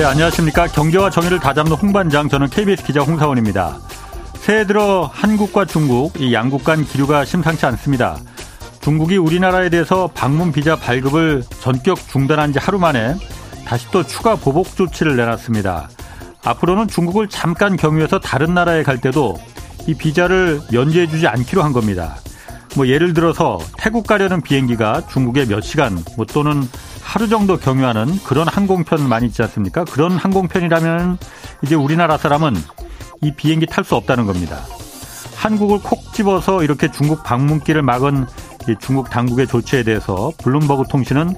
네, 0.00 0.06
안녕하십니까. 0.06 0.66
경제와 0.68 1.10
정의를 1.10 1.40
다잡는 1.40 1.72
홍반장, 1.72 2.30
저는 2.30 2.48
KBS 2.48 2.84
기자 2.84 3.02
홍사원입니다. 3.02 3.76
새해 4.32 4.64
들어 4.64 5.10
한국과 5.12 5.66
중국, 5.66 6.18
이 6.18 6.32
양국 6.32 6.64
간 6.64 6.86
기류가 6.86 7.26
심상치 7.26 7.66
않습니다. 7.66 8.16
중국이 8.80 9.18
우리나라에 9.18 9.68
대해서 9.68 10.08
방문 10.14 10.52
비자 10.52 10.74
발급을 10.74 11.44
전격 11.60 11.98
중단한 12.08 12.54
지 12.54 12.58
하루 12.58 12.78
만에 12.78 13.14
다시 13.66 13.90
또 13.90 14.02
추가 14.02 14.36
보복 14.36 14.74
조치를 14.74 15.16
내놨습니다. 15.16 15.90
앞으로는 16.46 16.88
중국을 16.88 17.28
잠깐 17.28 17.76
경유해서 17.76 18.20
다른 18.20 18.54
나라에 18.54 18.82
갈 18.82 19.02
때도 19.02 19.38
이 19.86 19.92
비자를 19.92 20.62
면제해주지 20.72 21.26
않기로 21.26 21.62
한 21.62 21.74
겁니다. 21.74 22.16
뭐 22.74 22.88
예를 22.88 23.12
들어서 23.12 23.58
태국 23.76 24.06
가려는 24.06 24.40
비행기가 24.40 25.02
중국에 25.08 25.44
몇 25.44 25.60
시간 25.60 26.02
뭐 26.16 26.24
또는 26.24 26.66
하루 27.10 27.28
정도 27.28 27.56
경유하는 27.56 28.20
그런 28.22 28.46
항공편 28.46 29.08
많이 29.08 29.26
있지 29.26 29.42
않습니까? 29.42 29.84
그런 29.84 30.12
항공편이라면 30.12 31.18
이제 31.64 31.74
우리나라 31.74 32.16
사람은 32.16 32.54
이 33.20 33.32
비행기 33.34 33.66
탈 33.66 33.82
수 33.82 33.96
없다는 33.96 34.26
겁니다. 34.26 34.60
한국을 35.34 35.80
콕 35.82 36.12
집어서 36.14 36.62
이렇게 36.62 36.88
중국 36.88 37.24
방문길을 37.24 37.82
막은 37.82 38.26
중국 38.78 39.10
당국의 39.10 39.48
조치에 39.48 39.82
대해서 39.82 40.30
블룸버그 40.38 40.84
통신은 40.88 41.34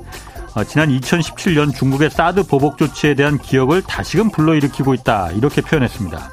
어, 0.55 0.65
지난 0.65 0.91
2017년 0.91 1.75
중국의 1.75 2.11
사드 2.11 2.43
보복 2.43 2.77
조치에 2.77 3.15
대한 3.15 3.39
기억을 3.39 3.81
다시금 3.81 4.31
불러일으키고 4.31 4.93
있다 4.93 5.31
이렇게 5.31 5.63
표현했습니다. 5.63 6.33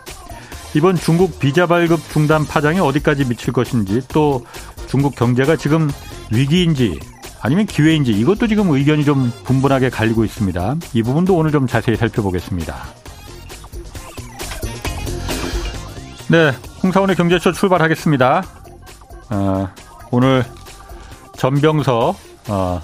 이번 0.75 0.97
중국 0.97 1.39
비자 1.39 1.65
발급 1.65 2.01
중단 2.11 2.45
파장이 2.45 2.81
어디까지 2.81 3.23
미칠 3.29 3.53
것인지 3.53 4.01
또 4.09 4.45
중국 4.87 5.15
경제가 5.15 5.55
지금 5.55 5.89
위기인지 6.29 6.99
아니면 7.41 7.65
기회인지 7.65 8.11
이것도 8.11 8.47
지금 8.47 8.69
의견이 8.69 9.05
좀 9.05 9.31
분분하게 9.43 9.89
갈리고 9.89 10.25
있습니다. 10.25 10.75
이 10.93 11.03
부분도 11.03 11.35
오늘 11.35 11.51
좀 11.51 11.67
자세히 11.67 11.95
살펴보겠습니다. 11.95 12.75
네, 16.29 16.51
홍사원의 16.83 17.15
경제쇼 17.15 17.53
출발하겠습니다. 17.53 18.43
어, 19.31 19.69
오늘 20.11 20.43
전병서 21.37 22.15
어, 22.49 22.81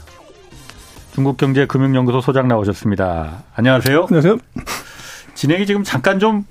중국경제금융연구소 1.14 2.22
소장 2.22 2.48
나오셨습니다. 2.48 3.44
안녕하세요. 3.56 4.04
안녕하세요. 4.04 4.38
진행이 5.36 5.66
지금 5.66 5.84
잠깐 5.84 6.20
좀 6.20 6.46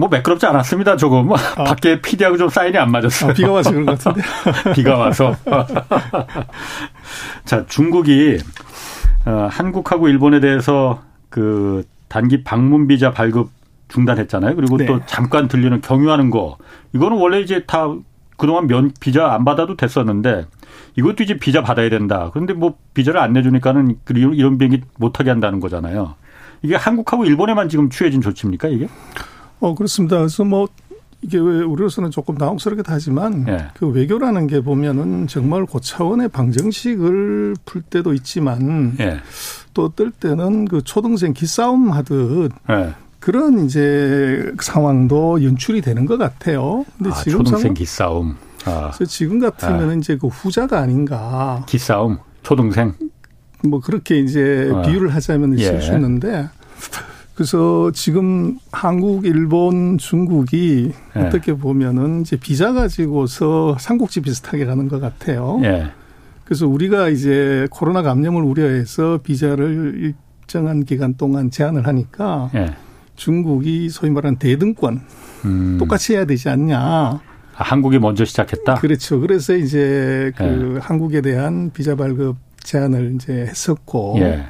뭐 0.00 0.08
매끄럽지 0.08 0.46
않았습니다. 0.46 0.96
조금 0.96 1.30
아. 1.32 1.36
밖에 1.64 2.00
피디하고 2.00 2.38
좀 2.38 2.48
사인이 2.48 2.76
안 2.78 2.90
맞았어요. 2.90 3.30
아, 3.30 3.34
비가 3.34 3.52
와서 3.52 3.70
그런 3.70 3.84
것 3.84 3.98
같은데. 3.98 4.26
비가 4.74 4.96
와서. 4.96 5.36
자, 7.44 7.66
중국이 7.66 8.38
어, 9.26 9.48
한국하고 9.50 10.08
일본에 10.08 10.40
대해서 10.40 11.02
그 11.28 11.84
단기 12.08 12.42
방문 12.42 12.88
비자 12.88 13.10
발급 13.10 13.50
중단했잖아요. 13.88 14.56
그리고 14.56 14.78
네. 14.78 14.86
또 14.86 15.00
잠깐 15.04 15.48
들리는 15.48 15.82
경유하는 15.82 16.30
거. 16.30 16.56
이거는 16.94 17.18
원래 17.18 17.40
이제 17.40 17.64
다 17.66 17.86
그동안 18.38 18.66
면 18.66 18.92
비자 19.00 19.32
안 19.32 19.44
받아도 19.44 19.76
됐었는데 19.76 20.46
이것도 20.96 21.24
이제 21.24 21.36
비자 21.36 21.62
받아야 21.62 21.90
된다. 21.90 22.30
그런데 22.32 22.54
뭐 22.54 22.78
비자를 22.94 23.20
안 23.20 23.34
내주니까는 23.34 23.98
이런 24.14 24.56
비행기 24.56 24.80
못하게 24.98 25.28
한다는 25.28 25.60
거잖아요. 25.60 26.14
이게 26.62 26.74
한국하고 26.74 27.26
일본에만 27.26 27.68
지금 27.68 27.90
취해진 27.90 28.22
조치입니까 28.22 28.68
이게? 28.68 28.88
어 29.60 29.74
그렇습니다. 29.74 30.18
그래서 30.18 30.44
뭐 30.44 30.68
이게 31.22 31.38
왜 31.38 31.60
우리로서는 31.62 32.10
조금 32.10 32.36
당혹스럽기도 32.38 32.90
하지만 32.90 33.46
예. 33.46 33.68
그 33.74 33.86
외교라는 33.86 34.46
게 34.46 34.60
보면은 34.62 35.26
정말 35.26 35.66
고차원의 35.66 36.28
방정식을 36.28 37.56
풀 37.66 37.82
때도 37.82 38.14
있지만 38.14 38.96
예. 39.00 39.20
또뜰 39.74 40.10
때는 40.12 40.64
그 40.64 40.82
초등생 40.82 41.34
기싸움 41.34 41.92
하듯 41.92 42.52
예. 42.70 42.94
그런 43.20 43.66
이제 43.66 44.50
상황도 44.60 45.44
연출이 45.44 45.82
되는 45.82 46.06
것 46.06 46.16
같아요. 46.16 46.86
근데 46.96 47.10
아, 47.10 47.22
지금 47.22 47.44
초등생 47.44 47.74
기싸움. 47.74 48.36
아. 48.64 48.90
그래서 48.94 49.04
지금 49.04 49.38
같으면 49.38 49.90
아. 49.90 49.94
이제 49.94 50.16
그 50.16 50.26
후자가 50.26 50.78
아닌가. 50.78 51.64
기싸움, 51.68 52.18
초등생. 52.42 52.94
뭐 53.62 53.80
그렇게 53.80 54.18
이제 54.18 54.70
아. 54.74 54.82
비유를 54.82 55.14
하자면 55.14 55.58
있을 55.58 55.74
예. 55.76 55.80
수 55.80 55.92
있는데 55.92 56.48
그래서 57.40 57.90
지금 57.94 58.58
한국, 58.70 59.24
일본, 59.24 59.96
중국이 59.96 60.92
예. 61.16 61.20
어떻게 61.20 61.54
보면은 61.54 62.20
이제 62.20 62.36
비자 62.36 62.74
가지고서 62.74 63.78
삼국지 63.80 64.20
비슷하게 64.20 64.66
가는 64.66 64.88
것 64.88 65.00
같아요. 65.00 65.58
예. 65.62 65.90
그래서 66.44 66.68
우리가 66.68 67.08
이제 67.08 67.66
코로나 67.70 68.02
감염을 68.02 68.42
우려해서 68.42 69.20
비자를 69.22 70.14
일정한 70.42 70.84
기간 70.84 71.14
동안 71.14 71.50
제한을 71.50 71.86
하니까 71.86 72.50
예. 72.56 72.74
중국이 73.16 73.88
소위 73.88 74.10
말하는 74.10 74.38
대등권 74.38 75.00
음. 75.46 75.78
똑같이 75.78 76.12
해야 76.12 76.26
되지 76.26 76.50
않냐. 76.50 76.78
아, 76.78 77.20
한국이 77.54 77.98
먼저 77.98 78.26
시작했다. 78.26 78.74
그렇죠. 78.74 79.18
그래서 79.18 79.56
이제 79.56 80.30
그 80.36 80.74
예. 80.74 80.78
한국에 80.78 81.22
대한 81.22 81.70
비자 81.72 81.94
발급 81.94 82.36
제한을 82.64 83.14
이제 83.14 83.32
했었고. 83.32 84.16
예. 84.18 84.44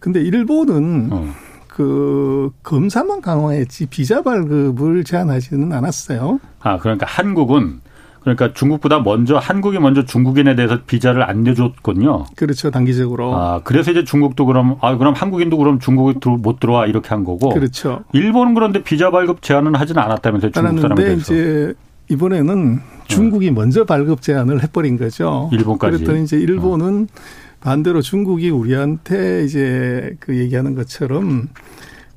근데 0.00 0.22
일본은 0.22 1.08
어. 1.12 1.34
그 1.74 2.50
검사만 2.62 3.20
강화했지 3.20 3.86
비자 3.86 4.22
발급을 4.22 5.02
제한하지는 5.02 5.72
않았어요. 5.72 6.38
아 6.60 6.78
그러니까 6.78 7.04
한국은 7.08 7.80
그러니까 8.20 8.52
중국보다 8.54 9.00
먼저 9.00 9.38
한국이 9.38 9.80
먼저 9.80 10.04
중국인에 10.04 10.54
대해서 10.54 10.78
비자를 10.86 11.28
안 11.28 11.42
내줬군요. 11.42 12.26
그렇죠, 12.36 12.70
단기적으로. 12.70 13.34
아 13.34 13.60
그래서 13.64 13.90
이제 13.90 14.04
중국도 14.04 14.46
그럼 14.46 14.76
아 14.82 14.96
그럼 14.96 15.14
한국인도 15.14 15.56
그럼 15.56 15.80
중국에 15.80 16.14
못 16.38 16.60
들어와 16.60 16.86
이렇게 16.86 17.08
한 17.08 17.24
거고. 17.24 17.48
그렇죠. 17.48 18.04
일본은 18.12 18.54
그런데 18.54 18.80
비자 18.84 19.10
발급 19.10 19.42
제한은 19.42 19.74
하지는 19.74 20.00
않았다면서요, 20.00 20.52
중국 20.52 20.80
사람들 20.80 21.18
이제 21.18 21.74
이번에는 22.08 22.80
중국이 23.08 23.48
어. 23.48 23.52
먼저 23.52 23.84
발급 23.84 24.22
제한을 24.22 24.62
해버린 24.62 24.96
거죠. 24.96 25.50
일본까지. 25.52 25.96
그랬더니 25.96 26.22
이제 26.22 26.36
일본은 26.36 27.08
어. 27.10 27.53
반대로 27.64 28.02
중국이 28.02 28.50
우리한테 28.50 29.42
이제 29.44 30.14
그 30.20 30.36
얘기하는 30.36 30.74
것처럼 30.74 31.48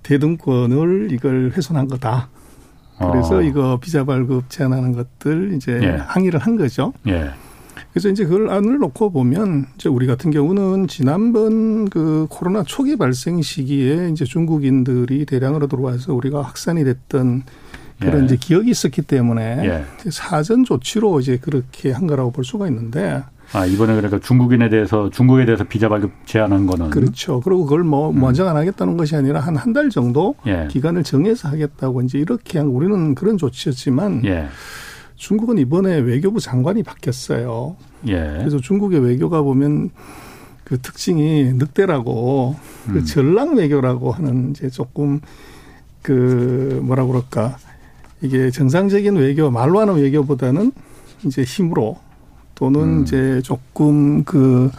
대등권을 0.04 1.08
이걸 1.14 1.54
훼손한 1.56 1.88
거다. 1.88 2.28
그래서 2.98 3.38
어. 3.38 3.42
이거 3.42 3.80
비자 3.82 4.04
발급 4.04 4.50
제한하는 4.50 4.92
것들 4.92 5.54
이제 5.56 5.80
예. 5.82 5.88
항의를 6.06 6.42
한 6.42 6.58
거죠. 6.58 6.92
예. 7.08 7.30
그래서 7.94 8.10
이제 8.10 8.26
그걸 8.26 8.50
안을 8.50 8.80
놓고 8.80 9.12
보면 9.12 9.68
이제 9.76 9.88
우리 9.88 10.06
같은 10.06 10.32
경우는 10.32 10.90
지난번 10.90 11.88
그 11.90 12.28
코로나 12.30 12.64
초기 12.64 12.98
발생 12.98 13.42
시기에 13.42 14.10
이제 14.10 14.26
중국인들이 14.26 15.26
대량으로 15.26 15.68
들어와서 15.68 16.14
우리가 16.14 16.42
확산이 16.42 16.84
됐던 16.84 17.44
그런 18.02 18.22
예. 18.22 18.26
이제 18.26 18.36
기억이 18.36 18.70
있었기 18.70 19.04
때문에 19.04 19.66
예. 19.66 20.10
사전 20.10 20.66
조치로 20.66 21.22
이제 21.22 21.38
그렇게 21.38 21.92
한 21.92 22.06
거라고 22.06 22.32
볼 22.32 22.44
수가 22.44 22.68
있는데 22.68 23.24
아, 23.54 23.66
이번에 23.66 23.96
그러니까 23.96 24.20
중국인에 24.20 24.70
대해서 24.70 25.10
중국에 25.10 25.46
대해서 25.46 25.64
비자 25.64 25.88
발급 25.90 26.12
제한한 26.26 26.66
거는 26.68 26.90
그렇죠. 26.90 27.40
그리고 27.40 27.64
그걸 27.64 27.84
뭐 27.84 28.10
음. 28.12 28.20
먼저 28.20 28.46
안 28.48 28.58
하겠다는 28.58 28.98
것이 28.98 29.16
아니라 29.16 29.40
한 29.40 29.56
한 29.56 29.74
달 29.74 29.90
정도 29.90 30.36
예. 30.46 30.68
기간을 30.70 31.04
정해서 31.04 31.48
하겠다고 31.50 32.02
이제 32.02 32.20
이렇게 32.20 32.58
한 32.60 32.68
우리는 32.68 33.16
그런 33.16 33.38
조치였지만 33.38 34.26
예. 34.26 34.48
중국은 35.16 35.58
이번에 35.58 35.98
외교부 36.00 36.40
장관이 36.40 36.84
바뀌었어요. 36.84 37.76
예. 38.08 38.14
그래서 38.40 38.60
중국의 38.60 39.00
외교가 39.00 39.42
보면 39.42 39.90
그 40.64 40.80
특징이 40.82 41.54
늑대라고 41.54 42.56
그 42.86 42.92
음. 42.92 42.94
그 42.96 43.06
전랑 43.06 43.56
외교라고 43.56 44.12
하는 44.12 44.52
이제 44.52 44.70
조금 44.70 45.22
그 46.02 46.82
뭐라 46.84 47.06
그럴까 47.06 47.58
이게 48.22 48.52
정상적인 48.52 49.16
외교 49.16 49.50
말로 49.52 49.80
하는 49.80 49.96
외교보다는 49.96 50.72
이제 51.26 51.44
힘으로 51.44 51.98
또는 52.58 52.82
음. 52.82 53.02
이제 53.04 53.42
조금 53.44 54.24
그, 54.24 54.70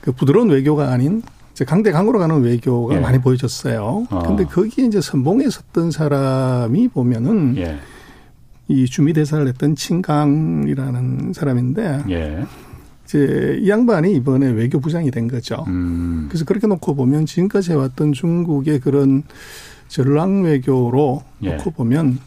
그 0.00 0.12
부드러운 0.12 0.48
외교가 0.50 0.90
아닌 0.90 1.22
강대강으로 1.64 2.18
가는 2.18 2.40
외교가 2.40 2.96
예. 2.96 3.00
많이 3.00 3.18
보여졌어요. 3.18 4.06
어. 4.08 4.22
근데 4.26 4.44
거기에 4.44 4.86
이제 4.86 5.00
선봉에 5.00 5.50
섰던 5.50 5.90
사람이 5.90 6.88
보면은 6.88 7.54
예. 7.58 7.78
이 8.68 8.86
주미 8.86 9.12
대사를 9.12 9.46
했던 9.46 9.76
친강이라는 9.76 11.34
사람인데 11.34 12.04
예. 12.08 12.46
이제 13.04 13.58
이 13.60 13.68
양반이 13.68 14.14
이번에 14.14 14.48
외교부장이 14.48 15.10
된 15.10 15.28
거죠. 15.28 15.64
음. 15.66 16.26
그래서 16.30 16.46
그렇게 16.46 16.66
놓고 16.66 16.94
보면 16.94 17.26
지금까지 17.26 17.72
해왔던 17.72 18.12
중국의 18.14 18.80
그런 18.80 19.24
전랑 19.88 20.44
외교로 20.44 21.22
예. 21.42 21.56
놓고 21.56 21.72
보면 21.72 22.20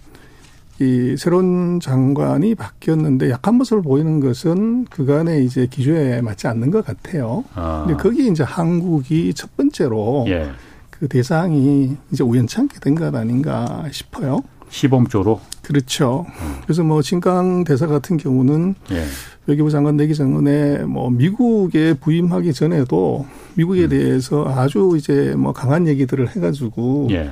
이 0.84 1.18
새로운 1.18 1.80
장관이 1.80 2.56
바뀌었는데 2.56 3.30
약한 3.30 3.56
모습을 3.56 3.82
보이는 3.82 4.20
것은 4.20 4.86
그간의 4.86 5.46
이제 5.46 5.68
기조에 5.70 6.22
맞지 6.22 6.48
않는 6.48 6.72
것 6.72 6.86
같아요. 6.86 7.44
아. 7.56 7.86
근데 7.88 8.02
거기 8.02 8.28
이제 8.28 8.44
한국이 8.44 9.34
첫 9.34 9.56
번째로 9.56 10.26
예. 10.28 10.50
그 10.90 11.08
대상이 11.08 11.96
이제 12.12 12.24
우연찮게 12.24 12.80
된 12.80 12.96
것 12.96 13.14
아닌가 13.16 13.86
싶어요. 13.92 14.42
시범조로. 14.70 15.40
그렇죠. 15.62 16.26
그래서 16.64 16.84
뭐 16.84 17.02
진강 17.02 17.64
대사 17.64 17.88
같은 17.88 18.18
경우는 18.18 18.76
예. 18.92 19.06
외교부 19.46 19.70
장관 19.70 19.98
되기 19.98 20.14
전에 20.16 20.80
뭐 20.80 21.10
미국에 21.10 21.94
부임하기 21.94 22.54
전에도 22.54 23.26
미국에 23.56 23.84
음. 23.84 23.90
대해서 23.90 24.46
아주 24.48 24.96
이제 24.98 25.36
뭐 25.38 25.54
강한 25.54 25.88
얘기들을 25.88 26.36
해가지고 26.36 27.08
예. 27.12 27.32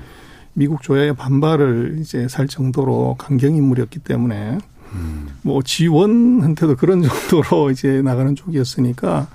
미국 0.53 0.81
조야의 0.81 1.15
반발을 1.15 1.97
이제 1.99 2.27
살 2.27 2.47
정도로 2.47 3.15
강경 3.17 3.55
인물이었기 3.55 3.99
때문에 3.99 4.57
음. 4.93 5.27
뭐 5.41 5.61
지원한테도 5.63 6.75
그런 6.75 7.01
정도로 7.29 7.71
이제 7.71 8.01
나가는 8.01 8.35
쪽이었으니까 8.35 9.27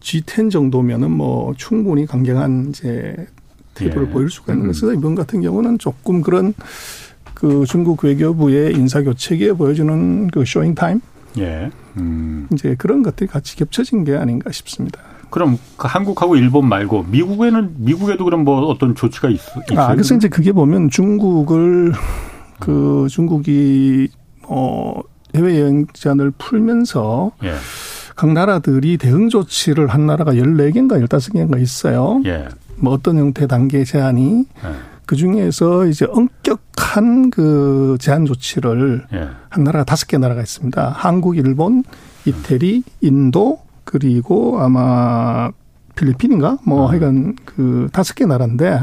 G10 0.00 0.50
정도면은 0.50 1.10
뭐 1.10 1.52
충분히 1.56 2.06
강경한 2.06 2.68
이제 2.70 3.26
태도를 3.74 4.08
예. 4.08 4.12
보일 4.12 4.30
수가 4.30 4.54
있는 4.54 4.70
음. 4.70 4.94
이번 4.96 5.14
같은 5.14 5.40
경우는 5.40 5.78
조금 5.78 6.20
그런 6.20 6.54
그 7.34 7.64
중국 7.66 8.02
외교부의 8.02 8.74
인사 8.74 9.02
교체기에 9.02 9.52
보여주는 9.52 10.28
그 10.28 10.44
showing 10.44 10.74
time. 10.74 11.00
예. 11.38 11.70
음. 11.96 12.48
이제 12.52 12.74
그런 12.76 13.02
것들이 13.02 13.28
같이 13.28 13.56
겹쳐진 13.56 14.04
게 14.04 14.16
아닌가 14.16 14.50
싶습니다. 14.50 15.00
그럼 15.30 15.58
그 15.76 15.86
한국하고 15.88 16.36
일본 16.36 16.68
말고 16.68 17.06
미국에는 17.08 17.74
미국에도 17.78 18.24
그럼 18.24 18.44
뭐 18.44 18.66
어떤 18.66 18.94
조치가 18.94 19.28
있, 19.28 19.40
있어요? 19.70 19.80
아, 19.80 19.92
그래서 19.92 20.14
이제 20.14 20.28
그게 20.28 20.52
보면 20.52 20.90
중국을 20.90 21.92
그 22.60 23.06
중국이 23.10 24.08
어 24.42 25.00
해외 25.36 25.60
여행 25.60 25.86
제한을 25.92 26.32
풀면서 26.32 27.32
예. 27.44 27.54
각 28.16 28.32
나라들이 28.32 28.96
대응 28.96 29.28
조치를 29.28 29.88
한 29.88 30.06
나라가 30.06 30.32
14개인가 30.32 31.04
15개인가 31.06 31.60
있어요. 31.60 32.20
예. 32.26 32.48
뭐 32.76 32.92
어떤 32.92 33.18
형태 33.18 33.46
단계 33.46 33.84
제한이 33.84 34.44
예. 34.64 34.68
그 35.06 35.16
중에서 35.16 35.86
이제 35.86 36.06
엄격한 36.10 37.30
그 37.30 37.96
제한 38.00 38.26
조치를 38.26 39.06
예. 39.12 39.28
한 39.48 39.64
나라가 39.64 39.84
다섯 39.84 40.06
개 40.06 40.18
나라가 40.18 40.42
있습니다. 40.42 40.90
한국, 40.96 41.36
일본, 41.36 41.84
이태리, 42.24 42.82
인도, 43.00 43.60
그리고 43.88 44.60
아마 44.60 45.50
필리핀인가? 45.96 46.58
뭐 46.64 46.86
아. 46.86 46.90
하여간 46.90 47.36
그 47.46 47.88
다섯 47.90 48.14
개 48.14 48.26
나라인데 48.26 48.80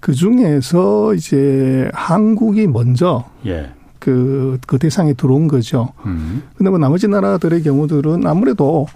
그 0.00 0.12
중에서 0.12 1.14
이제 1.14 1.88
한국이 1.94 2.66
먼저 2.66 3.24
예. 3.46 3.70
그, 4.00 4.58
그 4.66 4.78
대상에 4.78 5.12
들어온 5.12 5.46
거죠. 5.46 5.90
음. 6.04 6.42
근데 6.56 6.68
뭐 6.68 6.78
나머지 6.80 7.06
나라들의 7.06 7.62
경우들은 7.62 8.26
아무래도 8.26 8.86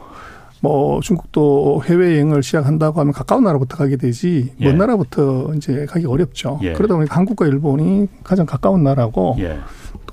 뭐 0.60 1.00
중국도 1.00 1.82
해외여행을 1.84 2.42
시작한다고 2.42 2.98
하면 3.00 3.12
가까운 3.12 3.44
나라부터 3.44 3.76
가게 3.76 3.96
되지 3.96 4.54
예. 4.60 4.64
먼 4.66 4.78
나라부터 4.78 5.52
이제 5.54 5.86
가기 5.86 6.06
어렵죠. 6.06 6.58
예. 6.62 6.72
그러다 6.72 6.96
보니까 6.96 7.14
한국과 7.16 7.46
일본이 7.46 8.08
가장 8.24 8.44
가까운 8.44 8.82
나라고 8.82 9.36
예. 9.38 9.60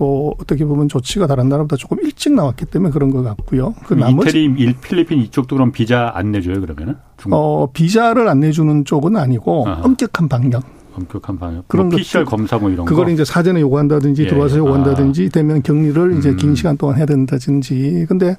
또 0.01 0.33
어떻게 0.41 0.65
보면 0.65 0.89
조치가 0.89 1.27
다른 1.27 1.47
나라보다 1.47 1.75
조금 1.75 1.99
일찍 2.01 2.33
나왔기 2.33 2.65
때문에 2.65 2.91
그런 2.91 3.11
것 3.11 3.21
같고요. 3.21 3.75
그 3.85 3.93
나머지 3.93 4.45
이태리, 4.45 4.73
필리핀 4.81 5.19
이쪽도 5.19 5.55
그럼 5.55 5.71
비자 5.71 6.11
안 6.15 6.31
내줘요 6.31 6.59
그러면은? 6.59 6.95
중국? 7.17 7.37
어 7.37 7.69
비자를 7.71 8.27
안 8.27 8.39
내주는 8.39 8.83
쪽은 8.83 9.15
아니고 9.15 9.67
아하. 9.67 9.83
엄격한 9.83 10.27
방역. 10.27 10.63
엄격한 10.95 11.37
방역. 11.37 11.67
그런 11.67 11.89
뭐 11.89 11.97
PCR 11.97 12.25
검사 12.25 12.57
뭐 12.57 12.71
이런 12.71 12.87
그걸 12.87 13.05
거. 13.05 13.11
이제 13.11 13.23
사전에 13.23 13.61
요구한다든지 13.61 14.23
예. 14.23 14.27
들어와서 14.27 14.57
요구한다든지 14.57 15.27
아. 15.27 15.29
되면 15.31 15.61
격리를 15.61 16.17
이제 16.17 16.29
음. 16.29 16.37
긴 16.37 16.55
시간 16.55 16.75
동안 16.77 16.97
해야 16.97 17.05
된다든지. 17.05 18.07
근데 18.09 18.35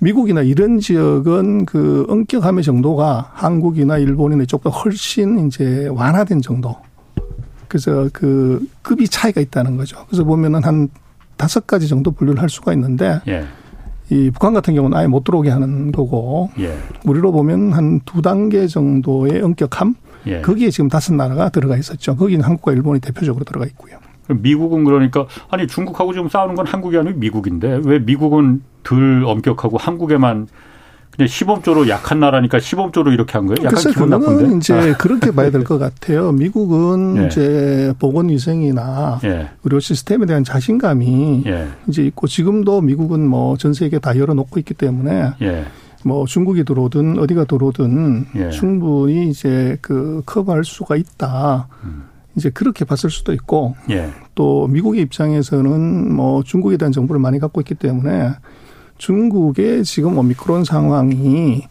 미국이나 0.00 0.42
이런 0.42 0.80
지역은 0.80 1.64
그 1.64 2.04
엄격함의 2.10 2.62
정도가 2.62 3.30
한국이나 3.32 3.96
일본이나 3.96 4.42
이쪽보다 4.42 4.76
훨씬 4.76 5.46
이제 5.46 5.88
완화된 5.90 6.42
정도. 6.42 6.76
그래서 7.70 8.10
그 8.12 8.66
급이 8.82 9.06
차이가 9.08 9.40
있다는 9.40 9.76
거죠. 9.76 10.04
그래서 10.08 10.24
보면은 10.24 10.64
한 10.64 10.88
다섯 11.36 11.66
가지 11.68 11.86
정도 11.88 12.10
분류를 12.10 12.42
할 12.42 12.48
수가 12.50 12.72
있는데 12.74 13.20
예. 13.28 13.44
이 14.10 14.28
북한 14.30 14.52
같은 14.52 14.74
경우는 14.74 14.98
아예 14.98 15.06
못 15.06 15.22
들어오게 15.22 15.48
하는 15.50 15.92
거고 15.92 16.50
예. 16.58 16.76
우리로 17.06 17.30
보면 17.32 17.72
한 17.72 18.00
두 18.04 18.20
단계 18.20 18.66
정도의 18.66 19.40
엄격함 19.40 19.94
예. 20.26 20.40
거기에 20.40 20.70
지금 20.70 20.88
다섯 20.88 21.14
나라가 21.14 21.48
들어가 21.48 21.76
있었죠. 21.76 22.16
거기는 22.16 22.44
한국과 22.44 22.72
일본이 22.72 22.98
대표적으로 23.00 23.44
들어가 23.44 23.64
있고요. 23.66 23.98
미국은 24.28 24.82
그러니까 24.84 25.26
아니 25.48 25.66
중국하고 25.68 26.12
지금 26.12 26.28
싸우는 26.28 26.56
건 26.56 26.66
한국이 26.66 26.98
아니고 26.98 27.18
미국인데 27.18 27.80
왜 27.84 28.00
미국은 28.00 28.62
덜 28.82 29.24
엄격하고 29.24 29.76
한국에만 29.78 30.48
그냥 31.10 31.26
시범조로 31.28 31.88
약한 31.88 32.20
나라니까 32.20 32.60
시범조로 32.60 33.12
이렇게 33.12 33.32
한 33.32 33.46
거예요? 33.46 33.66
약간 33.66 33.78
기분 33.92 34.10
나쁜데. 34.10 34.56
이제 34.56 34.74
아. 34.74 34.96
그렇게 34.96 35.32
봐야 35.32 35.50
될 35.50 35.64
것 35.64 35.78
같아요. 35.78 36.32
미국은 36.32 37.16
예. 37.18 37.26
이제 37.26 37.92
보건 37.98 38.28
위생이나 38.28 39.20
예. 39.24 39.50
의료 39.64 39.80
시스템에 39.80 40.24
대한 40.26 40.44
자신감이 40.44 41.42
예. 41.46 41.68
이제 41.88 42.02
있고 42.04 42.26
지금도 42.26 42.80
미국은 42.80 43.26
뭐 43.26 43.56
전 43.56 43.74
세계 43.74 43.98
다 43.98 44.16
열어놓고 44.16 44.58
있기 44.60 44.74
때문에 44.74 45.32
예. 45.42 45.64
뭐 46.04 46.24
중국이 46.26 46.64
들어오든 46.64 47.18
어디가 47.18 47.44
들어오든 47.44 48.26
예. 48.36 48.50
충분히 48.50 49.28
이제 49.28 49.76
그 49.82 50.22
커버할 50.24 50.64
수가 50.64 50.96
있다. 50.96 51.68
음. 51.84 52.04
이제 52.36 52.48
그렇게 52.48 52.84
봤을 52.86 53.10
수도 53.10 53.32
있고 53.34 53.74
예. 53.90 54.08
또 54.36 54.68
미국의 54.68 55.02
입장에서는 55.02 56.14
뭐 56.14 56.42
중국에 56.44 56.76
대한 56.78 56.92
정보를 56.92 57.20
많이 57.20 57.38
갖고 57.40 57.60
있기 57.60 57.74
때문에 57.74 58.30
중국의 59.00 59.82
지금 59.84 60.18
오미크론 60.18 60.64
상황이 60.64 61.62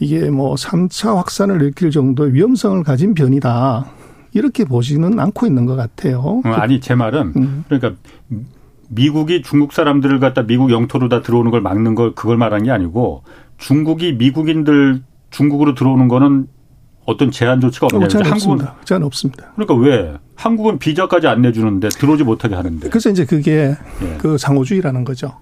이게 0.00 0.30
뭐 0.30 0.54
3차 0.54 1.16
확산을 1.16 1.60
일으킬 1.60 1.90
정도의 1.90 2.32
위험성을 2.32 2.82
가진 2.82 3.14
변이다. 3.14 3.86
이렇게 4.32 4.64
보지는 4.64 5.20
않고 5.20 5.46
있는 5.46 5.66
것 5.66 5.76
같아요. 5.76 6.40
어, 6.44 6.48
아니, 6.48 6.80
제 6.80 6.94
말은 6.94 7.32
음. 7.36 7.64
그러니까 7.68 7.94
미국이 8.88 9.42
중국 9.42 9.74
사람들을 9.74 10.18
갖다 10.18 10.44
미국 10.44 10.70
영토로 10.70 11.10
다 11.10 11.20
들어오는 11.20 11.50
걸 11.50 11.60
막는 11.60 11.94
걸 11.94 12.14
그걸 12.14 12.38
말한 12.38 12.62
게 12.64 12.70
아니고 12.70 13.22
중국이 13.58 14.14
미국인들 14.14 15.02
중국으로 15.30 15.74
들어오는 15.74 16.08
거는 16.08 16.48
어떤 17.04 17.30
제한 17.30 17.60
조치가 17.60 17.88
없냐. 17.92 18.06
어, 18.06 18.08
한국은 18.08 18.32
없습니다. 18.32 18.76
제한 18.84 19.02
없습니다. 19.02 19.52
그러니까 19.56 19.74
왜 19.74 20.14
한국은 20.36 20.78
비자까지 20.78 21.26
안 21.26 21.42
내주는데 21.42 21.90
들어오지 21.90 22.24
못하게 22.24 22.54
하는데. 22.54 22.88
그래서 22.88 23.10
이제 23.10 23.26
그게 23.26 23.76
예. 24.02 24.16
그 24.18 24.38
상호주의라는 24.38 25.04
거죠. 25.04 25.34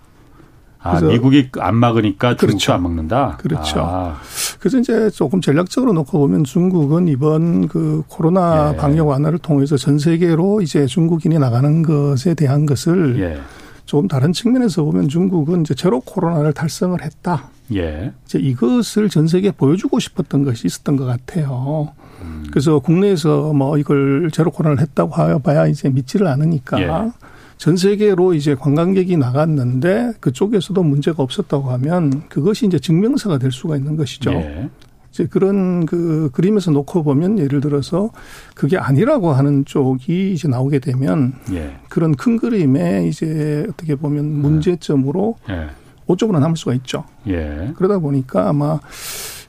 아, 0.83 1.01
미국이 1.01 1.51
안 1.59 1.77
막으니까 1.77 2.31
중국도 2.31 2.47
그렇죠. 2.47 2.73
안 2.73 2.83
막는다. 2.83 3.37
그렇죠. 3.39 3.81
아. 3.81 4.17
그래서 4.59 4.79
이제 4.79 5.11
조금 5.11 5.41
전략적으로 5.41 5.93
놓고 5.93 6.19
보면 6.19 6.45
중국은 6.45 7.09
이번 7.09 7.69
그 7.69 8.03
코로나 8.09 8.73
예. 8.73 8.77
방역 8.77 9.09
완화를 9.09 9.39
통해서 9.39 9.77
전 9.77 9.99
세계로 9.99 10.63
이제 10.63 10.87
중국인이 10.87 11.39
나가는 11.39 11.83
것에 11.83 12.35
대한 12.35 12.65
것을 12.65 13.21
예. 13.21 13.41
조금 13.85 14.09
다른 14.09 14.33
측면에서 14.33 14.83
보면 14.85 15.09
중국은 15.09 15.63
이제 15.63 15.75
제로 15.75 16.01
코로나를 16.01 16.55
달성을 16.55 17.03
했다. 17.03 17.51
예. 17.75 18.13
이제 18.25 18.39
이것을 18.39 19.11
전 19.11 19.27
세계에 19.27 19.51
보여주고 19.51 19.99
싶었던 19.99 20.45
것이 20.45 20.67
있었던 20.67 20.97
것 20.97 21.05
같아요. 21.05 21.93
음. 22.23 22.47
그래서 22.51 22.79
국내에서 22.79 23.53
뭐 23.53 23.77
이걸 23.77 24.31
제로 24.33 24.51
코로나를 24.51 24.81
했다고 24.83 25.13
하봐야 25.13 25.67
이제 25.67 25.91
믿지를 25.91 26.27
않으니까 26.27 26.81
예. 26.81 27.11
전 27.61 27.77
세계로 27.77 28.33
이제 28.33 28.55
관광객이 28.55 29.19
나갔는데 29.19 30.15
그쪽에서도 30.21 30.83
문제가 30.83 31.23
없었다고 31.23 31.71
하면 31.73 32.27
그것이 32.31 32.65
이제 32.65 32.79
증명서가 32.79 33.37
될 33.37 33.53
수가 33.53 33.77
있는 33.77 33.99
것이죠. 33.99 34.33
예. 34.33 34.71
이제 35.11 35.27
그런 35.27 35.85
그 35.85 36.31
그림에서 36.33 36.71
놓고 36.71 37.03
보면 37.03 37.39
예를 37.39 37.61
들어서 37.61 38.13
그게 38.55 38.79
아니라고 38.79 39.33
하는 39.33 39.67
쪽이 39.67 40.33
이제 40.33 40.49
나오게 40.49 40.79
되면 40.79 41.35
예. 41.53 41.77
그런 41.91 42.15
큰 42.15 42.39
그림에 42.39 43.07
이제 43.07 43.67
어떻게 43.69 43.95
보면 43.95 44.25
문제점으로 44.41 45.37
예. 45.51 45.69
오쪽으로 46.07 46.39
남을 46.39 46.57
수가 46.57 46.73
있죠. 46.77 47.05
예. 47.27 47.75
그러다 47.77 47.99
보니까 47.99 48.49
아마 48.49 48.81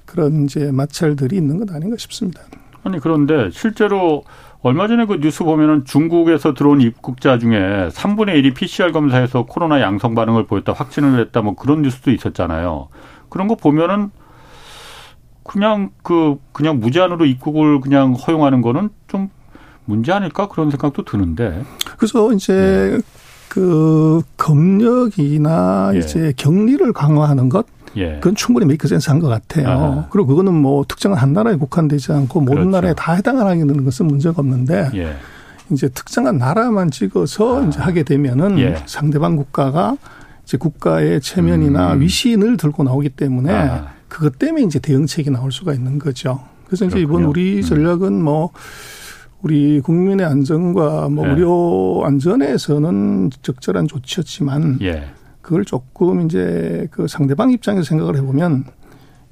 그런 0.05 0.43
이제 0.43 0.69
마찰들이 0.69 1.37
있는 1.37 1.59
것 1.59 1.73
아닌가 1.73 1.95
싶습니다. 1.97 2.41
아니 2.83 2.99
그런데 2.99 3.49
실제로 3.51 4.25
얼마 4.63 4.87
전에 4.87 5.05
그 5.05 5.19
뉴스 5.19 5.43
보면은 5.43 5.85
중국에서 5.85 6.53
들어온 6.53 6.81
입국자 6.81 7.39
중에 7.39 7.89
3분의 7.89 8.43
1이 8.43 8.53
PCR 8.53 8.91
검사에서 8.91 9.45
코로나 9.45 9.81
양성 9.81 10.13
반응을 10.13 10.45
보였다, 10.45 10.71
확진을 10.73 11.19
했다, 11.19 11.41
뭐 11.41 11.55
그런 11.55 11.81
뉴스도 11.81 12.11
있었잖아요. 12.11 12.89
그런 13.29 13.47
거 13.47 13.55
보면은 13.55 14.11
그냥 15.43 15.89
그 16.03 16.37
그냥 16.51 16.79
무제한으로 16.79 17.25
입국을 17.25 17.81
그냥 17.81 18.13
허용하는 18.13 18.61
거는 18.61 18.89
좀 19.07 19.29
문제 19.85 20.11
아닐까 20.11 20.47
그런 20.47 20.69
생각도 20.69 21.03
드는데. 21.05 21.63
그래서 21.97 22.31
이제 22.33 22.53
네. 22.53 23.01
그 23.49 24.21
검역이나 24.37 25.91
예. 25.95 25.99
이제 25.99 26.33
격리를 26.37 26.93
강화하는 26.93 27.49
것 27.49 27.65
예. 27.97 28.13
그건 28.15 28.35
충분히 28.35 28.65
메이크 28.65 28.87
센스한 28.87 29.19
것 29.19 29.27
같아요. 29.27 29.67
아. 29.69 30.07
그리고 30.09 30.27
그거는 30.27 30.53
뭐 30.53 30.85
특정한 30.87 31.17
한 31.19 31.33
나라에 31.33 31.55
국한되지 31.55 32.11
않고 32.11 32.41
모든 32.41 32.55
그렇죠. 32.55 32.69
나라에 32.69 32.93
다 32.93 33.13
해당하는 33.13 33.83
것은 33.83 34.07
문제가 34.07 34.35
없는데 34.37 34.89
예. 34.95 35.15
이제 35.71 35.89
특정한 35.89 36.37
나라만 36.37 36.91
찍어서 36.91 37.63
아. 37.63 37.65
이제 37.65 37.79
하게 37.79 38.03
되면은 38.03 38.59
예. 38.59 38.75
상대방 38.85 39.35
국가가 39.35 39.97
이제 40.43 40.57
국가의 40.57 41.21
체면이나 41.21 41.93
음. 41.93 42.01
위신을 42.01 42.57
들고 42.57 42.83
나오기 42.83 43.09
때문에 43.09 43.53
아. 43.53 43.87
그것 44.07 44.37
때문에 44.39 44.63
이제 44.63 44.79
대응책이 44.79 45.29
나올 45.29 45.51
수가 45.51 45.73
있는 45.73 45.99
거죠. 45.99 46.41
그래서 46.65 46.85
그렇군요. 46.85 46.87
이제 46.87 46.99
이번 47.01 47.23
우리 47.23 47.57
음. 47.57 47.61
전략은 47.61 48.21
뭐 48.21 48.51
우리 49.41 49.81
국민의 49.81 50.25
안전과 50.25 51.09
뭐 51.09 51.25
예. 51.25 51.31
의료 51.31 52.03
안전에서는 52.05 53.31
적절한 53.41 53.87
조치였지만 53.87 54.79
예. 54.81 55.05
그걸 55.51 55.65
조금 55.65 56.21
이제 56.21 56.87
그 56.91 57.09
상대방 57.09 57.51
입장에서 57.51 57.83
생각을 57.83 58.15
해보면 58.15 58.63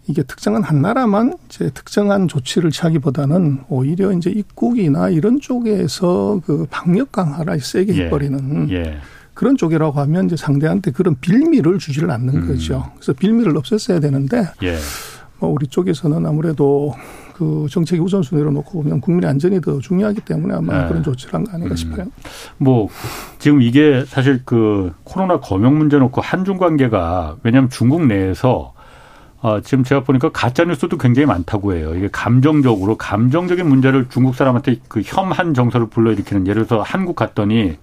이게 0.07 0.21
특정한 0.21 0.63
한 0.63 0.81
나라만 0.81 1.37
이제 1.45 1.69
특정한 1.73 2.27
조치를 2.27 2.71
취하기보다는 2.71 3.61
오히려 3.69 4.11
이제 4.11 4.29
입국이나 4.29 5.07
이런 5.07 5.39
쪽에서 5.39 6.41
그 6.45 6.67
방역 6.69 7.13
강화를 7.13 7.61
세게 7.61 7.95
예. 7.95 8.03
해버리는 8.03 8.69
예. 8.69 8.97
그런 9.33 9.55
쪽이라고 9.55 9.97
하면 9.97 10.25
이제 10.25 10.35
상대한테 10.35 10.91
그런 10.91 11.15
빌미를 11.21 11.79
주지를 11.79 12.11
않는 12.11 12.35
음. 12.35 12.47
거죠. 12.47 12.91
그래서 12.95 13.13
빌미를 13.13 13.53
없앴어야 13.53 14.01
되는데 14.01 14.43
예. 14.63 14.75
뭐 15.39 15.49
우리 15.49 15.67
쪽에서는 15.67 16.25
아무래도 16.25 16.93
그 17.39 17.67
정책의 17.71 18.03
우선순위로 18.03 18.51
놓고 18.51 18.83
보면 18.83 18.99
국민의 18.99 19.29
안전이 19.29 19.61
더 19.61 19.79
중요하기 19.79 20.19
때문에 20.21 20.55
아마 20.55 20.81
네. 20.81 20.87
그런 20.89 21.01
조치를 21.03 21.33
한 21.33 21.45
거 21.45 21.53
아닌가 21.53 21.73
음. 21.73 21.75
싶어요. 21.77 22.05
뭐 22.57 22.89
지금 23.37 23.61
이게 23.61 24.03
사실 24.05 24.41
그 24.43 24.91
코로나 25.05 25.39
검역 25.39 25.73
문제 25.73 25.97
놓고 25.97 26.19
한중 26.19 26.57
관계가 26.57 27.37
왜냐하면 27.43 27.69
중국 27.69 28.05
내에서 28.05 28.73
어, 29.41 29.61
지금 29.61 29.85
제가 29.85 30.03
보니까 30.03 30.31
가짜 30.33 30.65
뉴스도 30.65 30.97
굉장히 30.97 31.25
많다고 31.25 31.73
해요. 31.73 31.95
이게 31.95 32.09
감정적으로 32.11 32.97
감정적인 32.97 33.65
문제를 33.69 34.07
중국 34.09 34.35
사람한테 34.35 34.81
그 34.89 35.01
혐한 35.05 35.53
정서를 35.53 35.87
불러일으키는 35.87 36.45
예를 36.45 36.67
들어서 36.67 36.83
한국 36.83 37.15
갔더니 37.15 37.77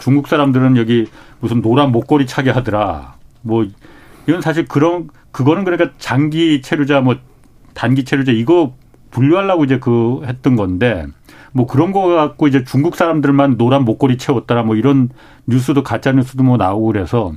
중국 0.00 0.28
사람들은 0.28 0.76
여기 0.76 1.06
무슨 1.40 1.62
노란 1.62 1.92
목걸이 1.92 2.26
차게 2.26 2.50
하더라. 2.50 3.14
뭐 3.40 3.66
이건 4.26 4.42
사실 4.42 4.66
그런 4.66 5.08
그거는 5.32 5.64
그러니까 5.64 5.92
장기 5.96 6.60
체류자 6.60 7.00
뭐 7.00 7.16
단기 7.72 8.04
체류자 8.04 8.32
이거 8.32 8.74
분류하려고 9.10 9.64
이제 9.64 9.78
그 9.78 10.22
했던 10.24 10.56
건데 10.56 11.06
뭐 11.52 11.66
그런 11.66 11.92
거 11.92 12.06
갖고 12.08 12.46
이제 12.46 12.64
중국 12.64 12.96
사람들만 12.96 13.56
노란 13.56 13.84
목걸이 13.84 14.18
채웠더라 14.18 14.62
뭐 14.62 14.76
이런 14.76 15.10
뉴스도 15.46 15.82
가짜 15.82 16.12
뉴스도 16.12 16.42
뭐 16.42 16.56
나오고 16.56 16.86
그래서 16.86 17.32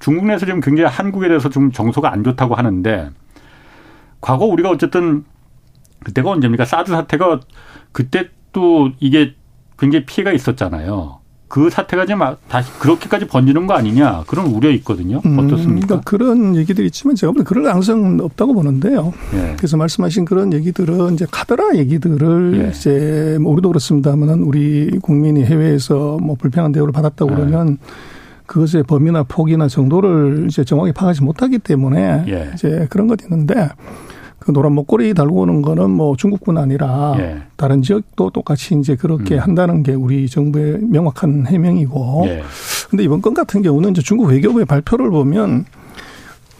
중국 0.00 0.26
내에서 0.26 0.46
지금 0.46 0.60
굉장히 0.60 0.90
한국에 0.90 1.28
대해서 1.28 1.48
좀 1.48 1.72
정서가 1.72 2.12
안 2.12 2.24
좋다고 2.24 2.54
하는데 2.54 3.10
과거 4.20 4.44
우리가 4.44 4.70
어쨌든 4.70 5.24
그때가 6.04 6.30
언제입니까? 6.30 6.64
사드 6.64 6.90
사태가 6.90 7.40
그때 7.92 8.28
또 8.52 8.90
이게 9.00 9.34
굉장히 9.78 10.04
피해가 10.04 10.32
있었잖아요. 10.32 11.20
그 11.54 11.70
사태가 11.70 12.04
지금 12.04 12.20
다시 12.48 12.68
그렇게까지 12.80 13.28
번지는 13.28 13.68
거 13.68 13.74
아니냐 13.74 14.24
그런 14.26 14.46
우려 14.46 14.70
있거든요. 14.70 15.20
음, 15.24 15.38
어떻습니까? 15.38 15.86
그러니까 15.86 16.00
그런 16.00 16.56
얘기들이 16.56 16.88
있지만 16.88 17.14
제가 17.14 17.30
보는 17.30 17.44
그럴 17.44 17.62
가능성은 17.62 18.20
없다고 18.22 18.54
보는데요. 18.54 19.12
예. 19.34 19.54
그래서 19.56 19.76
말씀하신 19.76 20.24
그런 20.24 20.52
얘기들은 20.52 21.14
이제 21.14 21.26
카더라 21.30 21.76
얘기들을 21.76 22.60
예. 22.60 22.70
이제 22.70 23.38
뭐 23.40 23.52
우리도 23.52 23.68
그렇습니다만은 23.68 24.42
우리 24.42 24.98
국민이 24.98 25.44
해외에서 25.44 26.18
뭐 26.20 26.34
불편한 26.34 26.72
대우를 26.72 26.92
받았다고 26.92 27.30
예. 27.30 27.36
그러면 27.36 27.78
그것의 28.46 28.82
범위나 28.82 29.22
폭이나 29.22 29.68
정도를 29.68 30.46
이제 30.48 30.64
정확히 30.64 30.90
파악하지 30.90 31.22
못하기 31.22 31.60
때문에 31.60 32.24
예. 32.26 32.50
이제 32.52 32.88
그런 32.90 33.06
것 33.06 33.22
있는데 33.22 33.68
그 34.44 34.52
노란 34.52 34.72
목걸이 34.72 35.14
달고 35.14 35.40
오는 35.40 35.62
거는 35.62 35.90
뭐 35.90 36.16
중국뿐 36.16 36.58
아니라 36.58 37.14
예. 37.18 37.38
다른 37.56 37.80
지역도 37.80 38.28
똑같이 38.30 38.78
이제 38.78 38.94
그렇게 38.94 39.36
음. 39.36 39.40
한다는 39.40 39.82
게 39.82 39.94
우리 39.94 40.28
정부의 40.28 40.80
명확한 40.82 41.46
해명이고. 41.46 42.24
예. 42.26 42.42
근데 42.90 43.04
이번 43.04 43.22
건 43.22 43.32
같은 43.32 43.62
경우는 43.62 43.92
이제 43.92 44.02
중국 44.02 44.26
외교부의 44.26 44.66
발표를 44.66 45.10
보면 45.10 45.64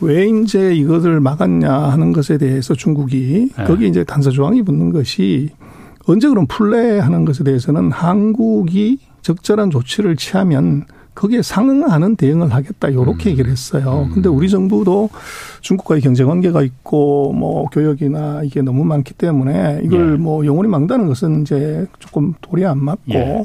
왜 0.00 0.26
이제 0.26 0.74
이것을 0.74 1.20
막았냐 1.20 1.70
하는 1.70 2.14
것에 2.14 2.38
대해서 2.38 2.74
중국이 2.74 3.50
예. 3.58 3.64
거기 3.64 3.86
이제 3.86 4.02
단서 4.02 4.30
조항이 4.30 4.62
붙는 4.62 4.90
것이 4.90 5.50
언제 6.06 6.26
그런 6.26 6.46
플레이하는 6.46 7.26
것에 7.26 7.44
대해서는 7.44 7.92
한국이 7.92 8.98
적절한 9.20 9.68
조치를 9.68 10.16
취하면 10.16 10.86
거기에 11.14 11.42
상응하는 11.42 12.16
대응을 12.16 12.52
하겠다 12.52 12.92
요렇게 12.92 13.28
음. 13.28 13.32
얘기를 13.32 13.50
했어요. 13.50 14.06
음. 14.08 14.12
근데 14.14 14.28
우리 14.28 14.48
정부도 14.48 15.10
중국과의 15.60 16.00
경제 16.02 16.24
관계가 16.24 16.62
있고 16.62 17.32
뭐 17.32 17.66
교역이나 17.66 18.42
이게 18.42 18.62
너무 18.62 18.84
많기 18.84 19.14
때문에 19.14 19.80
이걸 19.84 20.12
예. 20.14 20.16
뭐 20.16 20.44
영원히 20.44 20.68
막다는 20.68 21.06
것은 21.06 21.42
이제 21.42 21.86
조금 21.98 22.34
도리 22.40 22.64
안 22.66 22.78
맞고 22.82 23.14
예. 23.14 23.44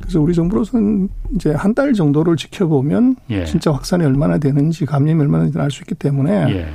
그래서 0.00 0.20
우리 0.20 0.34
정부로서는 0.34 1.08
이제 1.34 1.50
한 1.52 1.74
달 1.74 1.92
정도를 1.92 2.36
지켜보면 2.36 3.16
예. 3.30 3.44
진짜 3.44 3.72
확산이 3.72 4.04
얼마나 4.04 4.38
되는지 4.38 4.86
감염이 4.86 5.20
얼마나 5.20 5.44
되는지 5.44 5.58
알 5.58 5.70
수 5.70 5.82
있기 5.82 5.94
때문에 5.96 6.32
예. 6.54 6.66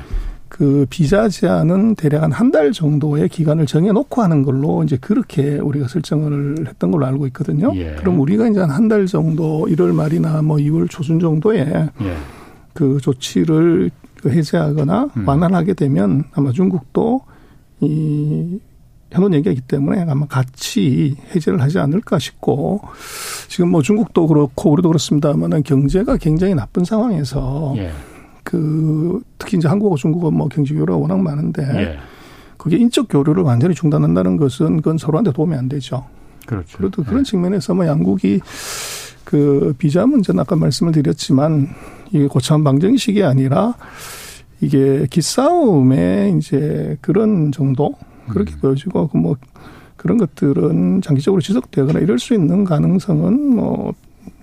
그 0.56 0.86
비자 0.90 1.28
제한은 1.28 1.96
대략 1.96 2.24
한 2.24 2.32
한 2.32 2.52
달 2.52 2.72
정도의 2.72 3.28
기간을 3.30 3.66
정해놓고 3.66 4.22
하는 4.22 4.42
걸로 4.44 4.84
이제 4.84 4.96
그렇게 4.98 5.58
우리가 5.58 5.88
설정을 5.90 6.66
했던 6.68 6.92
걸로 6.92 7.06
알고 7.08 7.28
있거든요. 7.28 7.72
예. 7.76 7.96
그럼 8.00 8.20
우리가 8.22 8.48
이제 8.48 8.60
한 8.62 8.70
한 8.72 8.88
달 8.88 9.06
정도 9.06 9.66
1월 9.70 9.94
말이나 9.94 10.42
뭐 10.42 10.58
2월 10.58 10.90
초순 10.90 11.20
정도에 11.20 11.60
예. 12.02 12.16
그 12.74 13.00
조치를 13.02 13.92
그 14.22 14.30
해제하거나 14.30 15.10
음. 15.18 15.28
완화하게 15.28 15.74
되면 15.74 16.24
아마 16.34 16.52
중국도 16.52 17.22
이 17.82 18.60
해놓은 19.14 19.34
얘기이기 19.34 19.62
때문에 19.62 20.06
아마 20.10 20.26
같이 20.26 21.16
해제를 21.36 21.62
하지 21.62 21.80
않을까 21.80 22.18
싶고 22.20 22.82
지금 23.50 23.70
뭐 23.72 23.82
중국도 23.82 24.28
그렇고 24.28 24.72
우리도 24.72 24.90
그렇습니다만은 24.90 25.64
경제가 25.64 26.18
굉장히 26.18 26.56
나쁜 26.56 26.86
상황에서 26.86 27.74
예. 27.78 27.92
그 28.46 29.22
특히 29.38 29.58
이제 29.58 29.68
한국어 29.68 29.98
중국어 29.98 30.32
뭐 30.32 30.48
경제 30.48 30.74
교류가 30.74 30.96
워낙 30.96 31.20
많은데 31.20 31.64
예. 31.76 31.98
그게 32.56 32.78
인적 32.78 33.08
교류를 33.10 33.44
완전히 33.44 33.76
중단한다는 33.76 34.38
것은 34.38 34.78
그건 34.78 34.98
서로한테 34.98 35.34
도움이 35.34 35.54
안 35.54 35.68
되죠. 35.68 36.06
그렇죠. 36.46 36.78
그래도 36.78 37.04
그런 37.04 37.20
예. 37.20 37.24
측면에서 37.24 37.74
뭐 37.74 37.86
양국이 37.86 38.40
그 39.26 39.76
비자 39.78 40.06
문제는 40.06 40.40
아까 40.40 40.56
말씀을 40.56 40.94
드렸지만 40.94 41.68
이게 42.12 42.28
고참 42.28 42.64
방정식이 42.64 43.24
아니라 43.24 43.74
이게 44.62 45.06
기싸움의 45.10 46.38
이제 46.38 46.98
그런 47.02 47.52
정도 47.52 47.96
그렇게 48.30 48.54
음. 48.54 48.60
보여지고 48.62 49.10
그 49.10 49.18
뭐 49.18 49.36
그런 50.06 50.20
것들은 50.20 51.02
장기적으로 51.02 51.42
지속되거나 51.42 52.00
이럴 52.00 52.20
수 52.20 52.36
있는 52.36 52.64
가능성은 52.64 53.56
뭐뭐 53.56 53.94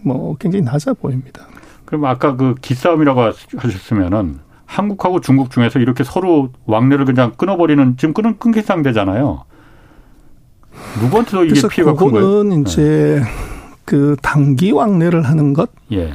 뭐 0.02 0.36
굉장히 0.36 0.64
낮아 0.64 0.92
보입니다. 0.92 1.46
그럼 1.92 2.06
아까 2.06 2.36
그 2.36 2.54
기싸움이라고 2.62 3.20
하셨으면은 3.54 4.38
한국하고 4.64 5.20
중국 5.20 5.50
중에서 5.50 5.78
이렇게 5.78 6.04
서로 6.04 6.48
왕래를 6.64 7.04
그냥 7.04 7.32
끊어버리는 7.36 7.98
지금 7.98 8.14
끊은 8.14 8.38
끊기 8.38 8.62
상대잖아요. 8.62 9.44
누구한테도 11.02 11.44
이게 11.44 11.68
피해가 11.68 11.92
큰 11.92 12.12
거예요? 12.12 12.26
그거는 12.26 12.62
이제 12.62 13.20
네. 13.20 13.22
그 13.84 14.16
단기 14.22 14.70
왕래를 14.70 15.24
하는 15.24 15.52
것. 15.52 15.70
예. 15.92 16.14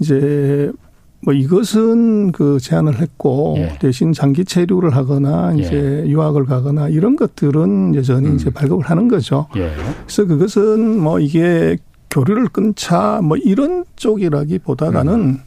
이제 0.00 0.72
뭐 1.20 1.32
이것은 1.32 2.32
그 2.32 2.58
제안을 2.58 2.98
했고 2.98 3.54
예. 3.58 3.78
대신 3.78 4.12
장기 4.12 4.44
체류를 4.44 4.96
하거나 4.96 5.52
이제 5.54 6.02
예. 6.04 6.10
유학을 6.10 6.46
가거나 6.46 6.88
이런 6.88 7.14
것들은 7.14 7.94
여전히 7.94 8.26
음. 8.26 8.34
이제 8.34 8.50
발급을 8.50 8.86
하는 8.90 9.06
거죠. 9.06 9.46
예. 9.54 9.70
그래서 10.04 10.24
그것은 10.24 10.98
뭐 10.98 11.20
이게 11.20 11.76
교류를 12.12 12.48
끊자 12.48 13.20
뭐 13.22 13.36
이런 13.36 13.84
쪽이라기보다는 13.96 15.08
음. 15.14 15.40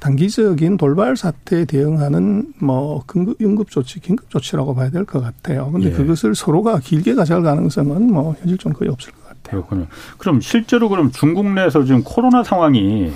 단기적인 0.00 0.76
돌발 0.76 1.16
사태에 1.16 1.64
대응하는 1.64 2.52
뭐 2.60 3.02
긴급 3.10 3.40
응급 3.40 3.70
조치, 3.70 4.00
긴급 4.00 4.30
조치라고 4.30 4.74
봐야 4.74 4.90
될 4.90 5.04
것 5.04 5.20
같아요. 5.20 5.70
근데 5.72 5.88
예. 5.88 5.92
그것을 5.92 6.34
서로가 6.34 6.80
길게 6.80 7.14
가져갈 7.14 7.42
가능성은 7.44 8.12
뭐 8.12 8.34
현실적으로 8.40 8.78
거의 8.78 8.90
없을 8.90 9.12
것 9.12 9.22
같아요. 9.24 9.62
그렇군요. 9.64 9.86
그럼 10.18 10.40
실제로 10.40 10.88
그럼 10.88 11.10
중국 11.10 11.46
내에서 11.52 11.82
지금 11.84 12.02
코로나 12.04 12.44
상황이 12.44 13.10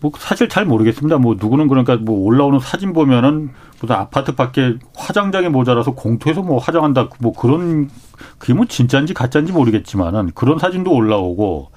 뭐 0.00 0.12
사실 0.18 0.48
잘 0.48 0.64
모르겠습니다. 0.64 1.18
뭐 1.18 1.36
누구는 1.38 1.68
그러니까 1.68 1.96
뭐 1.96 2.24
올라오는 2.24 2.58
사진 2.60 2.94
보면은 2.94 3.50
무슨 3.80 3.96
아파트 3.96 4.34
밖에 4.34 4.76
화장장이 4.94 5.48
모자라서 5.50 5.94
공터에서 5.94 6.42
뭐 6.42 6.58
화장한다 6.58 7.08
뭐 7.18 7.34
그런 7.34 7.90
그게 8.38 8.54
뭐 8.54 8.66
진짜인지 8.66 9.14
가짜인지 9.14 9.52
모르겠지만은 9.52 10.32
그런 10.34 10.58
사진도 10.58 10.92
올라오고 10.92 11.70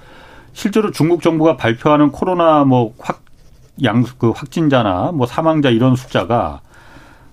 실제로 0.53 0.91
중국 0.91 1.21
정부가 1.21 1.57
발표하는 1.57 2.11
코로나 2.11 2.63
뭐 2.63 2.93
확 2.99 3.23
양 3.81 4.03
그 4.19 4.29
확진자나 4.29 5.11
뭐 5.13 5.25
사망자 5.25 5.69
이런 5.69 5.95
숫자가 5.95 6.61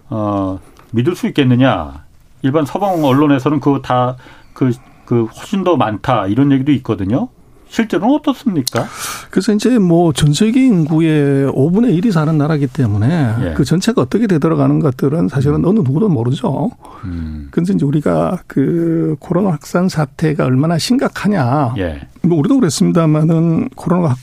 어 0.09 0.59
믿을 0.93 1.15
수 1.15 1.27
있겠느냐? 1.29 2.05
일반 2.43 2.65
서방 2.65 3.05
언론에서는 3.05 3.61
그거 3.61 3.81
다그그 3.83 4.73
그 5.05 5.25
훨씬 5.25 5.65
더 5.65 5.77
많다 5.77 6.27
이런 6.29 6.51
얘기도 6.53 6.73
있거든요. 6.73 7.29
실제로는 7.71 8.15
어떻습니까? 8.17 8.87
그래서 9.31 9.53
이제 9.53 9.79
뭐 9.79 10.13
전 10.13 10.33
세계 10.33 10.67
인구의 10.67 11.47
5분의 11.53 11.97
1이 12.03 12.11
사는 12.11 12.37
나라기 12.37 12.67
때문에 12.67 13.35
예. 13.43 13.55
그 13.55 13.65
전체가 13.65 14.03
어떻게 14.03 14.27
되돌아가는 14.27 14.81
것들은 14.81 15.29
사실은 15.29 15.57
음. 15.61 15.65
어느 15.67 15.79
누구도 15.79 16.09
모르죠. 16.09 16.71
음. 17.05 17.49
근데 17.53 17.73
이제 17.73 17.85
우리가 17.85 18.41
그 18.49 19.15
코로나 19.21 19.51
확산 19.53 19.89
사태가 19.89 20.45
얼마나 20.45 20.79
심각하냐. 20.79 21.75
예. 21.79 22.01
뭐 22.23 22.39
우리도 22.39 22.59
그랬습니다만은 22.59 23.69
코로나 23.77 24.17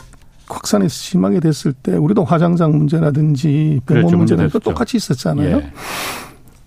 확산이 0.50 0.88
심하게 0.90 1.40
됐을 1.40 1.72
때 1.74 1.94
우리도 1.94 2.26
화장장 2.26 2.78
문제라든지 2.78 3.80
병원 3.86 4.18
문제라든지 4.18 4.60
똑같이 4.60 4.98
있었잖아요. 4.98 5.58
예. 5.58 5.72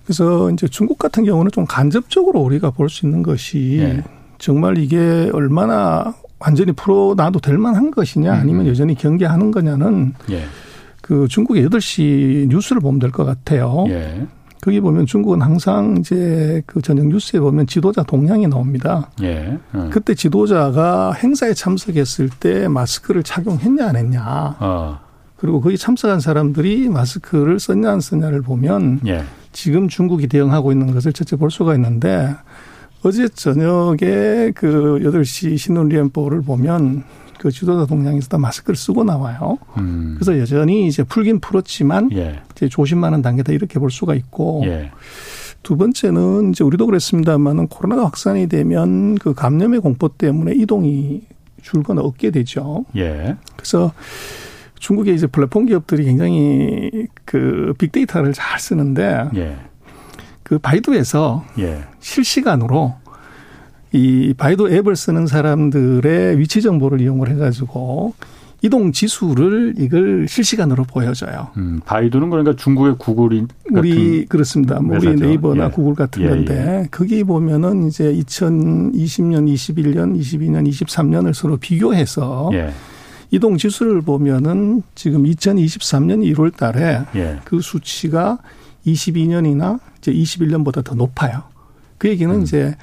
그래서 0.04 0.50
이제 0.50 0.66
중국 0.66 0.98
같은 0.98 1.24
경우는 1.24 1.50
좀 1.52 1.66
간접적으로 1.66 2.40
우리가 2.40 2.70
볼 2.70 2.88
수 2.88 3.04
있는 3.06 3.22
것이 3.22 3.78
예. 3.80 4.02
정말 4.38 4.78
이게 4.78 5.30
얼마나 5.34 6.14
완전히 6.40 6.72
풀어놔도 6.72 7.40
될 7.40 7.58
만한 7.58 7.90
것이냐 7.90 8.32
아니면 8.32 8.66
음. 8.66 8.70
여전히 8.70 8.94
경계하는 8.94 9.50
거냐는 9.50 10.14
예. 10.30 10.42
그 11.02 11.28
중국의 11.28 11.66
8시 11.68 12.48
뉴스를 12.48 12.80
보면 12.80 12.98
될 12.98 13.10
것 13.10 13.24
같아요. 13.24 13.84
예. 13.88 14.26
거기 14.62 14.78
보면 14.80 15.06
중국은 15.06 15.40
항상 15.40 15.96
이제 15.98 16.62
그 16.66 16.82
저녁 16.82 17.06
뉴스에 17.06 17.40
보면 17.40 17.66
지도자 17.66 18.02
동향이 18.02 18.46
나옵니다. 18.46 19.10
예. 19.22 19.58
음. 19.74 19.88
그때 19.90 20.14
지도자가 20.14 21.12
행사에 21.12 21.54
참석했을 21.54 22.28
때 22.40 22.68
마스크를 22.68 23.22
착용했냐 23.22 23.86
안 23.88 23.96
했냐. 23.96 24.56
어. 24.60 24.98
그리고 25.36 25.62
거기 25.62 25.78
참석한 25.78 26.20
사람들이 26.20 26.90
마스크를 26.90 27.58
썼냐 27.58 27.90
안 27.90 28.00
썼냐를 28.00 28.42
보면 28.42 29.00
예. 29.06 29.24
지금 29.52 29.88
중국이 29.88 30.26
대응하고 30.28 30.70
있는 30.72 30.92
것을 30.92 31.12
첫째 31.14 31.36
볼 31.36 31.50
수가 31.50 31.74
있는데 31.76 32.34
어제 33.02 33.28
저녁에 33.28 34.52
그 34.54 34.98
8시 35.02 35.56
신논리엔보를 35.56 36.42
보면 36.42 37.04
그 37.38 37.50
지도자 37.50 37.86
동향에서 37.86 38.28
다 38.28 38.36
마스크를 38.36 38.76
쓰고 38.76 39.02
나와요. 39.04 39.56
음. 39.78 40.16
그래서 40.18 40.38
여전히 40.38 40.86
이제 40.86 41.02
풀긴 41.02 41.40
풀었지만 41.40 42.10
예. 42.12 42.42
이제 42.52 42.68
조심하는 42.68 43.22
단계다 43.22 43.54
이렇게 43.54 43.78
볼 43.78 43.90
수가 43.90 44.14
있고 44.14 44.62
예. 44.66 44.90
두 45.62 45.78
번째는 45.78 46.50
이제 46.50 46.62
우리도 46.62 46.84
그랬습니다만은 46.84 47.68
코로나가 47.68 48.04
확산이 48.04 48.46
되면 48.46 49.14
그 49.16 49.32
감염의 49.32 49.80
공포 49.80 50.08
때문에 50.08 50.52
이동이 50.54 51.22
줄거나 51.62 52.02
없게 52.02 52.30
되죠. 52.30 52.84
예. 52.96 53.36
그래서 53.56 53.92
중국의 54.78 55.14
이제 55.14 55.26
플랫폼 55.26 55.64
기업들이 55.64 56.04
굉장히 56.04 57.06
그 57.24 57.72
빅데이터를 57.78 58.34
잘 58.34 58.58
쓰는데 58.58 59.30
예. 59.36 59.56
그 60.50 60.58
바이두에서 60.58 61.44
예. 61.60 61.84
실시간으로 62.00 62.94
이 63.92 64.34
바이두 64.36 64.68
앱을 64.68 64.96
쓰는 64.96 65.28
사람들의 65.28 66.40
위치 66.40 66.60
정보를 66.60 67.00
이용을 67.00 67.30
해가지고 67.30 68.14
이동 68.60 68.90
지수를 68.90 69.74
이걸 69.78 70.26
실시간으로 70.28 70.82
보여줘요. 70.82 71.50
음, 71.56 71.80
바이두는 71.86 72.30
그러니까 72.30 72.56
중국의 72.56 72.96
구글이 72.98 73.46
우리 73.70 74.26
그렇습니다. 74.26 74.80
뭐 74.80 74.96
우리 74.96 75.14
네이버나 75.14 75.66
예. 75.66 75.70
구글 75.70 75.94
같은 75.94 76.24
예, 76.24 76.28
건데 76.28 76.82
예. 76.82 76.88
거기 76.90 77.22
보면은 77.22 77.86
이제 77.86 78.12
2020년, 78.12 79.46
21년, 79.46 80.18
22년, 80.18 80.68
23년을 80.68 81.32
서로 81.32 81.58
비교해서 81.58 82.50
예. 82.54 82.72
이동 83.30 83.56
지수를 83.56 84.00
보면은 84.02 84.82
지금 84.96 85.22
2023년 85.22 86.28
1월 86.34 86.56
달에 86.56 87.02
예. 87.14 87.38
그 87.44 87.60
수치가 87.60 88.38
22년이나 88.84 89.78
이제 90.00 90.12
21년보다 90.12 90.82
더 90.84 90.94
높아요. 90.94 91.42
그 91.98 92.08
얘기는 92.08 92.34
음. 92.34 92.42
이제 92.42 92.76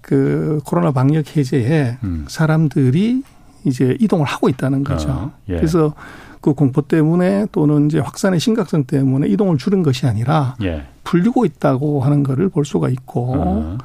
그 0.00 0.60
코로나 0.64 0.92
방역 0.92 1.36
해제에 1.36 1.98
음. 2.04 2.24
사람들이 2.28 3.22
이제 3.64 3.96
이동을 4.00 4.26
하고 4.26 4.48
있다는 4.48 4.84
거죠. 4.84 5.08
어, 5.08 5.32
예. 5.48 5.56
그래서 5.56 5.94
그 6.40 6.52
공포 6.52 6.82
때문에 6.82 7.46
또는 7.52 7.86
이제 7.86 7.98
확산의 7.98 8.38
심각성 8.38 8.84
때문에 8.84 9.26
이동을 9.28 9.56
줄인 9.56 9.82
것이 9.82 10.06
아니라 10.06 10.56
예. 10.62 10.84
풀리고 11.04 11.46
있다고 11.46 12.02
하는 12.02 12.22
거를 12.22 12.50
볼 12.50 12.64
수가 12.66 12.90
있고 12.90 13.34
어. 13.36 13.78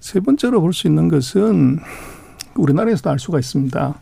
세 0.00 0.18
번째로 0.20 0.60
볼 0.60 0.72
수 0.72 0.88
있는 0.88 1.08
것은 1.08 1.78
우리나라에서도 2.56 3.10
알 3.10 3.18
수가 3.18 3.38
있습니다. 3.38 3.94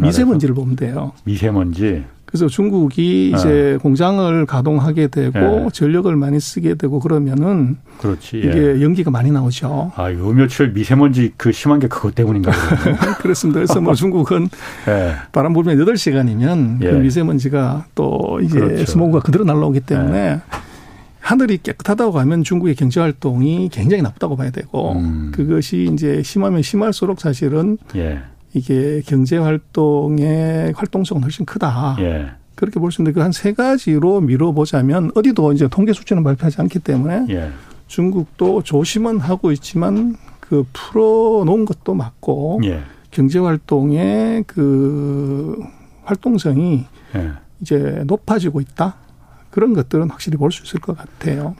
미세먼지를 0.00 0.54
보면 0.54 0.76
돼요. 0.76 1.12
미세먼지. 1.24 2.04
그래서 2.34 2.48
중국이 2.48 3.30
네. 3.32 3.38
이제 3.38 3.78
공장을 3.80 4.44
가동하게 4.46 5.06
되고 5.06 5.38
네. 5.38 5.68
전력을 5.72 6.16
많이 6.16 6.40
쓰게 6.40 6.74
되고 6.74 6.98
그러면은 6.98 7.76
그렇지. 8.00 8.38
이게 8.38 8.74
예. 8.74 8.82
연기가 8.82 9.12
많이 9.12 9.30
나오죠. 9.30 9.92
아, 9.94 10.10
요 10.12 10.32
며칠 10.32 10.72
미세먼지 10.72 11.32
그 11.36 11.52
심한 11.52 11.78
게 11.78 11.86
그것 11.86 12.12
때문인가 12.16 12.50
그렇습니다. 13.22 13.60
그래서 13.60 13.80
뭐 13.80 13.94
중국은 13.94 14.48
네. 14.84 15.14
바람 15.30 15.52
불면 15.52 15.78
8시간이면 15.78 16.80
그 16.80 16.86
예. 16.86 16.90
그 16.90 16.96
미세먼지가 16.96 17.86
또 17.94 18.40
이제 18.42 18.58
그렇죠. 18.58 18.84
스모그가 18.84 19.20
그대로 19.20 19.44
날라오기 19.44 19.78
때문에 19.82 20.18
예. 20.18 20.40
하늘이 21.20 21.58
깨끗하다고 21.58 22.18
하면 22.18 22.42
중국의 22.42 22.74
경제 22.74 22.98
활동이 22.98 23.68
굉장히 23.70 24.02
나쁘다고 24.02 24.34
봐야 24.34 24.50
되고 24.50 24.94
음. 24.94 25.30
그것이 25.32 25.88
이제 25.92 26.20
심하면 26.24 26.62
심할수록 26.62 27.20
사실은 27.20 27.78
예. 27.94 28.22
이게 28.54 29.02
경제 29.04 29.36
활동의 29.36 30.72
활동성은 30.74 31.22
훨씬 31.24 31.44
크다. 31.44 31.96
예. 31.98 32.30
그렇게 32.54 32.78
볼 32.80 32.90
수 32.92 33.02
있는데 33.02 33.14
그 33.14 33.20
한 33.20 33.32
세 33.32 33.52
가지로 33.52 34.20
미뤄보자면 34.20 35.10
어디도 35.14 35.52
이제 35.52 35.66
통계 35.68 35.92
수치는 35.92 36.22
발표하지 36.22 36.60
않기 36.60 36.78
때문에 36.78 37.26
예. 37.30 37.50
중국도 37.88 38.62
조심은 38.62 39.18
하고 39.18 39.50
있지만 39.52 40.16
그 40.40 40.64
풀어놓은 40.72 41.64
것도 41.64 41.94
맞고 41.94 42.60
예. 42.64 42.82
경제 43.10 43.38
활동의 43.40 44.44
그 44.46 45.58
활동성이 46.04 46.86
예. 47.16 47.32
이제 47.60 48.02
높아지고 48.06 48.60
있다. 48.60 48.94
그런 49.50 49.72
것들은 49.74 50.10
확실히 50.10 50.36
볼 50.38 50.50
수 50.52 50.62
있을 50.64 50.80
것 50.80 50.96
같아요. 50.96 51.56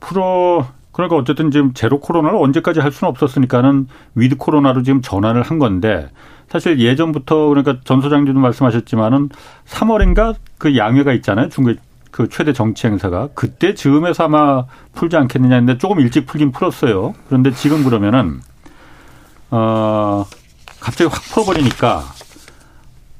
풀어 0.00 0.66
그러니까 0.98 1.14
어쨌든 1.14 1.52
지금 1.52 1.74
제로 1.74 2.00
코로나를 2.00 2.36
언제까지 2.40 2.80
할 2.80 2.90
수는 2.90 3.08
없었으니까는 3.10 3.86
위드 4.16 4.36
코로나로 4.36 4.82
지금 4.82 5.00
전환을 5.00 5.42
한 5.42 5.60
건데 5.60 6.10
사실 6.48 6.80
예전부터 6.80 7.46
그러니까 7.46 7.76
전 7.84 8.00
소장님도 8.00 8.40
말씀하셨지만은 8.40 9.28
3월인가 9.64 10.34
그 10.58 10.76
양회가 10.76 11.12
있잖아요. 11.12 11.50
중국 11.50 11.76
그 12.10 12.28
최대 12.28 12.52
정치 12.52 12.88
행사가 12.88 13.28
그때 13.34 13.74
즈음에서 13.74 14.24
아마 14.24 14.64
풀지 14.92 15.16
않겠느냐 15.16 15.54
했는데 15.54 15.78
조금 15.78 16.00
일찍 16.00 16.26
풀긴 16.26 16.50
풀었어요. 16.50 17.14
그런데 17.28 17.52
지금 17.52 17.84
그러면은 17.84 18.40
어 19.52 20.24
갑자기 20.80 21.08
확 21.08 21.22
풀어버리니까 21.32 22.02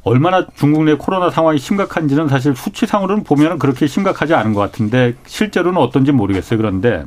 얼마나 0.02 0.44
중국 0.56 0.82
내 0.82 0.94
코로나 0.94 1.30
상황이 1.30 1.58
심각한지는 1.58 2.26
사실 2.26 2.56
수치상으로는 2.56 3.22
보면은 3.22 3.60
그렇게 3.60 3.86
심각하지 3.86 4.34
않은 4.34 4.52
것 4.52 4.60
같은데 4.62 5.14
실제로는 5.26 5.80
어떤지 5.80 6.10
모르겠어요. 6.10 6.56
그런데 6.56 7.04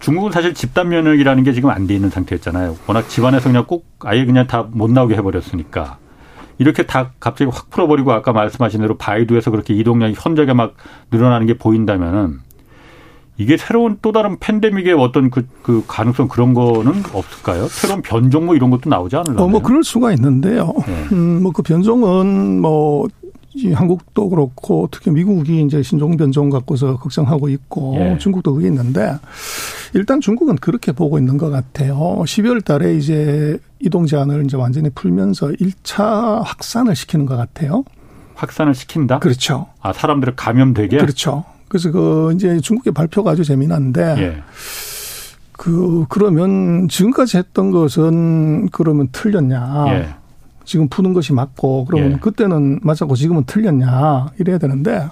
중국은 0.00 0.32
사실 0.32 0.54
집단 0.54 0.88
면역이라는 0.88 1.42
게 1.44 1.52
지금 1.52 1.70
안 1.70 1.86
돼 1.86 1.94
있는 1.94 2.10
상태였잖아요. 2.10 2.76
워낙 2.86 3.08
집안에서 3.08 3.48
그냥 3.48 3.64
꼭 3.66 3.86
아예 4.00 4.24
그냥 4.24 4.46
다 4.46 4.66
못 4.70 4.90
나오게 4.90 5.14
해버렸으니까. 5.16 5.98
이렇게 6.58 6.84
다 6.84 7.12
갑자기 7.20 7.50
확 7.50 7.70
풀어버리고 7.70 8.12
아까 8.12 8.32
말씀하신 8.32 8.80
대로 8.82 8.96
바이두에서 8.98 9.50
그렇게 9.50 9.74
이동량이 9.74 10.14
현저하게 10.16 10.52
막 10.52 10.74
늘어나는 11.10 11.46
게 11.46 11.54
보인다면은 11.54 12.40
이게 13.38 13.56
새로운 13.56 13.96
또 14.02 14.12
다른 14.12 14.38
팬데믹의 14.38 14.92
어떤 14.92 15.30
그, 15.30 15.46
그 15.62 15.82
가능성 15.86 16.28
그런 16.28 16.52
거는 16.52 17.02
없을까요? 17.14 17.66
새로운 17.68 18.02
변종 18.02 18.44
뭐 18.44 18.54
이런 18.54 18.68
것도 18.68 18.90
나오지 18.90 19.16
않을까요? 19.16 19.42
어, 19.46 19.48
뭐 19.48 19.62
그럴 19.62 19.82
수가 19.82 20.12
있는데요. 20.12 20.70
네. 20.86 21.06
음, 21.12 21.42
뭐 21.42 21.50
그 21.52 21.62
변종은 21.62 22.60
뭐 22.60 23.08
한국도 23.74 24.28
그렇고 24.30 24.88
특히 24.90 25.10
미국이 25.10 25.62
이제 25.62 25.82
신종 25.82 26.16
변종 26.16 26.50
갖고서 26.50 26.96
걱정하고 26.96 27.48
있고 27.48 27.96
예. 27.98 28.18
중국도 28.18 28.54
그게 28.54 28.68
있는데 28.68 29.14
일단 29.94 30.20
중국은 30.20 30.56
그렇게 30.56 30.92
보고 30.92 31.18
있는 31.18 31.36
것 31.36 31.50
같아요. 31.50 31.96
12월 31.96 32.64
달에 32.64 32.96
이제 32.96 33.58
이동 33.80 34.06
제한을 34.06 34.44
이제 34.44 34.56
완전히 34.56 34.90
풀면서 34.90 35.48
1차 35.48 36.42
확산을 36.44 36.94
시키는 36.94 37.26
것 37.26 37.36
같아요. 37.36 37.84
확산을 38.34 38.74
시킨다? 38.74 39.18
그렇죠. 39.18 39.66
아, 39.80 39.92
사람들을 39.92 40.36
감염되게? 40.36 40.98
그렇죠. 40.98 41.44
그래서 41.68 41.90
그 41.90 42.32
이제 42.34 42.60
중국의 42.60 42.92
발표가 42.92 43.32
아주 43.32 43.44
재미난데 43.44 44.02
예. 44.18 44.42
그 45.52 46.06
그러면 46.08 46.88
지금까지 46.88 47.36
했던 47.36 47.70
것은 47.70 48.70
그러면 48.70 49.08
틀렸냐? 49.12 49.84
예. 49.88 50.19
지금 50.70 50.86
푸는 50.88 51.12
것이 51.14 51.32
맞고 51.32 51.86
그러면 51.86 52.12
예. 52.12 52.16
그때는 52.18 52.78
맞았고 52.84 53.16
지금은 53.16 53.42
틀렸냐 53.44 54.30
이래야 54.38 54.56
되는데 54.58 55.08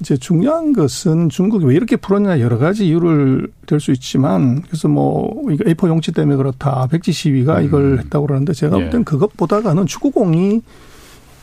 이제 0.00 0.16
중요한 0.16 0.72
것은 0.72 1.28
중국이 1.28 1.66
왜 1.66 1.74
이렇게 1.74 1.96
풀었냐 1.96 2.40
여러 2.40 2.56
가지 2.56 2.86
이유를 2.88 3.48
될 3.66 3.80
수 3.80 3.92
있지만 3.92 4.62
그래서 4.62 4.88
뭐 4.88 5.42
이거 5.52 5.64
A4 5.64 5.88
용지 5.88 6.10
때문에 6.10 6.36
그렇다 6.38 6.86
백지 6.86 7.12
시위가 7.12 7.58
음. 7.58 7.64
이걸 7.66 7.98
했다고 7.98 8.26
그러는데 8.28 8.54
제가 8.54 8.78
볼 8.78 8.88
땐 8.90 9.04
그것보다가는 9.04 9.84
축구공이 9.84 10.62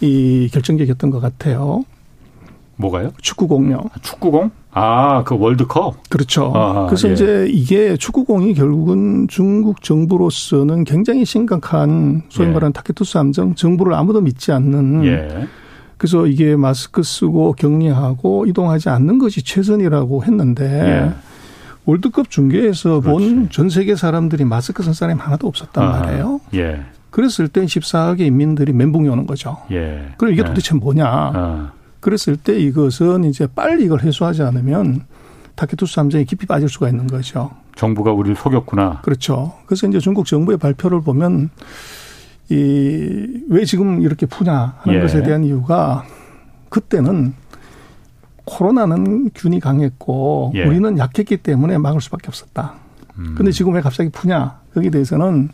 이 0.01 0.49
결정적이었던 0.51 1.11
것 1.11 1.19
같아요. 1.19 1.85
뭐가요? 2.77 3.11
축구공요. 3.21 3.77
아, 3.93 3.99
축구공? 4.01 4.49
아, 4.73 5.23
그 5.23 5.37
월드컵? 5.37 5.95
그렇죠. 6.09 6.51
아하, 6.55 6.85
그래서 6.87 7.09
예. 7.09 7.13
이제 7.13 7.47
이게 7.49 7.95
축구공이 7.97 8.53
결국은 8.55 9.27
중국 9.27 9.81
정부로서는 9.83 10.83
굉장히 10.83 11.25
심각한 11.25 12.23
소위 12.29 12.47
예. 12.47 12.51
말하는 12.51 12.73
타케투스 12.73 13.17
함정 13.17 13.53
정부를 13.55 13.93
아무도 13.93 14.21
믿지 14.21 14.51
않는 14.51 15.05
예. 15.05 15.47
그래서 15.97 16.25
이게 16.27 16.55
마스크 16.55 17.03
쓰고 17.03 17.53
격리하고 17.53 18.45
이동하지 18.47 18.89
않는 18.89 19.19
것이 19.19 19.43
최선이라고 19.43 20.23
했는데 20.23 20.65
예. 20.65 21.13
월드컵 21.85 22.29
중계에서 22.29 23.01
본 23.01 23.49
전 23.51 23.69
세계 23.69 23.95
사람들이 23.95 24.45
마스크 24.45 24.81
쓴 24.83 24.93
사람이 24.93 25.19
하나도 25.19 25.47
없었단 25.47 25.83
아하, 25.83 25.99
말이에요. 25.99 26.39
예. 26.55 26.81
그랬을 27.11 27.47
땐 27.47 27.65
14억의 27.65 28.21
인민들이 28.21 28.73
멘붕이 28.73 29.07
오는 29.07 29.27
거죠. 29.27 29.57
예. 29.71 30.07
그럼 30.17 30.33
이게 30.33 30.41
예. 30.41 30.45
도대체 30.47 30.73
뭐냐. 30.75 31.05
아. 31.05 31.71
그랬을 32.03 32.35
때 32.37 32.59
이것은 32.59 33.23
이제 33.23 33.47
빨리 33.47 33.85
이걸 33.85 34.01
해소하지 34.01 34.43
않으면 34.43 35.05
타케투스 35.55 35.99
함정에 35.99 36.25
깊이 36.25 36.45
빠질 36.45 36.67
수가 36.67 36.89
있는 36.89 37.07
거죠. 37.07 37.51
정부가 37.75 38.11
우리를 38.11 38.35
속였구나. 38.35 39.01
그렇죠. 39.01 39.53
그래서 39.65 39.87
이제 39.87 39.99
중국 39.99 40.25
정부의 40.25 40.57
발표를 40.57 41.01
보면 41.01 41.49
이 42.49 43.43
왜 43.49 43.65
지금 43.65 44.01
이렇게 44.01 44.25
푸냐 44.25 44.75
하는 44.79 44.97
예. 44.97 45.01
것에 45.01 45.23
대한 45.23 45.43
이유가 45.43 46.03
그때는 46.69 47.33
코로나는 48.45 49.29
균이 49.33 49.59
강했고 49.59 50.51
예. 50.55 50.65
우리는 50.65 50.97
약했기 50.97 51.37
때문에 51.37 51.77
막을 51.77 52.01
수밖에 52.01 52.27
없었다. 52.27 52.73
음. 53.17 53.35
근데 53.37 53.51
지금 53.51 53.73
왜 53.73 53.81
갑자기 53.81 54.09
푸냐? 54.09 54.59
여기에 54.75 54.89
대해서는 54.91 55.49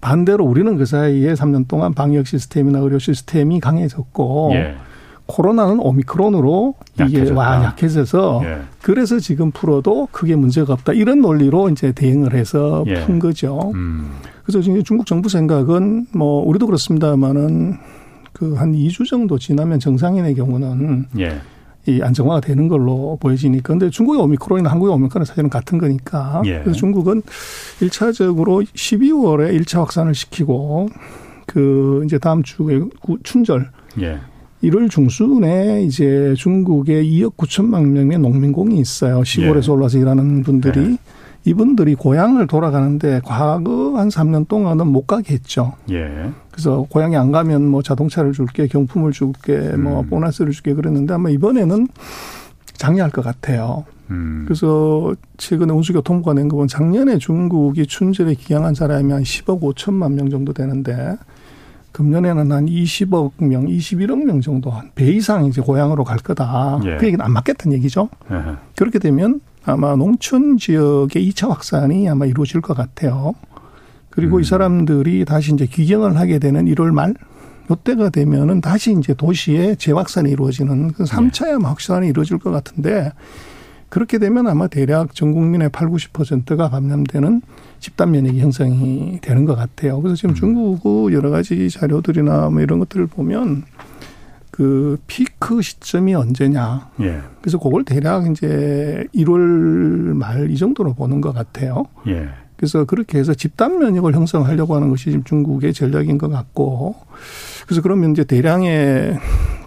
반대로 0.00 0.44
우리는 0.44 0.76
그 0.76 0.84
사이에 0.86 1.34
3년 1.34 1.68
동안 1.68 1.94
방역 1.94 2.26
시스템이나 2.26 2.78
의료 2.80 2.98
시스템이 2.98 3.60
강해졌고 3.60 4.50
예. 4.54 4.76
코로나는 5.26 5.80
오미크론으로 5.80 6.74
이게 6.94 7.18
약해졌다. 7.18 7.38
와 7.38 7.64
약해져서 7.64 8.40
예. 8.44 8.60
그래서 8.82 9.18
지금 9.18 9.50
풀어도 9.50 10.08
크게 10.12 10.36
문제가 10.36 10.72
없다 10.74 10.92
이런 10.92 11.20
논리로 11.20 11.68
이제 11.70 11.92
대응을 11.92 12.34
해서 12.34 12.84
예. 12.86 13.04
푼 13.04 13.18
거죠. 13.18 13.72
음. 13.74 14.12
그래서 14.44 14.60
지금 14.60 14.82
중국 14.84 15.06
정부 15.06 15.28
생각은 15.28 16.06
뭐 16.12 16.46
우리도 16.46 16.66
그렇습니다만은 16.66 17.74
그 18.32 18.54
한 18.54 18.72
2주 18.72 19.08
정도 19.08 19.38
지나면 19.38 19.80
정상인의 19.80 20.34
경우는 20.34 21.06
예. 21.18 21.40
이 21.86 22.02
안정화가 22.02 22.40
되는 22.40 22.68
걸로 22.68 23.16
보여지니까. 23.20 23.72
근데 23.72 23.88
중국의 23.90 24.20
오미크론이나 24.20 24.70
한국의 24.70 24.92
오미크론은 24.94 25.24
사실은 25.24 25.48
같은 25.48 25.78
거니까. 25.78 26.42
예. 26.44 26.60
그래서 26.60 26.72
중국은 26.72 27.22
1차적으로 27.80 28.66
12월에 28.66 29.58
1차 29.60 29.78
확산을 29.78 30.14
시키고 30.14 30.88
그 31.46 32.02
이제 32.04 32.18
다음 32.18 32.42
주에 32.42 32.80
춘절. 33.22 33.70
예. 34.00 34.18
1월 34.62 34.90
중순에 34.90 35.82
이제 35.84 36.34
중국에 36.36 37.02
2억 37.02 37.36
9천만 37.36 37.86
명의 37.88 38.18
농민공이 38.18 38.78
있어요. 38.80 39.22
시골에서 39.22 39.72
예. 39.72 39.76
올라서 39.76 39.98
일하는 39.98 40.42
분들이. 40.42 40.80
예. 40.92 40.96
이분들이 41.44 41.94
고향을 41.94 42.48
돌아가는데 42.48 43.20
과거 43.24 43.96
한 43.98 44.08
3년 44.08 44.48
동안은 44.48 44.88
못 44.88 45.06
가게 45.06 45.34
했죠. 45.34 45.74
예. 45.92 46.30
그래서 46.50 46.84
고향에 46.90 47.16
안 47.16 47.30
가면 47.30 47.68
뭐 47.68 47.82
자동차를 47.82 48.32
줄게, 48.32 48.66
경품을 48.66 49.12
줄게, 49.12 49.56
뭐 49.76 50.00
음. 50.00 50.06
보너스를 50.08 50.50
줄게 50.50 50.74
그랬는데 50.74 51.14
아마 51.14 51.30
이번에는 51.30 51.86
장려할 52.74 53.12
것 53.12 53.22
같아요. 53.22 53.84
음. 54.10 54.42
그래서 54.46 55.14
최근에 55.36 55.72
운수교통부가 55.72 56.34
낸 56.34 56.48
거 56.48 56.56
보면 56.56 56.66
작년에 56.68 57.18
중국이 57.18 57.86
춘절에 57.86 58.34
기양한 58.34 58.74
사람이 58.74 59.12
한 59.12 59.22
10억 59.22 59.60
5천만 59.60 60.14
명 60.14 60.28
정도 60.30 60.52
되는데 60.52 61.16
금년에는 61.96 62.52
한 62.52 62.66
20억 62.66 63.32
명, 63.38 63.64
21억 63.66 64.22
명 64.22 64.42
정도 64.42 64.70
한 64.70 64.90
배 64.94 65.06
이상 65.12 65.46
이제 65.46 65.62
고향으로 65.62 66.04
갈 66.04 66.18
거다. 66.18 66.78
예. 66.84 66.96
그 66.98 67.06
얘기는 67.06 67.24
안 67.24 67.32
맞겠다는 67.32 67.74
얘기죠. 67.78 68.10
예. 68.30 68.36
그렇게 68.76 68.98
되면 68.98 69.40
아마 69.64 69.96
농촌 69.96 70.58
지역의 70.58 71.30
2차 71.30 71.48
확산이 71.48 72.06
아마 72.08 72.26
이루어질 72.26 72.60
것 72.60 72.76
같아요. 72.76 73.34
그리고 74.10 74.36
음. 74.36 74.40
이 74.42 74.44
사람들이 74.44 75.24
다시 75.24 75.54
이제 75.54 75.64
귀경을 75.64 76.18
하게 76.18 76.38
되는 76.38 76.66
1월 76.66 76.90
말 76.92 77.14
요때가 77.70 78.10
되면은 78.10 78.60
다시 78.60 78.94
이제 78.98 79.14
도시에 79.14 79.74
재확산이 79.76 80.30
이루어지는 80.30 80.92
그 80.92 81.04
3차의 81.04 81.56
아마 81.56 81.70
확산이 81.70 82.08
이루어질 82.08 82.38
것 82.38 82.50
같은데 82.50 83.10
그렇게 83.88 84.18
되면 84.18 84.46
아마 84.48 84.66
대략 84.66 85.14
전 85.14 85.32
국민의 85.32 85.70
8, 85.70 85.88
90%가 85.88 86.68
감염되는 86.68 87.40
집단 87.80 88.10
면역이 88.10 88.40
형성이 88.40 89.18
되는 89.20 89.44
것 89.44 89.54
같아요. 89.54 90.00
그래서 90.00 90.16
지금 90.16 90.30
음. 90.30 90.34
중국 90.34 91.12
여러 91.12 91.30
가지 91.30 91.68
자료들이나 91.70 92.50
뭐 92.50 92.60
이런 92.60 92.78
것들을 92.78 93.06
보면 93.06 93.64
그 94.50 94.98
피크 95.06 95.60
시점이 95.62 96.14
언제냐. 96.14 96.88
예. 97.00 97.20
그래서 97.40 97.58
그걸 97.58 97.84
대략 97.84 98.30
이제 98.30 99.04
1월 99.14 99.38
말 100.14 100.48
이 100.50 100.56
정도로 100.56 100.94
보는 100.94 101.20
것 101.20 101.32
같아요. 101.34 101.84
예. 102.06 102.28
그래서 102.56 102.84
그렇게 102.84 103.18
해서 103.18 103.34
집단 103.34 103.78
면역을 103.78 104.14
형성하려고 104.14 104.74
하는 104.74 104.88
것이 104.88 105.10
지금 105.10 105.24
중국의 105.24 105.74
전략인 105.74 106.16
것 106.16 106.30
같고 106.30 106.94
그래서 107.66 107.82
그러면 107.82 108.12
이제 108.12 108.24
대량의 108.24 109.18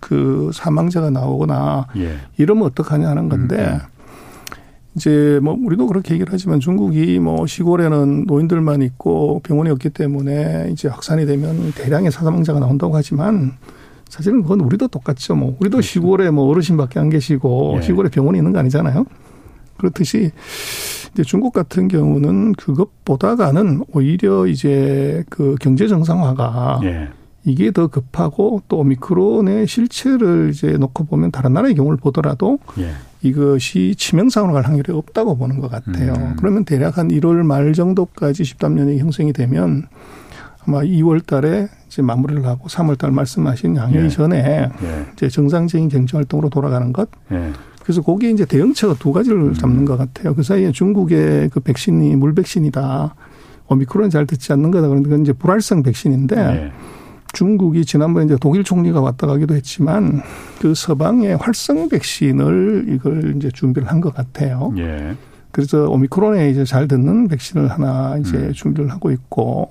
그 0.01 0.49
사망자가 0.53 1.11
나오거나 1.11 1.85
예. 1.97 2.15
이러면 2.37 2.63
어떡하냐 2.65 3.07
하는 3.07 3.29
건데 3.29 3.57
음, 3.57 3.73
음. 3.75 3.79
이제 4.95 5.39
뭐 5.41 5.57
우리도 5.59 5.87
그렇게 5.87 6.13
얘기를 6.13 6.33
하지만 6.33 6.59
중국이 6.59 7.19
뭐 7.19 7.45
시골에는 7.45 8.25
노인들만 8.25 8.81
있고 8.81 9.39
병원이 9.43 9.69
없기 9.69 9.91
때문에 9.91 10.69
이제 10.71 10.87
확산이 10.87 11.25
되면 11.25 11.71
대량의 11.73 12.11
사망자가 12.11 12.59
나온다고 12.59 12.95
하지만 12.95 13.53
사실은 14.09 14.41
그건 14.41 14.61
우리도 14.61 14.87
똑같죠. 14.87 15.35
뭐 15.35 15.55
우리도 15.59 15.77
그렇죠. 15.77 15.81
시골에 15.81 16.31
뭐 16.31 16.49
어르신밖에 16.49 16.99
안 16.99 17.09
계시고 17.09 17.75
예. 17.77 17.81
시골에 17.81 18.09
병원이 18.09 18.39
있는 18.39 18.51
거 18.51 18.59
아니잖아요. 18.59 19.05
그렇듯이 19.77 20.31
이제 21.13 21.23
중국 21.23 21.53
같은 21.53 21.87
경우는 21.87 22.53
그것보다가는 22.53 23.83
오히려 23.93 24.47
이제 24.47 25.23
그 25.29 25.55
경제 25.61 25.87
정상화가 25.87 26.81
예. 26.83 27.09
이게 27.45 27.71
더 27.71 27.87
급하고 27.87 28.61
또 28.67 28.79
오미크론의 28.79 29.67
실체를 29.67 30.51
이제 30.53 30.71
놓고 30.73 31.05
보면 31.05 31.31
다른 31.31 31.53
나라의 31.53 31.75
경우를 31.75 31.97
보더라도 31.97 32.59
예. 32.79 32.91
이것이 33.21 33.95
치명상으로 33.97 34.53
갈 34.53 34.65
확률이 34.65 34.93
없다고 34.93 35.37
보는 35.37 35.59
것 35.59 35.69
같아요. 35.69 36.13
음. 36.13 36.35
그러면 36.37 36.65
대략 36.65 36.97
한 36.97 37.09
1월 37.09 37.45
말 37.45 37.73
정도까지 37.73 38.43
집단면역이 38.43 38.99
형성이 38.99 39.33
되면 39.33 39.87
아마 40.65 40.81
2월 40.81 41.25
달에 41.25 41.67
이제 41.87 42.01
마무리를 42.01 42.45
하고 42.45 42.67
3월 42.67 42.97
달 42.97 43.11
말씀하신 43.11 43.75
양회 43.75 44.03
예. 44.03 44.09
전에 44.09 44.69
예. 44.83 45.05
이제 45.13 45.29
정상적인 45.29 45.89
경제 45.89 46.17
활동으로 46.17 46.49
돌아가는 46.49 46.93
것. 46.93 47.09
예. 47.31 47.51
그래서 47.83 48.01
거기에 48.01 48.29
이제 48.29 48.45
대응처가 48.45 48.95
두 48.99 49.11
가지를 49.11 49.37
음. 49.37 49.53
잡는 49.53 49.85
것 49.85 49.97
같아요. 49.97 50.35
그 50.35 50.43
사이에 50.43 50.71
중국의 50.71 51.49
그 51.49 51.59
백신이 51.59 52.15
물 52.17 52.35
백신이다. 52.35 53.15
오미크론이 53.67 54.09
잘 54.11 54.25
듣지 54.27 54.53
않는 54.53 54.71
거다. 54.71 54.87
그런데 54.87 55.09
그건 55.09 55.21
이제 55.23 55.33
불활성 55.33 55.83
백신인데 55.83 56.35
예. 56.37 56.71
중국이 57.33 57.85
지난번에 57.85 58.25
이제 58.25 58.37
독일 58.39 58.63
총리가 58.63 59.01
왔다 59.01 59.27
가기도 59.27 59.55
했지만 59.55 60.21
그 60.59 60.73
서방의 60.73 61.37
활성 61.37 61.89
백신을 61.89 62.85
이걸 62.89 63.35
이제 63.37 63.49
준비를 63.53 63.87
한 63.87 63.99
것 64.01 64.13
같아요. 64.13 64.73
예. 64.77 65.15
그래서 65.51 65.89
오미크론에 65.89 66.49
이제 66.51 66.63
잘 66.63 66.87
듣는 66.87 67.27
백신을 67.27 67.69
하나 67.69 68.17
이제 68.19 68.37
음. 68.37 68.53
준비를 68.53 68.91
하고 68.91 69.11
있고 69.11 69.69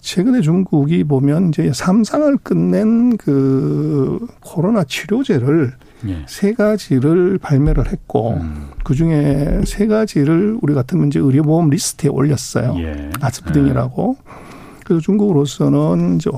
최근에 0.00 0.40
중국이 0.40 1.04
보면 1.04 1.48
이제 1.48 1.70
삼상을 1.74 2.38
끝낸 2.38 3.16
그 3.18 4.26
코로나 4.40 4.82
치료제를 4.84 5.72
예. 6.08 6.24
세 6.26 6.54
가지를 6.54 7.36
발매를 7.38 7.92
했고 7.92 8.34
음. 8.40 8.68
그 8.82 8.94
중에 8.94 9.60
세 9.66 9.86
가지를 9.86 10.58
우리 10.62 10.72
같은 10.74 11.06
이제 11.08 11.18
의료보험 11.18 11.68
리스트에 11.68 12.08
올렸어요. 12.08 12.76
예. 12.78 13.10
아스피린이라고. 13.20 14.16
예. 14.18 14.32
그래서 14.86 15.02
중국으로서는 15.02 16.16
이제 16.16 16.30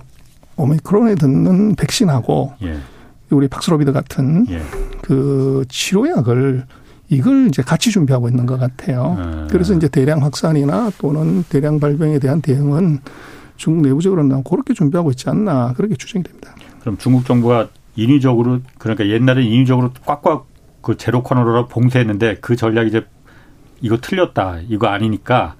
오미크론에 0.56 1.14
듣는 1.16 1.74
백신하고 1.76 2.52
예. 2.62 2.78
우리 3.30 3.48
박스로비드 3.48 3.92
같은 3.92 4.46
예. 4.50 4.60
그 5.02 5.64
치료약을 5.68 6.64
이걸 7.08 7.48
이제 7.48 7.62
같이 7.62 7.90
준비하고 7.90 8.28
있는 8.28 8.46
것 8.46 8.58
같아요. 8.58 9.16
아. 9.18 9.46
그래서 9.50 9.74
이제 9.74 9.88
대량 9.88 10.22
확산이나 10.22 10.90
또는 10.98 11.42
대량 11.44 11.78
발병에 11.78 12.18
대한 12.18 12.40
대응은 12.40 13.00
중국 13.56 13.82
내부적으로는 13.82 14.44
그렇게 14.44 14.74
준비하고 14.74 15.10
있지 15.10 15.28
않나 15.28 15.74
그렇게 15.74 15.94
추정이 15.94 16.22
됩니다. 16.22 16.54
그럼 16.80 16.96
중국 16.98 17.24
정부가 17.26 17.68
인위적으로 17.96 18.60
그러니까 18.78 19.06
옛날에 19.06 19.42
인위적으로 19.42 19.90
꽉꽉 20.06 20.46
그 20.80 20.96
제로 20.96 21.22
코너로 21.22 21.68
봉쇄했는데 21.68 22.38
그 22.40 22.56
전략이 22.56 22.88
이제 22.88 23.06
이거 23.80 23.98
틀렸다 23.98 24.60
이거 24.68 24.86
아니니까 24.86 25.54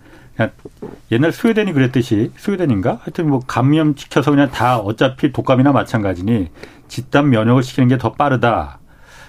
옛날 1.10 1.32
스웨덴이 1.32 1.72
그랬듯이 1.72 2.30
스웨덴인가 2.36 3.00
하여튼 3.02 3.28
뭐 3.28 3.40
감염 3.46 3.94
시켜서 3.96 4.30
그냥 4.30 4.50
다 4.50 4.78
어차피 4.78 5.32
독감이나 5.32 5.72
마찬가지니 5.72 6.48
집단 6.88 7.30
면역을 7.30 7.62
시키는 7.62 7.88
게 7.88 7.98
더 7.98 8.12
빠르다. 8.12 8.78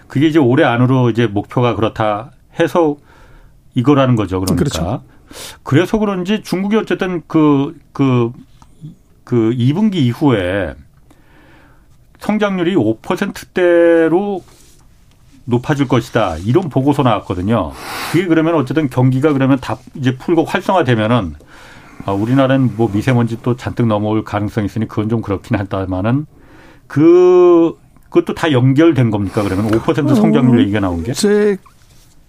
그게 0.08 0.28
이제 0.28 0.40
올해 0.40 0.64
안으로 0.64 1.10
이제 1.10 1.28
목표가 1.28 1.76
그렇다 1.76 2.32
해서 2.60 2.98
이거라는 3.74 4.16
거죠. 4.16 4.40
그러니까. 4.40 4.60
그렇죠. 4.64 5.04
그래서 5.64 5.98
그런지 5.98 6.44
중국이 6.44 6.76
어쨌든 6.78 7.24
그, 7.28 7.76
그, 7.92 8.32
그 9.24 9.52
2분기 9.58 9.96
이후에 9.96 10.76
성장률이 12.20 12.76
5%대로 12.76 14.44
높아질 15.46 15.88
것이다. 15.88 16.38
이런 16.46 16.70
보고서 16.70 17.04
나왔거든요. 17.04 17.72
그게 18.12 18.26
그러면 18.26 18.56
어쨌든 18.56 18.90
경기가 18.90 19.34
그러면 19.34 19.60
다 19.60 19.78
이제 19.96 20.18
풀고 20.18 20.46
활성화되면은 20.46 21.36
아, 22.06 22.12
우리나라는 22.12 22.74
뭐 22.76 22.90
미세먼지 22.92 23.42
또 23.42 23.56
잔뜩 23.56 23.88
넘어올 23.88 24.24
가능성이 24.24 24.66
있으니 24.66 24.88
그건 24.88 25.10
좀 25.10 25.22
그렇긴 25.22 25.58
하다만은 25.58 26.26
그 26.88 27.76
그것도 28.10 28.36
다 28.36 28.52
연결된 28.52 29.10
겁니까? 29.10 29.42
그러면 29.42 29.72
5% 29.72 30.16
성장률 30.16 30.60
얘기가 30.62 30.80
나온 30.80 31.04
게? 31.04 31.14
제 31.14 31.58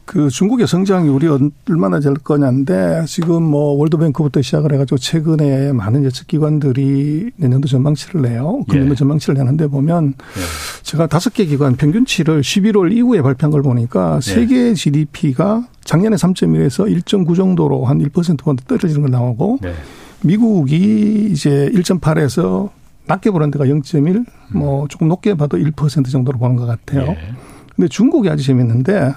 그 0.05 0.29
중국의 0.29 0.67
성장률이 0.67 1.27
얼마나 1.69 1.99
될 1.99 2.15
거냐인데 2.15 3.05
지금 3.07 3.43
뭐 3.43 3.73
월드뱅크부터 3.79 4.43
시작을 4.43 4.73
해가지고 4.75 4.99
최근에 4.99 5.73
많은 5.73 6.05
예측기관들이 6.05 7.31
내년도 7.37 7.69
전망치를 7.69 8.23
내요. 8.23 8.65
금년도 8.69 8.93
예. 8.93 8.97
전망치를 8.97 9.35
내는데 9.37 9.67
보면 9.67 10.15
예. 10.19 10.83
제가 10.83 11.07
다섯 11.07 11.33
개 11.33 11.47
기관 11.47 11.77
평균치를 11.77 12.43
11월 12.43 12.93
이후에 12.93 13.23
발표한 13.23 13.51
걸 13.51 13.63
보니까 13.63 14.17
예. 14.17 14.21
세계 14.21 14.75
GDP가 14.75 15.67
작년에 15.85 16.17
3.1에서 16.17 16.87
1.9 17.03 17.35
정도로 17.35 17.85
한 17.87 17.99
1%포인트 17.99 18.65
떨어지는 18.65 19.03
걸 19.03 19.11
나오고 19.11 19.59
네. 19.63 19.75
미국이 20.23 21.31
이제 21.31 21.71
1.8에서 21.75 22.71
낮게 23.07 23.31
보는 23.31 23.51
데가 23.51 23.67
0.1, 23.67 24.25
뭐 24.55 24.83
음. 24.83 24.89
조금 24.89 25.09
높게 25.09 25.35
봐도 25.35 25.59
1% 25.59 26.11
정도로 26.11 26.39
보는 26.39 26.57
것 26.57 26.67
같아요. 26.67 27.03
예. 27.11 27.35
근데 27.75 27.89
중국이 27.89 28.29
아주 28.31 28.45
재밌는데 28.45 29.13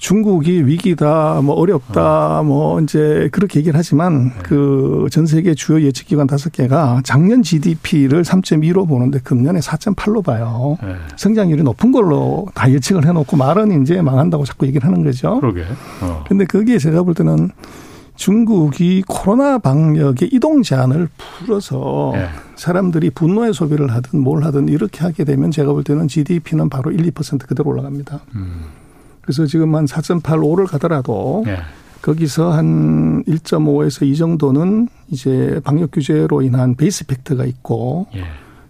중국이 0.00 0.66
위기다, 0.66 1.42
뭐 1.42 1.54
어렵다, 1.56 2.42
뭐 2.42 2.80
이제 2.80 3.28
그렇게 3.32 3.60
얘기를 3.60 3.78
하지만 3.78 4.28
네. 4.28 4.42
그전 4.42 5.26
세계 5.26 5.54
주요 5.54 5.82
예측 5.82 6.06
기관 6.06 6.26
다섯 6.26 6.50
개가 6.50 7.02
작년 7.04 7.42
GDP를 7.42 8.22
3.2로 8.22 8.88
보는데 8.88 9.20
금년에 9.20 9.60
4.8로 9.60 10.24
봐요. 10.24 10.78
네. 10.82 10.94
성장률이 11.16 11.62
높은 11.62 11.92
걸로 11.92 12.46
다 12.54 12.70
예측을 12.70 13.06
해놓고 13.06 13.36
말은 13.36 13.82
이제 13.82 14.00
망한다고 14.00 14.46
자꾸 14.46 14.66
얘기를 14.66 14.86
하는 14.88 15.04
거죠. 15.04 15.38
그러게. 15.38 15.64
어. 16.00 16.24
근데 16.26 16.46
그게 16.46 16.78
제가 16.78 17.02
볼 17.02 17.12
때는 17.12 17.50
중국이 18.16 19.02
코로나 19.06 19.58
방역의 19.58 20.30
이동 20.32 20.62
제한을 20.62 21.08
풀어서 21.16 22.12
네. 22.14 22.26
사람들이 22.56 23.10
분노의 23.10 23.52
소비를 23.52 23.92
하든 23.92 24.20
뭘 24.20 24.44
하든 24.44 24.68
이렇게 24.68 25.00
하게 25.00 25.24
되면 25.24 25.50
제가 25.50 25.72
볼 25.72 25.84
때는 25.84 26.08
GDP는 26.08 26.70
바로 26.70 26.90
1, 26.90 27.10
2% 27.12 27.46
그대로 27.46 27.68
올라갑니다. 27.68 28.20
음. 28.34 28.79
그래서 29.30 29.46
지금 29.46 29.76
한 29.76 29.84
4.85를 29.84 30.68
가더라도 30.68 31.44
네. 31.46 31.56
거기서 32.02 32.50
한 32.50 33.22
1.5에서 33.28 34.04
2 34.04 34.16
정도는 34.16 34.88
이제 35.08 35.60
방역 35.62 35.92
규제로 35.92 36.42
인한 36.42 36.74
베이스 36.74 37.06
팩트가 37.06 37.44
있고 37.44 38.08
예. 38.16 38.24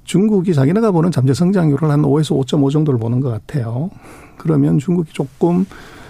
중국이 0.04 0.52
자기네가 0.52 0.90
보는 0.90 1.10
잠재 1.12 1.32
성장률을 1.32 1.90
한 1.90 2.02
5에서 2.02 2.38
5.5 2.44 2.70
정도를 2.70 3.00
보는 3.00 3.20
것 3.20 3.30
같아요. 3.30 3.88
그러면 4.36 4.78
중국이 4.78 5.12
조금 5.14 5.64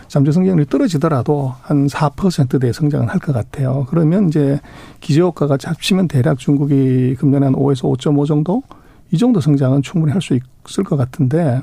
잠재 0.09 0.33
성장률이 0.33 0.69
떨어지더라도 0.69 1.55
한 1.63 1.87
4%대 1.87 2.73
성장을 2.73 3.07
할 3.09 3.21
것 3.21 3.33
같아요. 3.33 3.87
그러면 3.89 4.27
이제 4.27 4.59
기저효과가 4.99 5.59
잡히면 5.59 6.09
대략 6.09 6.39
중국이 6.39 7.15
금년에 7.21 7.47
한 7.47 7.55
5에서 7.55 7.83
5.5 7.97 8.27
정도 8.27 8.65
이 9.13 9.19
정도 9.19 9.41
성장은 9.41 9.83
충분히 9.83 10.11
할 10.13 10.21
수 10.21 10.37
있을 10.67 10.83
것 10.83 10.97
같은데 10.97 11.61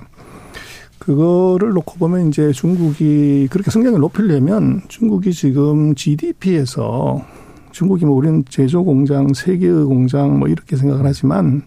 그거를 1.07 1.69
놓고 1.69 1.99
보면 1.99 2.27
이제 2.27 2.51
중국이 2.51 3.47
그렇게 3.49 3.71
성장을 3.71 3.97
높이려면 3.97 4.81
중국이 4.89 5.31
지금 5.31 5.95
GDP에서 5.95 7.23
중국이 7.71 8.03
뭐 8.03 8.17
우리는 8.17 8.43
제조 8.49 8.83
공장, 8.83 9.33
세계의 9.33 9.85
공장 9.85 10.37
뭐 10.37 10.49
이렇게 10.49 10.75
생각을 10.75 11.05
하지만 11.05 11.63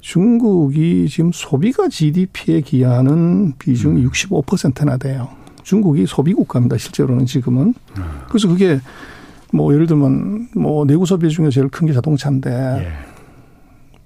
중국이 0.00 1.08
지금 1.08 1.30
소비가 1.32 1.88
GDP에 1.88 2.60
기하는 2.60 3.54
비중이 3.58 4.02
음. 4.04 4.10
65%나 4.10 4.98
돼요. 4.98 5.28
중국이 5.62 6.04
소비 6.06 6.34
국가입니다. 6.34 6.76
실제로는 6.76 7.24
지금은. 7.24 7.72
음. 7.96 8.02
그래서 8.28 8.46
그게 8.46 8.78
뭐 9.54 9.72
예를 9.72 9.86
들면 9.86 10.48
뭐 10.54 10.84
내구 10.84 11.06
소비 11.06 11.30
중에 11.30 11.48
제일 11.48 11.68
큰 11.68 11.86
게 11.86 11.94
자동차인데 11.94 12.50
예. 12.50 13.09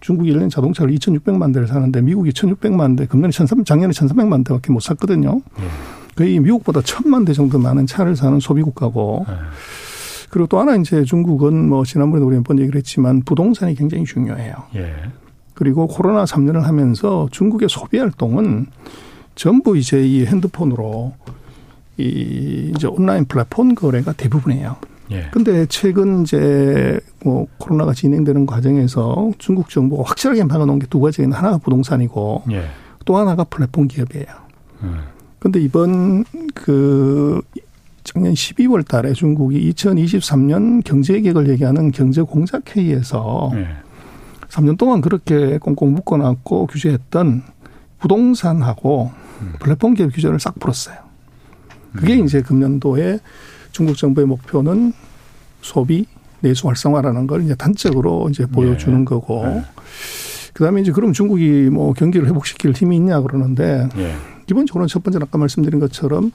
중국이 0.04 0.30
1년 0.34 0.50
자동차를 0.50 0.94
2,600만 0.96 1.54
대를 1.54 1.66
사는데 1.66 2.02
미국이 2.02 2.30
1,600만 2.30 2.94
대, 2.94 3.06
금년에 3.06 3.32
1,300, 3.32 3.64
작년에 3.64 3.90
1,300만 3.90 4.44
대밖에 4.44 4.70
못 4.70 4.80
샀거든요. 4.80 5.40
네. 5.56 5.64
거의 6.14 6.38
미국보다 6.40 6.80
1,000만 6.80 7.24
대 7.26 7.32
정도 7.32 7.58
많은 7.58 7.86
차를 7.86 8.14
사는 8.14 8.38
소비국가고. 8.38 9.24
네. 9.26 9.34
그리고 10.28 10.46
또 10.48 10.60
하나 10.60 10.76
이제 10.76 11.04
중국은 11.04 11.70
뭐 11.70 11.84
지난번에 11.86 12.22
우리 12.22 12.36
몇 12.36 12.44
번 12.44 12.58
얘기를 12.58 12.76
했지만 12.76 13.22
부동산이 13.22 13.76
굉장히 13.76 14.04
중요해요. 14.04 14.54
예. 14.74 14.92
그리고 15.54 15.86
코로나 15.86 16.24
3년을 16.24 16.60
하면서 16.60 17.26
중국의 17.30 17.70
소비 17.70 17.96
활동은 17.98 18.66
전부 19.36 19.78
이제 19.78 20.06
이 20.06 20.26
핸드폰으로 20.26 21.14
이 21.96 22.72
이제 22.76 22.86
온라인 22.88 23.24
플랫폼 23.24 23.74
거래가 23.74 24.12
대부분이에요. 24.12 24.76
예. 25.14 25.28
근데 25.30 25.66
최근 25.66 26.22
이제 26.22 26.98
뭐 27.24 27.46
코로나가 27.58 27.92
진행되는 27.92 28.46
과정에서 28.46 29.32
중국 29.38 29.68
정부가 29.70 30.02
확실하게 30.08 30.44
막아놓은 30.44 30.78
게 30.78 30.86
두 30.94 31.00
가지는 31.00 31.32
하나가 31.32 31.58
부동산이고 31.58 32.44
예. 32.52 32.66
또 33.04 33.16
하나가 33.16 33.42
플랫폼 33.42 33.88
기업이에요. 33.88 34.26
음. 34.84 34.98
근데 35.40 35.60
이번 35.60 36.24
그 36.54 37.40
작년 38.04 38.32
12월 38.32 38.86
달에 38.86 39.12
중국이 39.12 39.72
2023년 39.72 40.84
경제 40.84 41.20
계획을 41.20 41.48
얘기하는 41.48 41.90
경제 41.90 42.22
공작 42.22 42.76
회의에서 42.76 43.50
예. 43.54 43.66
3년 44.48 44.78
동안 44.78 45.00
그렇게 45.00 45.58
꽁꽁 45.58 45.94
묶어놨고 45.94 46.68
규제했던 46.68 47.42
부동산하고 47.98 49.10
음. 49.40 49.52
플랫폼 49.58 49.94
기업 49.94 50.12
규제를 50.14 50.38
싹 50.38 50.58
풀었어요. 50.60 50.96
그게 51.96 52.20
음. 52.20 52.24
이제 52.24 52.40
금년도에 52.40 53.18
중국 53.74 53.96
정부의 53.96 54.26
목표는 54.26 54.92
소비 55.60 56.06
내수 56.40 56.68
활성화라는 56.68 57.26
걸 57.26 57.42
이제 57.42 57.54
단적으로 57.56 58.28
이제 58.30 58.46
보여주는 58.46 58.96
네. 58.96 59.04
거고. 59.04 59.44
네. 59.44 59.62
그다음에 60.54 60.80
이제 60.80 60.92
그럼 60.92 61.12
중국이 61.12 61.68
뭐 61.72 61.92
경기를 61.92 62.28
회복시킬 62.28 62.72
힘이 62.72 62.96
있냐 62.96 63.20
그러는데 63.20 63.88
네. 63.96 64.14
기본적으로는 64.46 64.86
첫 64.86 65.02
번째 65.02 65.18
아까 65.20 65.38
말씀드린 65.38 65.80
것처럼 65.80 66.30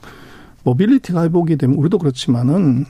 mobility가 0.64 1.22
회복이 1.24 1.56
되면 1.56 1.76
우리도 1.76 1.96
그렇지만은 1.98 2.84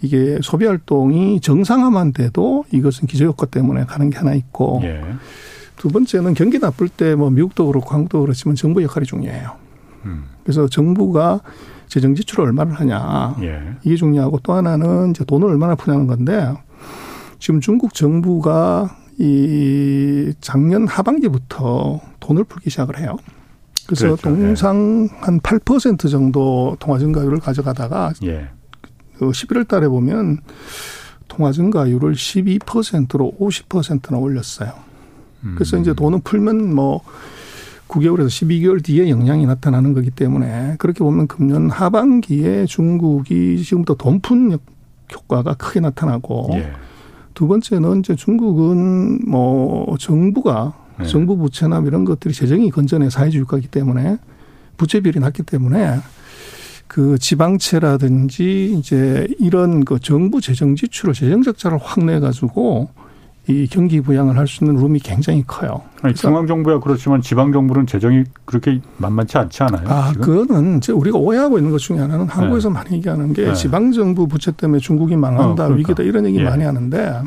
이게 0.00 0.38
소비 0.42 0.64
활동이 0.64 1.40
정상화만 1.40 2.14
돼도 2.14 2.64
이것은 2.72 3.06
기저 3.06 3.26
효과 3.26 3.44
때문에 3.44 3.84
가는 3.84 4.08
게 4.08 4.16
하나 4.16 4.32
있고 4.32 4.80
예. 4.84 5.02
두 5.76 5.88
번째는 5.88 6.32
경기 6.32 6.58
나쁠 6.58 6.88
때 6.88 7.14
뭐 7.14 7.28
미국도 7.28 7.66
그렇고 7.66 7.90
한국도 7.90 8.22
그렇지만 8.22 8.54
정부 8.56 8.82
역할이 8.82 9.04
중요해요. 9.04 9.50
음. 10.06 10.24
그래서 10.44 10.66
정부가 10.66 11.40
재정 11.88 12.14
지출을 12.14 12.44
얼마를 12.46 12.72
하냐. 12.74 13.36
예. 13.42 13.76
이게 13.84 13.96
중요하고 13.96 14.40
또 14.42 14.52
하나는 14.52 15.10
이제 15.10 15.24
돈을 15.24 15.48
얼마나 15.48 15.74
푸냐는 15.74 16.06
건데 16.06 16.52
지금 17.38 17.60
중국 17.60 17.94
정부가 17.94 18.96
이 19.18 20.32
작년 20.40 20.86
하반기부터 20.86 22.00
돈을 22.20 22.44
풀기 22.44 22.70
시작을 22.70 22.98
해요. 22.98 23.16
그래서 23.86 24.16
그렇죠. 24.16 24.22
통상 24.22 25.08
예. 25.10 25.20
한8% 25.20 26.10
정도 26.10 26.76
통화 26.80 26.98
증가율을 26.98 27.38
가져가다가 27.38 28.12
예. 28.24 28.48
11월 29.20 29.54
그 29.54 29.64
달에 29.66 29.88
보면 29.88 30.40
통화 31.28 31.52
증가율을 31.52 32.14
12%로 32.14 33.32
50%나 33.40 34.18
올렸어요. 34.18 34.72
그래서 35.54 35.76
음. 35.76 35.82
이제 35.82 35.94
돈을 35.94 36.20
풀면 36.24 36.74
뭐 36.74 37.02
9개월에서 37.88 38.26
12개월 38.26 38.82
뒤에 38.82 39.08
영향이 39.10 39.46
나타나는 39.46 39.92
거기 39.94 40.10
때문에 40.10 40.76
그렇게 40.78 41.00
보면 41.00 41.26
금년 41.26 41.70
하반기에 41.70 42.66
중국이 42.66 43.62
지금부터 43.62 43.94
돈푼 43.94 44.58
효과가 45.12 45.54
크게 45.54 45.80
나타나고 45.80 46.50
예. 46.54 46.72
두 47.34 47.46
번째는 47.46 48.00
이제 48.00 48.16
중국은 48.16 49.20
뭐 49.28 49.96
정부가 49.98 50.74
예. 51.00 51.04
정부 51.04 51.36
부채나 51.36 51.82
이런 51.86 52.04
것들이 52.04 52.34
재정이 52.34 52.70
건전해 52.70 53.08
사회주의 53.10 53.44
국가이기 53.44 53.68
때문에 53.68 54.18
부채 54.76 55.00
비율이 55.00 55.20
낮기 55.20 55.42
때문에 55.44 56.00
그 56.88 57.18
지방채라든지 57.18 58.76
이제 58.78 59.26
이런 59.38 59.84
그 59.84 59.98
정부 59.98 60.40
재정 60.40 60.76
지출을 60.76 61.14
재정 61.14 61.42
적자를 61.42 61.78
확 61.78 62.04
내 62.04 62.20
가지고 62.20 62.88
이 63.48 63.68
경기 63.68 64.00
부양을 64.00 64.36
할 64.36 64.46
수 64.48 64.64
있는 64.64 64.80
룸이 64.80 64.98
굉장히 65.00 65.44
커요. 65.46 65.82
아니, 66.02 66.14
중앙 66.14 66.46
정부야 66.48 66.80
그렇지만 66.80 67.20
지방 67.20 67.52
정부는 67.52 67.86
재정이 67.86 68.24
그렇게 68.44 68.80
만만치 68.98 69.38
않지 69.38 69.62
않아요? 69.62 69.88
아, 69.88 70.08
지금? 70.12 70.20
그거는 70.46 70.80
우리가 70.92 71.16
오해하고 71.18 71.58
있는 71.58 71.70
것 71.70 71.78
중에 71.78 71.98
하나는 71.98 72.26
한국에서 72.28 72.68
네. 72.70 72.74
많이 72.74 72.92
얘기하는 72.96 73.32
게 73.32 73.44
네. 73.46 73.54
지방 73.54 73.92
정부 73.92 74.26
부채 74.26 74.50
때문에 74.50 74.80
중국이 74.80 75.14
망한다, 75.16 75.44
어, 75.64 75.68
그러니까. 75.68 75.76
위기다 75.76 76.02
이런 76.02 76.26
얘기 76.26 76.38
예. 76.40 76.42
많이 76.44 76.64
하는데 76.64 77.22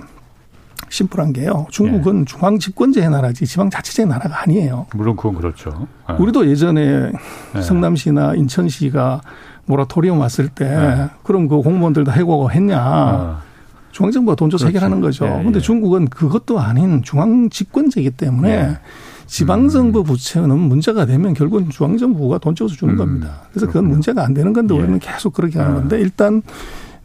심플한 0.89 1.31
게요. 1.33 1.67
중국은 1.69 2.21
예. 2.21 2.25
중앙 2.25 2.59
집권제의 2.59 3.09
나라지 3.09 3.45
지방 3.45 3.69
자치제의 3.69 4.07
나라가 4.09 4.41
아니에요. 4.43 4.87
물론 4.95 5.15
그건 5.15 5.35
그렇죠. 5.35 5.87
예. 6.09 6.13
우리도 6.13 6.47
예전에 6.49 7.11
예. 7.55 7.61
성남시나 7.61 8.35
인천시가 8.35 9.21
모라토리움 9.65 10.19
왔을 10.19 10.49
때 10.49 10.65
예. 10.65 11.09
그럼 11.23 11.47
그 11.47 11.61
공무원들 11.61 12.03
다 12.03 12.11
해고하고 12.11 12.51
했냐? 12.51 13.41
어. 13.89 13.91
중앙정부가 13.91 14.35
돈 14.35 14.49
줘서 14.49 14.67
해결하는 14.67 15.01
거죠. 15.01 15.25
그런데 15.25 15.51
예, 15.53 15.55
예. 15.57 15.61
중국은 15.61 16.07
그것도 16.07 16.59
아닌 16.59 17.01
중앙 17.03 17.49
집권제이기 17.49 18.11
때문에 18.11 18.49
예. 18.49 18.77
지방정부 19.25 19.99
음. 19.99 20.03
부채는 20.05 20.57
문제가 20.57 21.05
되면 21.05 21.33
결국은 21.33 21.69
중앙정부가 21.69 22.39
돈 22.39 22.55
줘서 22.55 22.75
주는 22.75 22.95
음. 22.95 22.97
겁니다. 22.97 23.41
그래서 23.51 23.67
그건 23.67 23.87
문제가 23.87 24.23
안 24.23 24.33
되는 24.33 24.53
건데 24.53 24.75
예. 24.75 24.79
우리는 24.79 24.99
계속 24.99 25.33
그렇게 25.33 25.59
하는 25.59 25.71
아. 25.71 25.75
건데 25.75 25.99
일단 25.99 26.41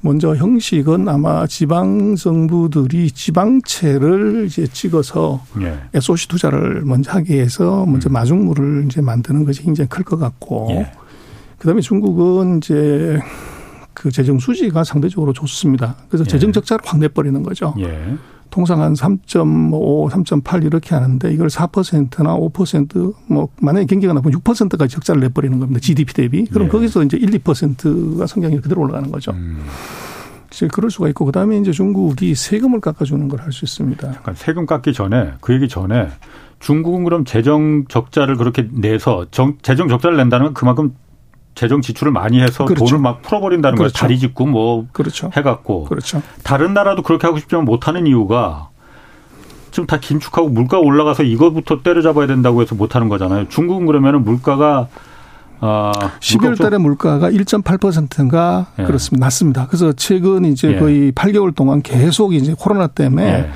먼저 0.01 0.35
형식은 0.37 1.09
아마 1.09 1.47
지방 1.47 2.15
정부들이 2.15 3.11
지방채를 3.11 4.45
이제 4.47 4.67
찍어서 4.67 5.43
예. 5.63 5.79
SOC 5.95 6.29
투자를 6.29 6.83
먼저 6.85 7.11
하게 7.13 7.41
해서 7.41 7.87
먼저 7.87 8.11
음. 8.11 8.13
마중물을 8.13 8.85
이제 8.87 9.01
만드는 9.01 9.45
것이 9.45 9.63
굉장히 9.63 9.89
클 9.89 10.05
것 10.05 10.19
같고 10.19 10.69
예. 10.73 10.93
그다음에 11.59 11.81
중국은 11.81 12.59
이제 12.59 13.19
그 14.05 14.11
재정 14.11 14.39
수지가 14.39 14.85
상대적으로 14.85 15.33
좋습니다. 15.33 15.97
그래서 16.11 16.27
예. 16.27 16.29
재정 16.29 16.53
적자를 16.53 16.85
확 16.85 16.99
내버리는 16.99 17.43
거죠. 17.43 17.73
예. 17.79 18.15
통상 18.51 18.83
한 18.83 18.93
3.5, 18.93 20.11
3.8 20.11 20.63
이렇게 20.63 20.95
하는데 20.95 21.33
이걸 21.33 21.49
4%나 21.49 22.37
5%뭐 22.37 23.49
만약에 23.63 23.87
경기가 23.87 24.13
나쁘면 24.13 24.39
6%까지 24.41 24.95
적자를 24.95 25.23
내버리는 25.23 25.59
겁니다. 25.59 25.81
GDP 25.81 26.13
대비. 26.13 26.45
그럼 26.45 26.67
예. 26.67 26.71
거기서 26.71 27.03
이제 27.05 27.17
1, 27.17 27.31
2%가 27.31 28.27
성장이 28.27 28.61
그대로 28.61 28.83
올라가는 28.83 29.11
거죠. 29.11 29.31
음. 29.31 29.65
이제 30.53 30.69
그럴 30.71 30.91
수가 30.91 31.09
있고 31.09 31.25
그다음에 31.25 31.57
이제 31.57 31.73
중국이 31.73 32.35
세금을 32.35 32.81
깎아주는 32.81 33.27
걸 33.29 33.41
할 33.41 33.53
수 33.53 33.65
있습니다. 33.65 34.13
잠깐 34.13 34.35
세금 34.35 34.67
깎기 34.67 34.93
전에 34.93 35.33
그 35.41 35.55
얘기 35.55 35.67
전에 35.67 36.09
중국은 36.61 37.05
그럼 37.05 37.25
재정 37.25 37.87
적자를 37.89 38.37
그렇게 38.37 38.69
내서 38.71 39.25
정, 39.31 39.57
재정 39.63 39.89
적자를 39.89 40.19
낸다는 40.19 40.47
건 40.49 40.55
그만큼 40.55 40.95
재정 41.55 41.81
지출을 41.81 42.13
많이 42.13 42.41
해서 42.41 42.65
그렇죠. 42.65 42.85
돈을 42.85 43.01
막 43.01 43.23
풀어버린다는 43.23 43.77
그렇죠. 43.77 43.93
거예요. 43.93 44.01
다리 44.01 44.19
짓고 44.19 44.47
뭐 44.47 44.87
그렇죠. 44.93 45.31
해갖고. 45.37 45.85
그렇죠. 45.85 46.23
다른 46.43 46.75
나라도 46.75 47.03
그렇게 47.03 47.27
하고 47.27 47.39
싶지만 47.39 47.65
못하는 47.65 48.07
이유가 48.07 48.69
지금 49.71 49.87
다 49.87 49.99
긴축하고 49.99 50.49
물가 50.49 50.79
올라가서 50.79 51.25
이거부터 51.25 51.83
때려잡아야 51.83 52.27
된다고 52.27 52.63
해서 52.63 52.75
못하는 52.75 53.09
거잖아요. 53.09 53.49
중국은 53.49 53.87
그러면은 53.87 54.25
물가가 54.25 54.89
아, 55.61 55.93
12월 56.21 56.59
달에 56.59 56.79
물가가 56.79 57.31
1.8%인가 57.31 58.67
예. 58.79 58.85
그렇습니다. 58.85 59.25
낮습니다. 59.27 59.67
그래서 59.67 59.93
최근 59.93 60.45
이제 60.45 60.75
예. 60.75 60.79
거의 60.79 61.13
8개월 61.13 61.55
동안 61.55 61.83
계속 61.83 62.35
이제 62.35 62.55
코로나 62.59 62.87
때문에 62.87 63.25
예. 63.27 63.51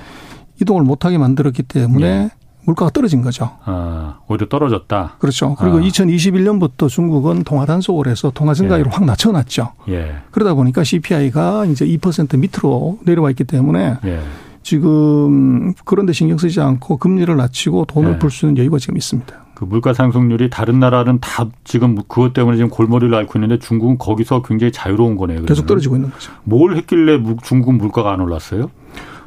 이동을 0.61 0.83
못하게 0.83 1.19
만들었기 1.19 1.65
때문에 1.65 2.07
예. 2.07 2.31
물가가 2.69 2.91
떨어진 2.91 3.23
거죠. 3.23 3.51
아, 3.65 4.19
오히려 4.29 4.47
떨어졌다. 4.47 5.15
그렇죠. 5.19 5.55
그리고 5.59 5.79
아. 5.79 5.81
2021년부터 5.81 6.89
중국은 6.89 7.43
통화 7.45 7.65
단속을 7.65 8.09
해서 8.09 8.31
통화 8.35 8.53
증가율을 8.53 8.91
예. 8.93 8.95
확 8.95 9.07
낮춰놨죠. 9.07 9.73
예. 9.89 10.17
그러다 10.31 10.53
보니까 10.53 10.85
CPI가 10.85 11.65
이제 11.65 11.87
2% 11.87 12.39
밑으로 12.39 12.99
내려와 13.05 13.31
있기 13.31 13.45
때문에 13.45 13.97
예. 14.05 14.21
지금 14.63 15.73
그런데 15.87 16.13
신경 16.13 16.37
쓰지 16.37 16.61
않고 16.61 16.99
금리를 16.99 17.35
낮추고 17.35 17.87
돈을 17.87 18.13
예. 18.13 18.19
풀수 18.19 18.47
있는 18.47 18.59
여유가 18.59 18.79
지금 18.79 18.99
있습니다. 18.99 19.35
그 19.55 19.65
물가 19.65 19.95
상승률이 19.95 20.51
다른 20.51 20.79
나라는 20.79 21.21
다 21.21 21.47
지금 21.65 21.97
그것 21.97 22.35
때문에 22.35 22.59
지금 22.59 22.69
골머리를 22.69 23.15
앓고 23.15 23.39
있는데 23.39 23.59
중국은 23.59 23.97
거기서 23.97 24.43
굉장히 24.43 24.73
자유로운 24.73 25.17
거네요. 25.17 25.43
계속 25.47 25.67
떨어지고 25.67 25.97
있는 25.97 26.11
거죠. 26.11 26.33
뭘 26.45 26.77
했길래 26.77 27.23
중국 27.43 27.75
물가가 27.77 28.13
안 28.13 28.21
올랐어요? 28.21 28.71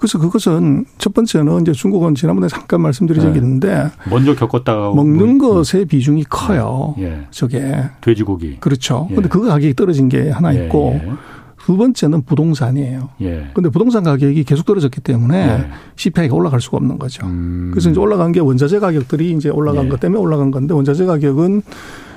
그래서 0.02 0.18
그것은 0.18 0.86
첫 0.98 1.14
번째는 1.14 1.62
이제 1.62 1.74
중국은 1.74 2.16
지난번에 2.16 2.48
잠깐 2.48 2.82
말씀드린 2.82 3.22
적이 3.22 3.40
네. 3.40 3.46
있는데 3.46 3.92
먼저 4.10 4.34
겪었다가 4.34 4.96
먹는 4.96 5.38
뭐, 5.38 5.62
것의 5.62 5.86
비중이 5.86 6.24
커요. 6.24 6.96
예. 6.98 7.28
저게 7.30 7.84
돼지고기. 8.02 8.58
그렇죠. 8.60 9.08
예. 9.12 9.16
근데 9.16 9.30
그 9.30 9.46
가격이 9.46 9.76
떨어진 9.76 10.10
게 10.10 10.32
하나 10.32 10.56
예, 10.56 10.66
있고 10.66 11.00
예. 11.04 11.12
두 11.60 11.78
번째는 11.78 12.24
부동산이에요. 12.24 13.10
예. 13.22 13.52
근데 13.54 13.70
부동산 13.70 14.04
가격이 14.04 14.44
계속 14.44 14.66
떨어졌기 14.66 15.02
때문에 15.02 15.38
예. 15.38 15.68
CPI가 15.98 16.34
올라갈 16.36 16.62
수가 16.62 16.78
없는 16.78 16.98
거죠. 16.98 17.28
음. 17.28 17.70
그래서 17.72 17.92
이제 17.92 18.00
올라간 18.00 18.32
게 18.32 18.40
원자재 18.40 18.80
가격들이 18.80 19.34
이제 19.34 19.50
올라간 19.50 19.86
예. 19.86 19.90
것 19.90 20.00
때문에 20.00 20.20
올라간 20.20 20.50
건데 20.50 20.74
원자재 20.74 21.06
가격은 21.06 21.62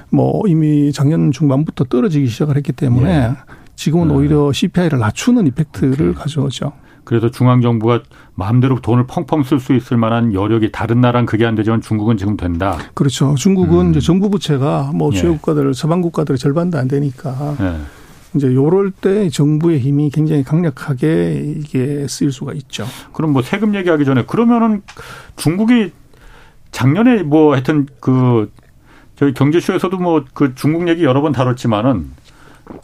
뭐 0.08 0.40
이미 0.46 0.90
작년 0.90 1.32
중반부터 1.32 1.84
떨어지기 1.84 2.28
시작을 2.28 2.56
했기 2.56 2.72
때문에 2.72 3.10
예. 3.10 3.32
지금은 3.76 4.08
음. 4.08 4.16
오히려 4.16 4.52
CPI를 4.52 4.98
낮추는 5.00 5.46
이펙트를 5.48 6.08
오케이. 6.08 6.14
가져오죠. 6.14 6.72
그래서 7.04 7.30
중앙정부가 7.30 8.02
마음대로 8.34 8.80
돈을 8.80 9.06
펑펑 9.06 9.42
쓸 9.42 9.60
수 9.60 9.74
있을 9.74 9.96
만한 9.96 10.32
여력이 10.32 10.72
다른 10.72 11.00
나라는 11.00 11.26
그게 11.26 11.44
안 11.44 11.54
되지만 11.54 11.80
중국은 11.80 12.16
지금 12.16 12.36
된다. 12.36 12.78
그렇죠. 12.94 13.34
중국은 13.34 13.86
음. 13.86 13.90
이제 13.90 14.00
정부 14.00 14.30
부채가 14.30 14.92
뭐 14.94 15.10
주요 15.12 15.32
예. 15.32 15.34
국가들, 15.34 15.74
서방 15.74 16.00
국가들의 16.00 16.38
절반도 16.38 16.78
안 16.78 16.88
되니까 16.88 17.56
예. 17.60 17.76
이제 18.34 18.52
요럴 18.52 18.90
때 18.90 19.28
정부의 19.28 19.78
힘이 19.78 20.10
굉장히 20.10 20.42
강력하게 20.42 21.54
이게 21.58 22.06
쓰일 22.08 22.32
수가 22.32 22.52
있죠. 22.54 22.84
그럼 23.12 23.32
뭐 23.32 23.42
세금 23.42 23.74
얘기하기 23.74 24.04
전에 24.04 24.24
그러면은 24.24 24.82
중국이 25.36 25.92
작년에 26.72 27.22
뭐 27.22 27.52
하여튼 27.52 27.86
그 28.00 28.50
저희 29.16 29.32
경제쇼에서도 29.32 29.96
뭐 29.98 30.24
그 30.34 30.54
중국 30.56 30.88
얘기 30.88 31.04
여러 31.04 31.20
번 31.22 31.32
다뤘지만은 31.32 32.10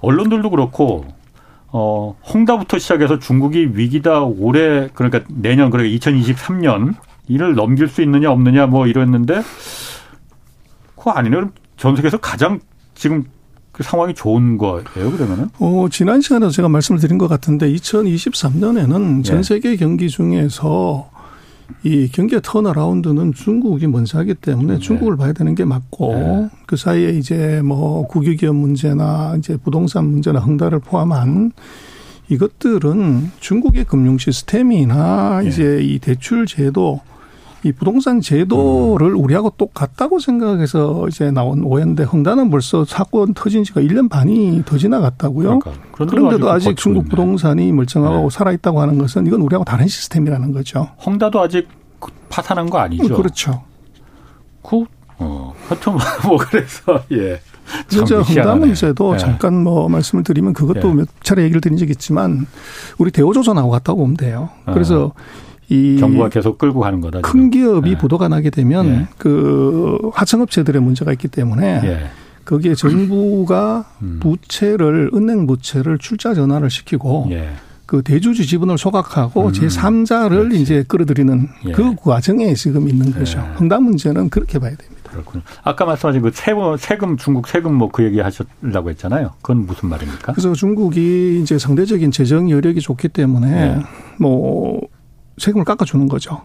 언론들도 0.00 0.50
그렇고 0.50 1.06
어, 1.72 2.16
홍다부터 2.32 2.78
시작해서 2.78 3.18
중국이 3.18 3.70
위기다 3.74 4.22
올해 4.22 4.88
그러니까 4.92 5.20
내년 5.28 5.70
그러니까 5.70 5.96
2023년 5.98 6.94
이를 7.28 7.54
넘길 7.54 7.88
수 7.88 8.02
있느냐 8.02 8.30
없느냐 8.32 8.66
뭐 8.66 8.86
이랬는데 8.86 9.42
그거 10.96 11.12
아니네요. 11.12 11.50
전 11.76 11.96
세계에서 11.96 12.18
가장 12.18 12.60
지금 12.94 13.24
그 13.72 13.82
상황이 13.82 14.12
좋은 14.12 14.58
거예요, 14.58 14.82
그러면은? 14.92 15.48
어, 15.58 15.86
지난 15.90 16.20
시간에도 16.20 16.50
제가 16.50 16.68
말씀을 16.68 17.00
드린 17.00 17.16
것 17.16 17.28
같은데 17.28 17.72
2023년에는 17.72 19.24
전 19.24 19.42
세계 19.42 19.76
경기 19.76 20.10
중에서 20.10 21.08
이 21.82 22.08
경기의 22.08 22.40
턴어라운드는 22.44 23.32
중국이 23.34 23.86
먼저 23.86 24.18
하기 24.18 24.34
때문에 24.34 24.74
네. 24.74 24.78
중국을 24.78 25.16
봐야 25.16 25.32
되는 25.32 25.54
게 25.54 25.64
맞고 25.64 26.14
네. 26.14 26.48
그 26.66 26.76
사이에 26.76 27.10
이제 27.10 27.62
뭐 27.64 28.06
국유기업 28.06 28.54
문제나 28.54 29.36
이제 29.38 29.56
부동산 29.56 30.06
문제나 30.06 30.40
흥다를 30.40 30.78
포함한 30.78 31.52
이것들은 32.28 33.30
중국의 33.40 33.84
금융 33.84 34.18
시스템이나 34.18 35.40
네. 35.42 35.48
이제 35.48 35.80
이 35.82 35.98
대출 35.98 36.46
제도 36.46 37.00
이 37.62 37.72
부동산 37.72 38.20
제도를 38.20 39.08
음. 39.08 39.20
우리하고 39.20 39.50
똑같다고 39.50 40.18
생각해서 40.18 41.06
이제 41.08 41.30
나온 41.30 41.62
오해인데 41.62 42.04
흥다는 42.04 42.50
벌써 42.50 42.84
사건 42.84 43.34
터진 43.34 43.64
지가 43.64 43.82
1년 43.82 44.08
반이 44.08 44.62
더 44.64 44.78
지나갔다고요. 44.78 45.58
그러니까. 45.58 45.72
그런데도 45.92 46.50
아직 46.50 46.76
중국 46.76 47.00
있네. 47.00 47.10
부동산이 47.10 47.72
멀쩡하고 47.72 48.30
네. 48.30 48.36
살아있다고 48.36 48.80
하는 48.80 48.96
것은 48.98 49.26
이건 49.26 49.42
우리하고 49.42 49.64
다른 49.64 49.86
시스템이라는 49.86 50.52
거죠. 50.52 50.88
헝다도 51.04 51.40
아직 51.40 51.68
파산한 52.30 52.70
거 52.70 52.78
아니죠? 52.78 53.14
그렇죠. 53.14 53.62
그, 54.62 54.84
어, 55.18 55.54
하여튼 55.68 55.92
뭐 56.26 56.38
그래서, 56.38 57.02
예. 57.12 57.40
그래서 57.88 58.22
헝다 58.22 58.54
문제도 58.56 59.14
예. 59.14 59.18
잠깐 59.18 59.62
뭐 59.62 59.88
말씀을 59.88 60.24
드리면 60.24 60.54
그것도 60.54 60.88
예. 60.88 60.94
몇 60.94 61.08
차례 61.22 61.42
얘기를 61.42 61.60
드린 61.60 61.76
적이 61.76 61.92
있지만 61.92 62.46
우리 62.98 63.10
대우조선하고 63.10 63.70
같다고 63.70 63.98
보면 64.00 64.16
돼요. 64.16 64.48
그래서 64.66 65.06
어. 65.06 65.49
이 65.70 65.96
정부가 65.98 66.28
계속 66.28 66.58
끌고 66.58 66.80
가는 66.80 67.00
거다. 67.00 67.20
큰 67.20 67.48
기업이 67.48 67.90
네. 67.90 67.98
부도가 67.98 68.28
나게 68.28 68.50
되면 68.50 68.86
네. 68.86 69.06
그 69.16 69.98
하청업체들의 70.12 70.82
문제가 70.82 71.12
있기 71.12 71.28
때문에 71.28 71.80
네. 71.80 72.06
거기에 72.44 72.74
정부가 72.74 73.84
음. 74.02 74.18
부채를 74.20 75.12
은행 75.14 75.46
부채를 75.46 75.98
출자 75.98 76.34
전환을 76.34 76.70
시키고 76.70 77.28
예. 77.30 77.50
그 77.86 78.02
대주주 78.02 78.46
지분을 78.46 78.78
소각하고 78.78 79.46
음. 79.46 79.52
제3자를 79.52 80.54
이제 80.54 80.84
끌어들이는 80.88 81.48
예. 81.66 81.72
그 81.72 81.94
과정에 81.94 82.52
지금 82.54 82.88
있는 82.88 83.12
거죠. 83.12 83.38
예. 83.38 83.56
흥당 83.56 83.84
문제는 83.84 84.28
그렇게 84.30 84.58
봐야 84.58 84.70
됩니다. 84.74 85.10
그렇군요. 85.10 85.42
아까 85.62 85.84
말씀하신 85.84 86.22
그 86.22 86.30
세금, 86.34 86.76
세금 86.76 87.16
중국 87.16 87.46
세금 87.46 87.74
뭐 87.74 87.88
그 87.92 88.02
얘기 88.04 88.18
하셨다고 88.20 88.90
했잖아요. 88.90 89.30
그건 89.42 89.66
무슨 89.66 89.88
말입니까? 89.88 90.32
그래서 90.32 90.52
중국이 90.52 91.40
이제 91.42 91.58
상대적인 91.58 92.10
재정 92.10 92.50
여력이 92.50 92.80
좋기 92.80 93.08
때문에 93.08 93.76
예. 93.76 93.82
뭐 94.18 94.80
세금을 95.40 95.64
깎아주는 95.64 96.06
거죠. 96.08 96.42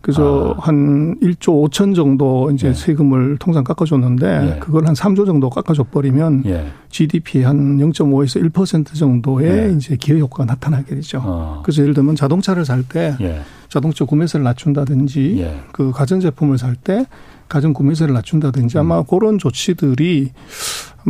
그래서 0.00 0.56
아. 0.58 0.62
한 0.66 1.16
1조 1.20 1.70
5천 1.70 1.94
정도 1.94 2.50
이제 2.50 2.68
예. 2.68 2.74
세금을 2.74 3.36
통상 3.38 3.62
깎아줬는데 3.62 4.26
예. 4.26 4.58
그걸 4.58 4.88
한 4.88 4.94
3조 4.94 5.26
정도 5.26 5.48
깎아줘 5.48 5.84
버리면 5.84 6.42
예. 6.46 6.66
GDP 6.90 7.44
한 7.44 7.78
0.5에서 7.78 8.50
1% 8.50 8.94
정도의 8.96 9.48
예. 9.48 9.72
이제 9.76 9.94
기여 9.96 10.16
효과가 10.18 10.44
나타나게 10.44 10.96
되죠. 10.96 11.22
어. 11.24 11.60
그래서 11.64 11.82
예를 11.82 11.94
들면 11.94 12.16
자동차를 12.16 12.64
살때 12.64 13.16
예. 13.20 13.42
자동차 13.68 14.04
구매세를 14.04 14.42
낮춘다든지 14.42 15.36
예. 15.38 15.60
그 15.70 15.92
가전 15.92 16.18
제품을 16.18 16.58
살 16.58 16.74
때 16.74 17.06
가전 17.48 17.72
구매세를 17.74 18.14
낮춘다든지 18.14 18.78
아마 18.78 19.00
음. 19.00 19.04
그런 19.08 19.38
조치들이 19.38 20.32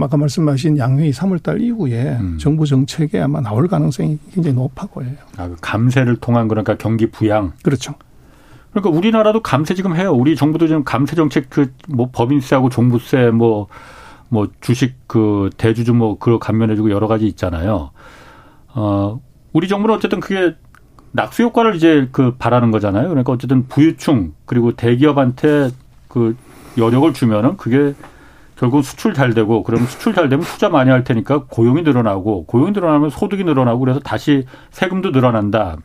아까 0.01 0.17
말씀하신 0.17 0.79
양회의 0.79 1.13
3월달 1.13 1.61
이후에 1.61 2.17
음. 2.21 2.39
정부 2.39 2.67
정책에 2.67 3.21
아마 3.21 3.41
나올 3.41 3.69
가능성이 3.69 4.19
굉장히 4.33 4.55
높아 4.57 4.87
보여요. 4.87 5.15
아, 5.37 5.49
그 5.49 5.57
감세를 5.61 6.17
통한 6.17 6.49
그러니까 6.49 6.77
경기 6.77 7.11
부양. 7.11 7.53
그렇죠. 7.63 7.95
그러니까 8.71 8.91
우리나라도 8.97 9.43
감세 9.43 9.75
지금 9.75 9.95
해요. 9.97 10.13
우리 10.13 10.35
정부도 10.35 10.67
지금 10.67 10.83
감세 10.85 11.15
정책 11.15 11.51
그 11.51 11.73
뭐 11.89 12.09
법인세하고 12.13 12.71
종부세 12.71 13.31
뭐뭐 13.31 13.67
뭐 14.29 14.49
주식 14.61 14.95
그 15.07 15.51
대주주 15.59 15.93
뭐 15.95 16.19
그거 16.19 16.39
감면해주고 16.39 16.91
여러 16.91 17.07
가지 17.07 17.27
있잖아요. 17.27 17.91
어 18.69 19.21
우리 19.53 19.69
정부는 19.69 19.95
어쨌든 19.95 20.21
그게 20.21 20.55
낙수 21.13 21.43
효과를 21.43 21.75
이제 21.77 22.09
그 22.13 22.37
바라는 22.39 22.71
거잖아요. 22.71 23.09
그러니까 23.11 23.33
어쨌든 23.33 23.69
부유층 23.69 24.33
그리고 24.47 24.75
대기업한테 24.75 25.71
그 26.09 26.37
여력을 26.79 27.13
주면은 27.13 27.59
그게 27.59 27.95
결국 28.63 28.85
수출 28.85 29.13
잘 29.13 29.35
되고 29.35 29.65
그러면 29.65 29.89
수출 29.89 30.15
잘 30.15 30.29
되면 30.29 30.45
투자 30.45 30.69
많이 30.69 30.89
할 30.89 31.03
테니까 31.03 31.47
고용이 31.49 31.83
늘어나고 31.83 32.47
고용이 32.47 32.71
늘어나면 32.71 33.11
소득이 33.11 33.43
늘어나고 33.43 33.81
그래서 33.81 33.99
다시 33.99 34.47
세금도 34.71 35.11
늘어난다. 35.11 35.79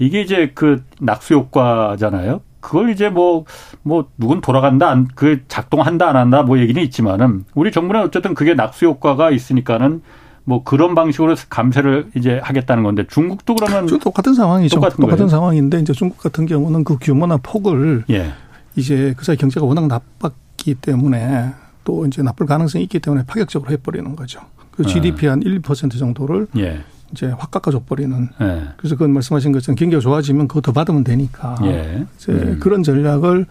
이게 0.00 0.20
이제 0.20 0.50
그 0.52 0.82
낙수 1.00 1.34
효과잖아요. 1.34 2.40
그걸 2.58 2.90
이제 2.90 3.10
뭐, 3.10 3.44
뭐, 3.82 4.08
누군 4.18 4.40
돌아간다, 4.40 4.90
안, 4.90 5.08
그 5.14 5.44
작동한다, 5.46 6.08
안 6.08 6.16
한다, 6.16 6.42
뭐 6.42 6.58
얘기는 6.58 6.82
있지만은, 6.82 7.44
우리 7.54 7.72
정부는 7.72 8.02
어쨌든 8.02 8.34
그게 8.34 8.52
낙수 8.52 8.84
효과가 8.84 9.30
있으니까는 9.30 10.02
뭐 10.44 10.62
그런 10.64 10.94
방식으로 10.94 11.36
감세를 11.48 12.10
이제 12.16 12.40
하겠다는 12.42 12.82
건데 12.82 13.06
중국도 13.06 13.54
그러면 13.54 13.86
똑같은 13.98 14.34
상황이죠. 14.34 14.74
똑같은, 14.74 15.00
똑같은 15.00 15.28
상황인데 15.28 15.80
이제 15.80 15.92
중국 15.92 16.18
같은 16.18 16.46
경우는 16.46 16.82
그 16.82 16.96
규모나 17.00 17.36
폭을 17.36 18.04
예. 18.10 18.32
이제 18.74 19.14
그 19.16 19.24
사이 19.24 19.36
경제가 19.36 19.64
워낙 19.64 19.86
나빴기 19.86 20.74
때문에 20.74 21.52
또 21.84 22.06
이제 22.06 22.22
나쁠 22.22 22.46
가능성이 22.46 22.84
있기 22.84 22.98
때문에 23.00 23.24
파격적으로 23.26 23.70
해버리는 23.72 24.14
거죠. 24.16 24.40
그 24.72 24.84
GDP 24.84 25.26
한 25.26 25.42
1, 25.42 25.60
2% 25.62 25.98
정도를 25.98 26.46
예. 26.56 26.80
이제 27.12 27.26
확 27.26 27.50
깎아줘 27.50 27.82
버리는. 27.86 28.28
예. 28.40 28.62
그래서 28.76 28.96
그 28.96 29.04
말씀하신 29.04 29.52
것처럼 29.52 29.74
경기가 29.76 30.00
좋아지면 30.00 30.46
그거 30.48 30.60
더 30.60 30.72
받으면 30.72 31.04
되니까. 31.04 31.56
예. 31.64 32.06
이제 32.16 32.32
음. 32.32 32.58
그런 32.60 32.82
전략을 32.82 33.46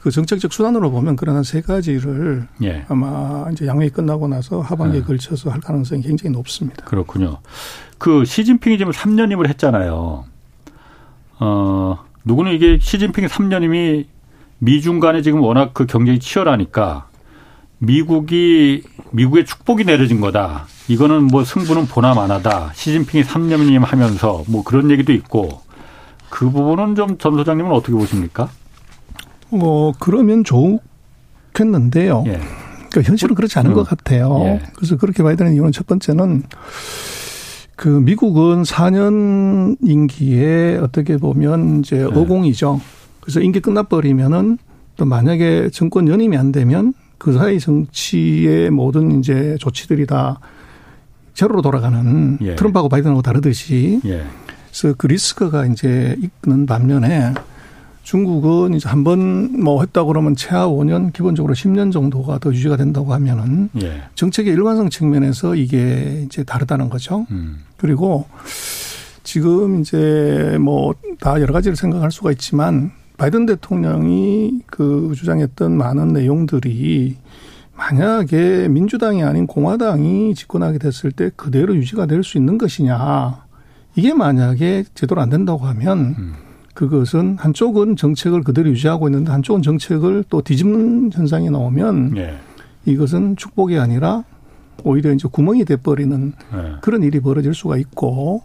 그 0.00 0.10
정책적 0.10 0.52
수단으로 0.52 0.90
보면 0.90 1.16
그런 1.16 1.36
한 1.36 1.42
세 1.44 1.60
가지를 1.60 2.46
예. 2.62 2.84
아마 2.88 3.46
이제 3.52 3.66
양회이 3.66 3.90
끝나고 3.90 4.28
나서 4.28 4.60
하반기에 4.60 5.00
예. 5.00 5.04
걸쳐서 5.04 5.50
할 5.50 5.60
가능성이 5.60 6.02
굉장히 6.02 6.32
높습니다. 6.34 6.84
그렇군요. 6.84 7.38
그 7.98 8.24
시진핑이 8.24 8.78
지금 8.78 8.92
3년임을 8.92 9.48
했잖아요. 9.48 10.24
어, 11.40 11.98
누구는 12.24 12.52
이게 12.52 12.78
시진핑이 12.80 13.28
3년임이 13.28 14.06
미중 14.58 15.00
간에 15.00 15.22
지금 15.22 15.40
워낙 15.40 15.72
그 15.72 15.86
경쟁이 15.86 16.18
치열하니까 16.18 17.07
미국이 17.78 18.82
미국의 19.12 19.46
축복이 19.46 19.84
내려진 19.84 20.20
거다. 20.20 20.66
이거는 20.88 21.24
뭐 21.24 21.44
승부는 21.44 21.86
보나 21.86 22.14
마나다. 22.14 22.72
시진핑이 22.74 23.24
3년임 23.24 23.80
하면서 23.84 24.42
뭐 24.48 24.62
그런 24.64 24.90
얘기도 24.90 25.12
있고 25.12 25.60
그 26.30 26.50
부분은 26.50 26.94
좀 26.94 27.18
전 27.18 27.36
소장님은 27.36 27.70
어떻게 27.72 27.92
보십니까? 27.92 28.48
뭐 29.50 29.92
그러면 29.98 30.44
좋겠는데요. 30.44 32.24
예. 32.26 32.40
그러니까 32.90 33.02
현실은 33.02 33.34
그렇지 33.34 33.58
않은 33.58 33.70
음. 33.70 33.74
것 33.74 33.84
같아요. 33.88 34.40
예. 34.44 34.62
그래서 34.74 34.96
그렇게 34.96 35.22
봐야 35.22 35.36
되는 35.36 35.54
이유는 35.54 35.72
첫 35.72 35.86
번째는 35.86 36.42
그 37.76 37.88
미국은 37.88 38.62
4년 38.64 39.76
임기에 39.82 40.78
어떻게 40.82 41.16
보면 41.16 41.80
이제 41.80 41.96
네. 41.98 42.04
어공이죠. 42.04 42.80
그래서 43.20 43.40
임기 43.40 43.60
끝나버리면은 43.60 44.58
또 44.96 45.04
만약에 45.04 45.70
정권 45.70 46.08
연임이 46.08 46.36
안 46.36 46.50
되면 46.50 46.92
그 47.18 47.32
사이 47.32 47.58
정치의 47.58 48.70
모든 48.70 49.18
이제 49.18 49.56
조치들이 49.60 50.06
다 50.06 50.38
제로로 51.34 51.62
돌아가는 51.62 52.38
예. 52.40 52.54
트럼프하고 52.56 52.88
바이든하고 52.88 53.22
다르듯이 53.22 54.00
예. 54.04 54.24
그래서 54.70 54.94
그 54.96 55.06
리스크가 55.08 55.66
이제 55.66 56.16
있는 56.46 56.66
반면에 56.66 57.34
중국은 58.02 58.74
이제 58.74 58.88
한 58.88 59.04
번 59.04 59.60
뭐 59.62 59.80
했다 59.82 60.04
그러면 60.04 60.34
최하 60.36 60.66
5년 60.66 61.12
기본적으로 61.12 61.54
10년 61.54 61.92
정도가 61.92 62.38
더 62.38 62.50
유지가 62.52 62.76
된다고 62.76 63.12
하면은 63.12 63.68
예. 63.82 64.02
정책의 64.14 64.52
일관성 64.54 64.88
측면에서 64.88 65.54
이게 65.56 66.22
이제 66.24 66.42
다르다는 66.44 66.88
거죠. 66.88 67.26
음. 67.30 67.58
그리고 67.76 68.26
지금 69.24 69.80
이제 69.80 70.56
뭐 70.60 70.94
다 71.20 71.40
여러 71.40 71.52
가지를 71.52 71.74
생각할 71.76 72.12
수가 72.12 72.30
있지만 72.30 72.92
바이든 73.18 73.46
대통령이 73.46 74.62
그 74.66 75.12
주장했던 75.14 75.76
많은 75.76 76.08
내용들이 76.14 77.16
만약에 77.76 78.68
민주당이 78.68 79.22
아닌 79.22 79.46
공화당이 79.46 80.34
집권하게 80.34 80.78
됐을 80.78 81.12
때 81.12 81.30
그대로 81.36 81.76
유지가 81.76 82.06
될 82.06 82.22
수 82.24 82.38
있는 82.38 82.58
것이냐. 82.58 83.44
이게 83.96 84.14
만약에 84.14 84.84
제대로 84.94 85.20
안 85.20 85.30
된다고 85.30 85.66
하면 85.66 86.14
음. 86.18 86.34
그것은 86.74 87.36
한쪽은 87.40 87.96
정책을 87.96 88.42
그대로 88.44 88.70
유지하고 88.70 89.08
있는데 89.08 89.32
한쪽은 89.32 89.62
정책을 89.62 90.24
또 90.28 90.40
뒤집는 90.40 91.10
현상이 91.12 91.50
나오면 91.50 92.14
네. 92.14 92.36
이것은 92.86 93.34
축복이 93.34 93.76
아니라 93.78 94.22
오히려 94.84 95.12
이제 95.12 95.28
구멍이 95.30 95.64
돼버리는 95.64 96.32
네. 96.52 96.72
그런 96.80 97.02
일이 97.02 97.18
벌어질 97.18 97.52
수가 97.52 97.76
있고 97.78 98.42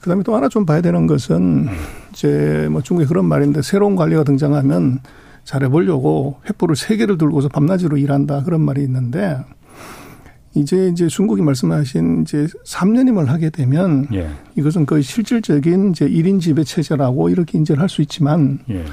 그다음에 0.00 0.22
또 0.22 0.34
하나 0.34 0.48
좀 0.48 0.64
봐야 0.64 0.80
되는 0.80 1.06
것은 1.06 1.68
이제 2.12 2.68
뭐 2.70 2.82
중국에 2.82 3.06
그런 3.06 3.24
말인데 3.24 3.62
새로운 3.62 3.96
관리가 3.96 4.24
등장하면 4.24 5.00
잘해보려고 5.44 6.36
횃불을 6.46 6.76
세 6.76 6.96
개를 6.96 7.18
들고서 7.18 7.48
밤낮으로 7.48 7.96
일한다 7.96 8.42
그런 8.44 8.60
말이 8.60 8.82
있는데 8.82 9.38
이제 10.54 10.88
이제 10.88 11.06
중국이 11.06 11.42
말씀하신 11.42 12.22
이제 12.22 12.46
3년임을 12.66 13.26
하게 13.26 13.50
되면 13.50 14.08
예. 14.12 14.28
이것은 14.56 14.86
거의 14.86 15.02
실질적인 15.02 15.90
이제 15.90 16.08
1인 16.08 16.40
지배 16.40 16.64
체제라고 16.64 17.28
이렇게 17.28 17.58
인정을 17.58 17.80
할수 17.80 18.02
있지만 18.02 18.58
예. 18.70 18.84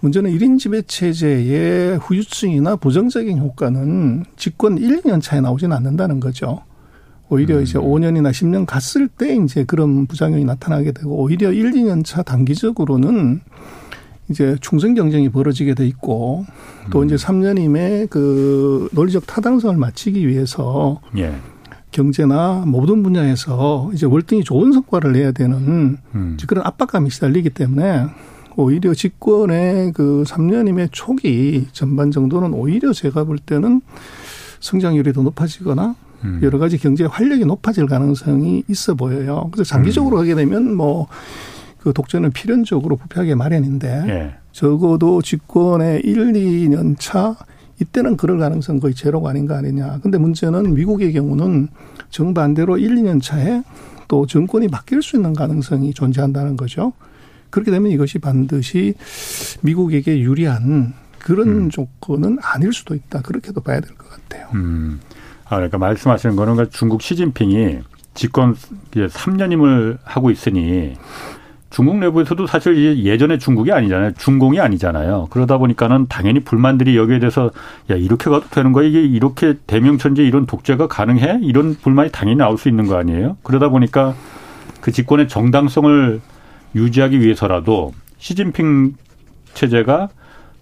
문제는 0.00 0.30
1인 0.30 0.58
지배 0.58 0.82
체제의 0.82 1.98
후유증이나 1.98 2.76
부정적인 2.76 3.38
효과는 3.38 4.24
집권 4.36 4.78
1, 4.78 5.02
2년 5.02 5.22
차에 5.22 5.40
나오지는 5.40 5.74
않는다는 5.76 6.20
거죠. 6.20 6.62
오히려 7.28 7.56
음. 7.56 7.62
이제 7.62 7.78
5년이나 7.78 8.30
10년 8.30 8.66
갔을 8.66 9.08
때 9.08 9.36
이제 9.36 9.64
그런 9.64 10.06
부작용이 10.06 10.44
나타나게 10.44 10.92
되고 10.92 11.16
오히려 11.16 11.52
1, 11.52 11.72
2년 11.72 12.04
차 12.04 12.22
단기적으로는 12.22 13.40
이제 14.28 14.56
충성 14.60 14.94
경쟁이 14.94 15.28
벌어지게 15.28 15.74
돼 15.74 15.86
있고 15.86 16.44
또 16.90 17.00
음. 17.00 17.06
이제 17.06 17.16
3년임의 17.16 18.10
그 18.10 18.88
논리적 18.92 19.26
타당성을 19.26 19.76
맞추기 19.76 20.26
위해서 20.26 21.00
예. 21.16 21.34
경제나 21.92 22.64
모든 22.66 23.02
분야에서 23.02 23.90
이제 23.94 24.06
월등히 24.06 24.44
좋은 24.44 24.72
성과를 24.72 25.12
내야 25.12 25.32
되는 25.32 25.98
음. 26.14 26.36
그런 26.46 26.66
압박감이 26.66 27.10
시달리기 27.10 27.50
때문에 27.50 28.06
오히려 28.56 28.94
집권의 28.94 29.92
그 29.92 30.24
3년임의 30.26 30.88
초기 30.92 31.66
전반 31.72 32.10
정도는 32.10 32.52
오히려 32.54 32.92
제가 32.92 33.24
볼 33.24 33.38
때는 33.38 33.80
성장률이 34.60 35.12
더 35.12 35.22
높아지거나 35.22 35.94
음. 36.26 36.40
여러 36.42 36.58
가지 36.58 36.78
경제 36.78 37.04
활력이 37.04 37.44
높아질 37.44 37.86
가능성이 37.86 38.64
있어 38.68 38.94
보여요. 38.94 39.48
그래서 39.52 39.68
장기적으로 39.68 40.16
음. 40.16 40.20
하게 40.20 40.34
되면 40.34 40.74
뭐 40.74 41.08
그 41.86 41.92
독재는 41.92 42.32
필연적으로 42.32 42.96
부패하게 42.96 43.36
마련인데 43.36 44.04
예. 44.08 44.34
적어도 44.50 45.22
집권의 45.22 46.00
1, 46.00 46.32
2년 46.32 46.96
차 46.98 47.36
이때는 47.80 48.16
그럴 48.16 48.38
가능성 48.38 48.80
거의 48.80 48.92
제로가 48.92 49.30
아닌가 49.30 49.56
아니냐. 49.56 50.00
근데 50.02 50.18
문제는 50.18 50.74
미국의 50.74 51.12
경우는 51.12 51.68
정반대로 52.10 52.78
1, 52.78 52.96
2년 52.96 53.22
차에 53.22 53.62
또 54.08 54.26
정권이 54.26 54.66
바뀔 54.66 55.00
수 55.00 55.14
있는 55.14 55.32
가능성이 55.32 55.94
존재한다는 55.94 56.56
거죠. 56.56 56.92
그렇게 57.50 57.70
되면 57.70 57.92
이것이 57.92 58.18
반드시 58.18 58.94
미국에게 59.60 60.18
유리한 60.18 60.92
그런 61.20 61.48
음. 61.48 61.70
조건은 61.70 62.38
아닐 62.42 62.72
수도 62.72 62.96
있다. 62.96 63.22
그렇게도 63.22 63.60
봐야 63.60 63.78
될 63.78 63.94
것 63.96 64.10
같아요. 64.10 64.48
음. 64.54 64.98
아, 65.48 65.56
그러니까 65.56 65.78
말씀하시는 65.78 66.36
거는 66.36 66.54
그러니까 66.54 66.76
중국 66.76 67.02
시진핑이 67.02 67.78
집권 68.14 68.56
3년임을 68.92 69.98
하고 70.02 70.30
있으니 70.30 70.94
중국 71.70 71.98
내부에서도 71.98 72.46
사실 72.46 73.04
예전에 73.04 73.38
중국이 73.38 73.70
아니잖아요. 73.70 74.12
중공이 74.14 74.60
아니잖아요. 74.60 75.26
그러다 75.30 75.58
보니까는 75.58 76.06
당연히 76.08 76.40
불만들이 76.40 76.96
여기에 76.96 77.18
대해서 77.18 77.50
야 77.90 77.96
이렇게 77.96 78.30
가도 78.30 78.48
되는 78.48 78.72
거야 78.72 78.86
이게 78.88 79.02
이렇게 79.02 79.54
대명천지 79.66 80.26
이런 80.26 80.46
독재가 80.46 80.86
가능해 80.86 81.40
이런 81.42 81.74
불만이 81.74 82.10
당연히 82.12 82.38
나올 82.38 82.56
수 82.56 82.68
있는 82.68 82.86
거 82.86 82.96
아니에요. 82.96 83.36
그러다 83.42 83.68
보니까 83.68 84.14
그 84.80 84.90
집권의 84.90 85.28
정당성을 85.28 86.20
유지하기 86.74 87.20
위해서라도 87.20 87.92
시진핑 88.18 88.94
체제가 89.54 90.08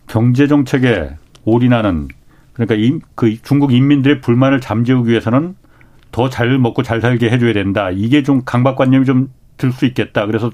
경제 0.09 0.47
정책에 0.47 1.11
올인하는 1.45 2.09
그러니까 2.55 2.75
이, 2.77 2.99
그 3.15 3.37
중국 3.43 3.73
인민들의 3.73 4.21
불만을 4.23 4.61
잠재우기 4.61 5.11
위해서는 5.11 5.55
더 6.13 6.29
잘 6.31 6.59
먹고 6.59 6.83
잘 6.83 7.01
살게 7.01 7.29
해줘야 7.31 7.53
된다. 7.53 7.91
이게 7.91 8.23
좀 8.23 8.43
강박관념이 8.45 9.05
좀 9.05 9.29
들 9.57 9.73
수 9.73 9.87
있겠다. 9.87 10.27
그래서 10.27 10.51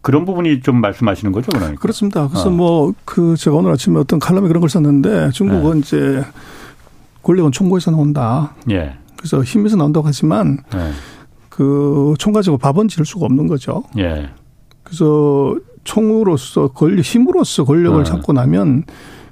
그런 0.00 0.24
부분이 0.24 0.60
좀 0.60 0.80
말씀하시는 0.80 1.32
거죠, 1.32 1.50
그러니까. 1.52 1.80
그렇습니다. 1.80 2.28
그래서 2.28 2.48
어. 2.48 2.50
뭐그 2.50 3.36
제가 3.38 3.56
오늘 3.56 3.70
아침에 3.70 3.98
어떤 3.98 4.18
칼럼에 4.18 4.48
그런 4.48 4.60
걸 4.60 4.68
썼는데 4.68 5.30
중국은 5.30 5.74
네. 5.74 5.78
이제 5.78 6.24
권력은 7.22 7.52
총고에서 7.52 7.90
나온다. 7.92 8.54
예. 8.70 8.96
그래서 9.16 9.42
힘에서 9.42 9.76
나온다고 9.76 10.06
하지만 10.06 10.58
네. 10.72 10.90
그 11.48 12.14
총 12.18 12.32
가지고 12.32 12.58
밥은 12.58 12.88
지을 12.88 13.06
수가 13.06 13.26
없는 13.26 13.46
거죠. 13.46 13.84
예. 13.96 14.28
그래서 14.82 15.56
총으로서 15.84 16.68
권력 16.68 17.02
힘으로서 17.02 17.64
권력을 17.64 18.02
네. 18.02 18.10
잡고 18.10 18.32
나면 18.32 18.84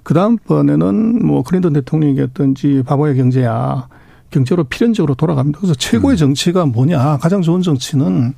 그 0.03 0.15
다음번에는 0.15 1.25
뭐 1.25 1.43
클린턴 1.43 1.73
대통령이었든지 1.75 2.83
바보의 2.87 3.17
경제야 3.17 3.89
경제로 4.31 4.65
필연적으로 4.65 5.15
돌아갑니다. 5.15 5.59
그래서 5.61 5.75
최고의 5.75 6.15
음. 6.15 6.17
정치가 6.17 6.67
뭐냐 6.67 7.19
가장 7.19 7.43
좋은 7.43 7.63
정치는 7.63 8.35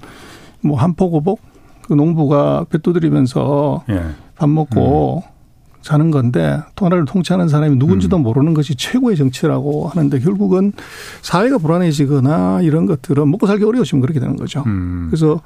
뭐 0.61 0.79
한포고복 0.79 1.41
그 1.87 1.95
농부가 1.95 2.65
배 2.69 2.79
두드리면서 2.79 3.85
예. 3.91 4.03
밥 4.37 4.49
먹고 4.49 5.23
음. 5.27 5.35
자는 5.83 6.11
건데 6.11 6.61
나라를 6.81 7.05
통치하는 7.05 7.49
사람이 7.49 7.77
누군지도 7.77 8.17
음. 8.17 8.23
모르는 8.23 8.55
것이 8.55 8.75
최고의 8.75 9.17
정치라고 9.17 9.89
하는데 9.89 10.19
결국은 10.19 10.73
사회가 11.21 11.59
불안해지거나 11.59 12.63
이런 12.63 12.87
것들은 12.87 13.31
먹고 13.31 13.47
살기 13.47 13.65
어려우시면 13.65 14.01
그렇게 14.01 14.19
되는 14.19 14.37
거죠. 14.37 14.65
음. 14.67 15.09
그래서 15.11 15.43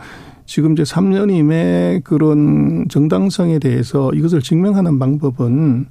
지금 0.49 0.72
이제 0.72 0.82
3년임의 0.82 2.05
그런 2.05 2.86
정당성에 2.88 3.59
대해서 3.59 4.11
이것을 4.14 4.40
증명하는 4.40 4.99
방법은 4.99 5.84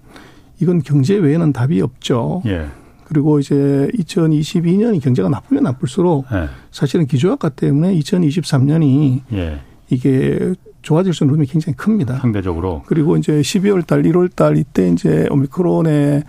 이건 0.60 0.82
경제 0.82 1.16
외에는 1.16 1.54
답이 1.54 1.80
없죠. 1.80 2.42
예. 2.48 2.66
그리고 3.04 3.38
이제 3.38 3.56
2022년이 3.94 5.00
경제가 5.00 5.30
나쁘면 5.30 5.64
나쁠수록 5.64 6.26
예. 6.34 6.50
사실은 6.72 7.06
기조학과 7.06 7.50
때문에 7.50 7.94
2023년이 8.00 9.22
예. 9.34 9.60
이게 9.92 10.56
좋아질 10.82 11.14
수 11.14 11.24
있는 11.24 11.36
룸이 11.36 11.46
굉장히 11.46 11.76
큽니다. 11.78 12.18
상대적으로. 12.18 12.82
그리고 12.88 13.16
이제 13.16 13.40
12월 13.40 13.86
달, 13.86 14.02
1월 14.02 14.36
달 14.36 14.58
이때 14.58 14.90
이제 14.90 15.28
오미크론의 15.30 16.24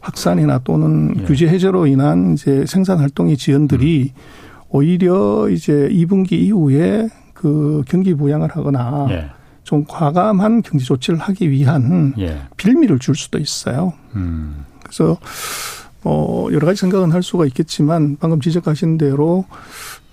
확산이나 0.00 0.58
또는 0.64 1.14
예. 1.20 1.22
규제 1.22 1.46
해제로 1.46 1.86
인한 1.86 2.32
이제 2.32 2.64
생산 2.66 2.98
활동의 2.98 3.36
지연들이 3.36 4.12
음. 4.12 4.20
오히려 4.70 5.48
이제 5.48 5.88
2분기 5.88 6.32
이후에 6.32 7.08
그 7.40 7.82
경기 7.88 8.12
부양을 8.12 8.50
하거나 8.54 9.06
예. 9.08 9.30
좀 9.64 9.86
과감한 9.88 10.60
경제 10.60 10.84
조치를 10.84 11.18
하기 11.18 11.50
위한 11.50 12.12
예. 12.18 12.42
빌미를 12.58 12.98
줄 12.98 13.14
수도 13.14 13.38
있어요. 13.38 13.94
음. 14.14 14.66
그래서 14.82 15.16
뭐 16.02 16.52
여러 16.52 16.66
가지 16.66 16.78
생각은 16.80 17.12
할 17.12 17.22
수가 17.22 17.46
있겠지만 17.46 18.18
방금 18.20 18.42
지적하신 18.42 18.98
대로 18.98 19.46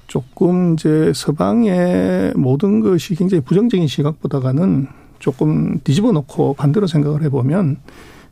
조금 0.08 0.76
이제 0.76 1.12
서방의 1.14 2.32
모든 2.38 2.80
것이 2.80 3.14
굉장히 3.16 3.44
부정적인 3.44 3.88
시각보다가는 3.88 4.88
조금 5.20 5.82
뒤집어 5.84 6.14
놓고 6.14 6.54
반대로 6.54 6.88
생각을 6.88 7.24
해보면 7.24 7.76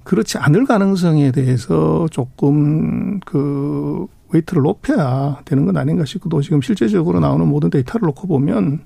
그렇지 0.06 0.38
않을 0.38 0.66
가능성에 0.66 1.34
대해서 1.34 2.08
조금 2.12 3.20
그 3.26 4.08
weight를 4.36 4.64
높여야 4.64 5.42
되는 5.46 5.66
건 5.66 5.78
아닌가 5.78 6.06
싶고 6.06 6.30
또 6.30 6.42
지금 6.42 6.62
실제적으로 6.62 7.20
나오는 7.20 7.48
모든 7.48 7.70
데이터를 7.70 8.06
놓고 8.08 8.28
보면 8.28 8.82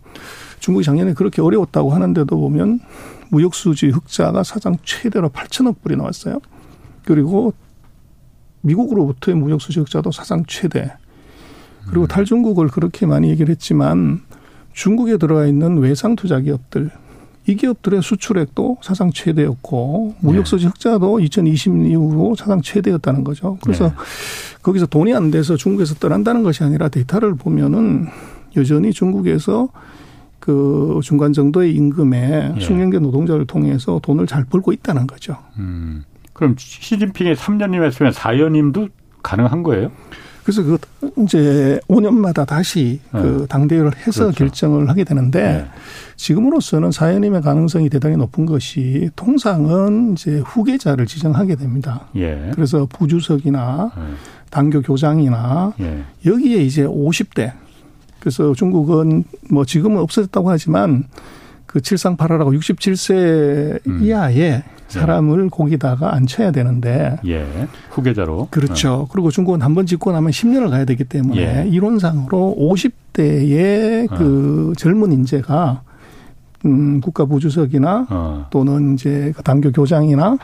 중국이 0.60 0.84
작년에 0.84 1.14
그렇게 1.14 1.42
어려웠다고 1.42 1.92
하는데도 1.92 2.38
보면 2.38 2.80
무역수지 3.30 3.88
흑자가 3.90 4.44
사상 4.44 4.78
최대로 4.84 5.30
8천억 5.30 5.82
불이 5.82 5.96
나왔어요. 5.96 6.40
그리고 7.06 7.54
미국으로부터의 8.62 9.38
무역수지 9.38 9.80
흑자도 9.80 10.12
사상 10.12 10.44
최대. 10.48 10.92
그리고 11.88 12.02
음. 12.02 12.08
탈중국을 12.08 12.68
그렇게 12.68 13.06
많이 13.06 13.30
얘기를 13.30 13.50
했지만 13.50 14.22
중국에 14.74 15.18
들어가 15.18 15.46
있는 15.46 15.78
외상 15.78 16.16
투자 16.16 16.40
기업들 16.40 16.92
이 17.50 17.56
기업들의 17.56 18.04
수출액도 18.04 18.78
사상 18.82 19.12
최대였고 19.12 20.16
무역수지 20.20 20.66
네. 20.66 20.70
흑자도 20.70 21.20
2020 21.20 21.88
이후로 21.88 22.36
사상 22.36 22.62
최대였다는 22.62 23.24
거죠. 23.24 23.58
그래서 23.64 23.88
네. 23.88 23.94
거기서 24.62 24.86
돈이 24.86 25.16
안 25.16 25.32
돼서 25.32 25.56
중국에서 25.56 25.96
떠난다는 25.96 26.44
것이 26.44 26.64
아니라 26.64 26.90
데이터를 26.90 27.34
보면은 27.36 28.08
여전히 28.56 28.94
중국에서 28.94 29.70
그 30.40 31.00
중간 31.04 31.34
정도의 31.34 31.74
임금에 31.74 32.54
예. 32.56 32.60
숙련계 32.60 33.00
노동자를 33.00 33.48
통해서 33.48 34.00
돈을 34.04 34.28
잘 34.28 34.46
벌고 34.46 34.72
있다는 34.72 35.08
거죠. 35.08 35.36
음. 35.58 36.04
그럼 36.34 36.56
시진핑의 36.58 37.36
3년임 37.36 37.84
했으면 37.84 38.12
4년임도 38.12 38.90
가능한 39.24 39.64
거예요? 39.64 39.92
그래서 40.44 40.64
그 40.64 40.78
이제 41.24 41.80
5년마다 41.88 42.46
다시 42.46 43.00
네. 43.14 43.22
그 43.22 43.46
당대회를 43.50 43.92
해서 43.98 44.26
그렇죠. 44.26 44.38
결정을 44.38 44.90
하게 44.90 45.04
되는데 45.04 45.42
네. 45.42 45.66
지금으로서는 46.16 46.92
사연임의 46.92 47.42
가능성이 47.42 47.90
대단히 47.90 48.18
높은 48.18 48.46
것이 48.46 49.10
통상은 49.16 50.14
이제 50.14 50.40
후계자를 50.40 51.06
지정하게 51.06 51.56
됩니다. 51.56 52.08
예. 52.16 52.52
그래서 52.56 52.88
부주석이나 52.90 53.92
네. 53.96 54.04
당교 54.50 54.82
교장이나 54.82 55.74
예. 55.80 56.04
여기에 56.26 56.64
이제 56.64 56.86
50대 56.86 57.54
그래서 58.20 58.54
중국은 58.54 59.24
뭐 59.50 59.66
지금은 59.66 60.00
없어졌다고 60.02 60.50
하지만 60.50 61.06
그 61.70 61.82
칠상팔하라고 61.82 62.52
67세 62.54 63.80
음. 63.88 64.00
이하의 64.02 64.64
사람을 64.88 65.44
네. 65.44 65.50
거기다가 65.52 66.16
앉혀야 66.16 66.50
되는데 66.50 67.18
예. 67.28 67.46
후계자로 67.92 68.48
그렇죠. 68.50 68.92
어. 68.94 69.08
그리고 69.12 69.30
중국은 69.30 69.62
한 69.62 69.76
번 69.76 69.86
짓고 69.86 70.12
나면 70.12 70.32
10년을 70.32 70.72
가야 70.72 70.84
되기 70.86 71.04
때문에 71.04 71.66
예. 71.66 71.70
이론상으로 71.70 72.56
50대의 72.58 74.12
어. 74.12 74.16
그 74.18 74.74
젊은 74.78 75.12
인재가 75.12 75.84
음 76.66 77.00
국가 77.02 77.26
부주석이나 77.26 78.08
어. 78.10 78.48
또는 78.50 78.96
이제 78.96 79.32
그 79.36 79.44
당교 79.44 79.72
교장이나 79.72 80.38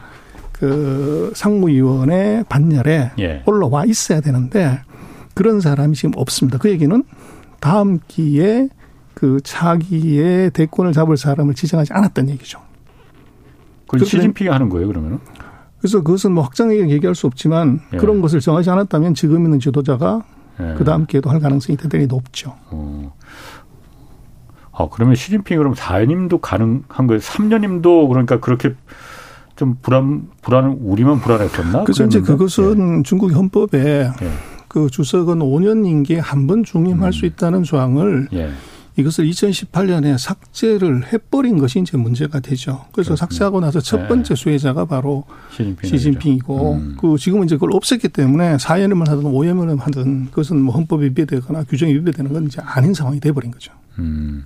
그 0.51 1.34
상무위원회 1.36 2.43
반열에 2.47 3.13
예. 3.17 3.41
올라와 3.47 3.86
있어야 3.86 4.21
되는데 4.21 4.80
그런 5.34 5.59
사람이 5.59 5.95
지금 5.95 6.11
없습니다. 6.17 6.59
그 6.59 6.69
얘기는 6.69 7.03
다음 7.59 7.99
기에 8.07 8.69
그 9.16 9.39
차기에 9.43 10.51
대권을 10.51 10.91
잡을 10.93 11.18
사람을 11.18 11.55
지정하지 11.55 11.93
않았던 11.93 12.30
얘기죠. 12.30 12.59
그걸 13.88 14.05
시진핑이 14.05 14.49
하는 14.49 14.70
거예요, 14.70 14.88
그러면은? 14.88 15.20
그래서 15.80 16.01
그것은 16.03 16.34
뭐 16.34 16.43
확장하게 16.43 16.89
얘기할 16.89 17.16
수 17.16 17.26
없지만 17.28 17.80
예. 17.93 17.97
그런 17.97 18.22
것을 18.22 18.39
정하지 18.39 18.70
않았다면 18.70 19.13
지금 19.13 19.45
있는 19.45 19.59
지도자가 19.59 20.24
예. 20.59 20.76
그 20.78 20.84
다음 20.84 21.05
기회도 21.05 21.30
할 21.30 21.39
가능성이 21.39 21.78
대단히 21.78 22.07
높죠. 22.07 22.55
어. 22.72 23.13
아, 24.72 24.88
그러면 24.91 25.16
시진핑이 25.16 25.57
그럼 25.57 25.74
4년임도 25.74 26.41
가능한 26.41 27.07
거예요? 27.07 27.20
3년임도 27.22 28.09
그러니까 28.09 28.39
그렇게 28.39 28.74
좀 29.55 29.78
불안, 29.82 30.28
불안, 30.41 30.78
우리만 30.82 31.22
불안했었나? 31.22 31.84
그래서 31.86 32.03
이제 32.05 32.20
그것은 32.20 32.99
예. 32.99 33.03
중국 33.03 33.32
헌법에 33.34 34.09
예. 34.22 34.30
그 34.68 34.89
주석은 34.89 35.39
5년 35.39 35.86
임기에 35.88 36.20
한 36.20 36.47
번 36.47 36.63
중임할 36.66 37.09
음. 37.09 37.11
수 37.13 37.26
있다는 37.26 37.63
조항을 37.63 38.28
예. 38.34 38.49
이것을 38.97 39.25
2018년에 39.29 40.17
삭제를 40.17 41.11
해버린 41.11 41.57
것이 41.57 41.79
이제 41.79 41.97
문제가 41.97 42.39
되죠. 42.39 42.85
그래서 42.93 43.09
그렇군요. 43.09 43.15
삭제하고 43.15 43.59
나서 43.59 43.81
첫 43.81 44.01
네. 44.01 44.07
번째 44.07 44.35
수혜자가 44.35 44.85
바로 44.85 45.25
시진핑 45.83 46.35
이고 46.35 46.75
음. 46.75 46.97
그 46.99 47.17
지금은 47.17 47.45
이제 47.45 47.55
그걸 47.55 47.71
없앴기 47.71 48.13
때문에 48.13 48.55
4년을 48.57 49.07
하든 49.09 49.23
5년을 49.23 49.79
하든 49.79 50.25
그것은 50.27 50.61
뭐 50.61 50.75
헌법이 50.75 51.05
위배되거나 51.05 51.63
규정이 51.65 51.93
위배되는 51.95 52.31
건 52.31 52.45
이제 52.45 52.61
아닌 52.63 52.93
상황이 52.93 53.19
돼버린 53.19 53.51
거죠. 53.51 53.73
음. 53.99 54.45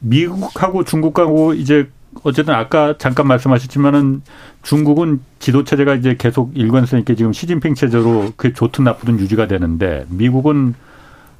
미국하고 0.00 0.84
중국하고 0.84 1.54
이제 1.54 1.88
어쨌든 2.24 2.54
아까 2.54 2.96
잠깐 2.98 3.26
말씀하셨지만은 3.28 4.22
중국은 4.62 5.20
지도 5.38 5.64
체제가 5.64 5.94
이제 5.94 6.16
계속 6.18 6.52
일관성 6.54 6.98
있게 6.98 7.14
지금 7.14 7.32
시진핑 7.32 7.74
체제로 7.74 8.32
그 8.36 8.52
좋든 8.52 8.84
나쁘든 8.84 9.18
유지가 9.18 9.46
되는데 9.46 10.04
미국은 10.08 10.74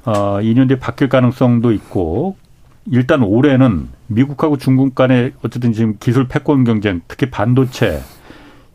어, 0.05 0.39
2년 0.41 0.67
뒤에 0.67 0.79
바뀔 0.79 1.09
가능성도 1.09 1.71
있고 1.71 2.35
일단 2.91 3.23
올해는 3.23 3.87
미국하고 4.07 4.57
중국 4.57 4.95
간의 4.95 5.33
어쨌든 5.43 5.71
지금 5.73 5.95
기술 5.99 6.27
패권 6.27 6.63
경쟁, 6.63 7.01
특히 7.07 7.29
반도체 7.29 8.01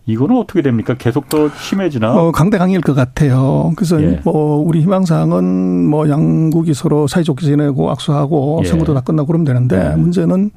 이거는 0.08 0.38
어떻게 0.38 0.62
됩니까? 0.62 0.94
계속 0.94 1.28
더 1.28 1.50
심해지나? 1.50 2.14
어, 2.14 2.32
강대강일 2.32 2.80
것 2.80 2.94
같아요. 2.94 3.74
그래서 3.76 4.02
예. 4.02 4.18
뭐 4.24 4.56
우리 4.56 4.80
희망사항은 4.80 5.84
뭐 5.84 6.08
양국이 6.08 6.72
서로 6.72 7.06
사이좋게 7.06 7.44
지내고 7.44 7.90
악수하고 7.90 8.62
예. 8.64 8.68
선거도 8.68 8.94
다 8.94 9.02
끝나고 9.02 9.26
그러면 9.26 9.44
되는데 9.44 9.90
예. 9.92 9.96
문제는 9.96 10.50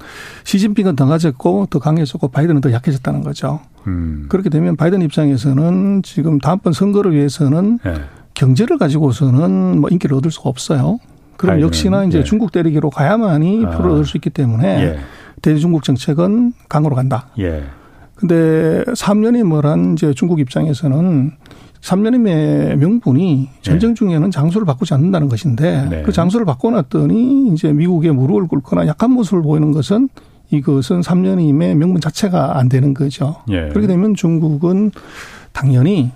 시진핑은 0.46 0.96
더 0.96 1.06
가졌고 1.06 1.68
더 1.70 1.80
강해졌고 1.80 2.30
바이든은 2.30 2.62
더 2.62 2.72
약해졌다는 2.72 3.24
거죠. 3.24 3.60
음. 3.88 4.28
그렇게 4.30 4.50
되면 4.50 4.78
바이든 4.78 5.02
입장에서는 5.02 6.02
지금 6.04 6.40
다음번 6.40 6.72
선거를 6.72 7.14
위해서는 7.14 7.80
예. 7.86 7.96
경제를 8.42 8.80
가지고서는 8.80 9.82
뭐 9.82 9.90
인기를 9.92 10.18
얻을 10.18 10.32
수가 10.32 10.50
없어요. 10.50 10.98
그럼 11.38 11.54
아이는, 11.54 11.68
역시나 11.68 12.06
이제 12.06 12.20
예. 12.20 12.24
중국 12.24 12.52
때리기로 12.52 12.90
가야만이 12.90 13.66
아. 13.68 13.70
표를 13.70 13.92
얻을 13.92 14.06
수 14.06 14.18
있기 14.18 14.32
때문에 14.32 14.84
예. 14.84 15.00
대중국 15.44 15.84
정책은 15.84 16.54
강으로 16.68 16.96
간다. 16.96 17.28
예. 17.38 17.64
근데 18.16 18.84
3년임을 18.88 19.94
이제 19.94 20.14
중국 20.16 20.40
입장에서는 20.40 21.32
3년임의 21.82 22.76
명분이 22.78 23.50
전쟁 23.62 23.92
예. 23.92 23.94
중에는 23.94 24.32
장소를 24.32 24.66
바꾸지 24.66 24.96
않는다는 24.96 25.30
것인데 25.30 25.88
네. 25.90 26.02
그 26.02 26.12
장소를 26.12 26.44
바꿔놨더니 26.46 27.50
이제 27.54 27.72
미국의 27.72 28.12
무릎을 28.12 28.48
꿇거나 28.48 28.88
약한 28.88 29.12
모습을 29.12 29.44
보이는 29.44 29.72
것은 29.72 30.10
이것은 30.50 31.02
3년임의 31.02 31.76
명분 31.76 32.02
자체가 32.02 32.58
안 32.58 32.70
되는 32.70 32.96
거죠. 32.96 33.36
예. 33.50 33.70
그렇게 33.70 33.86
되면 33.86 34.16
중국은 34.16 34.92
당연히 35.54 36.12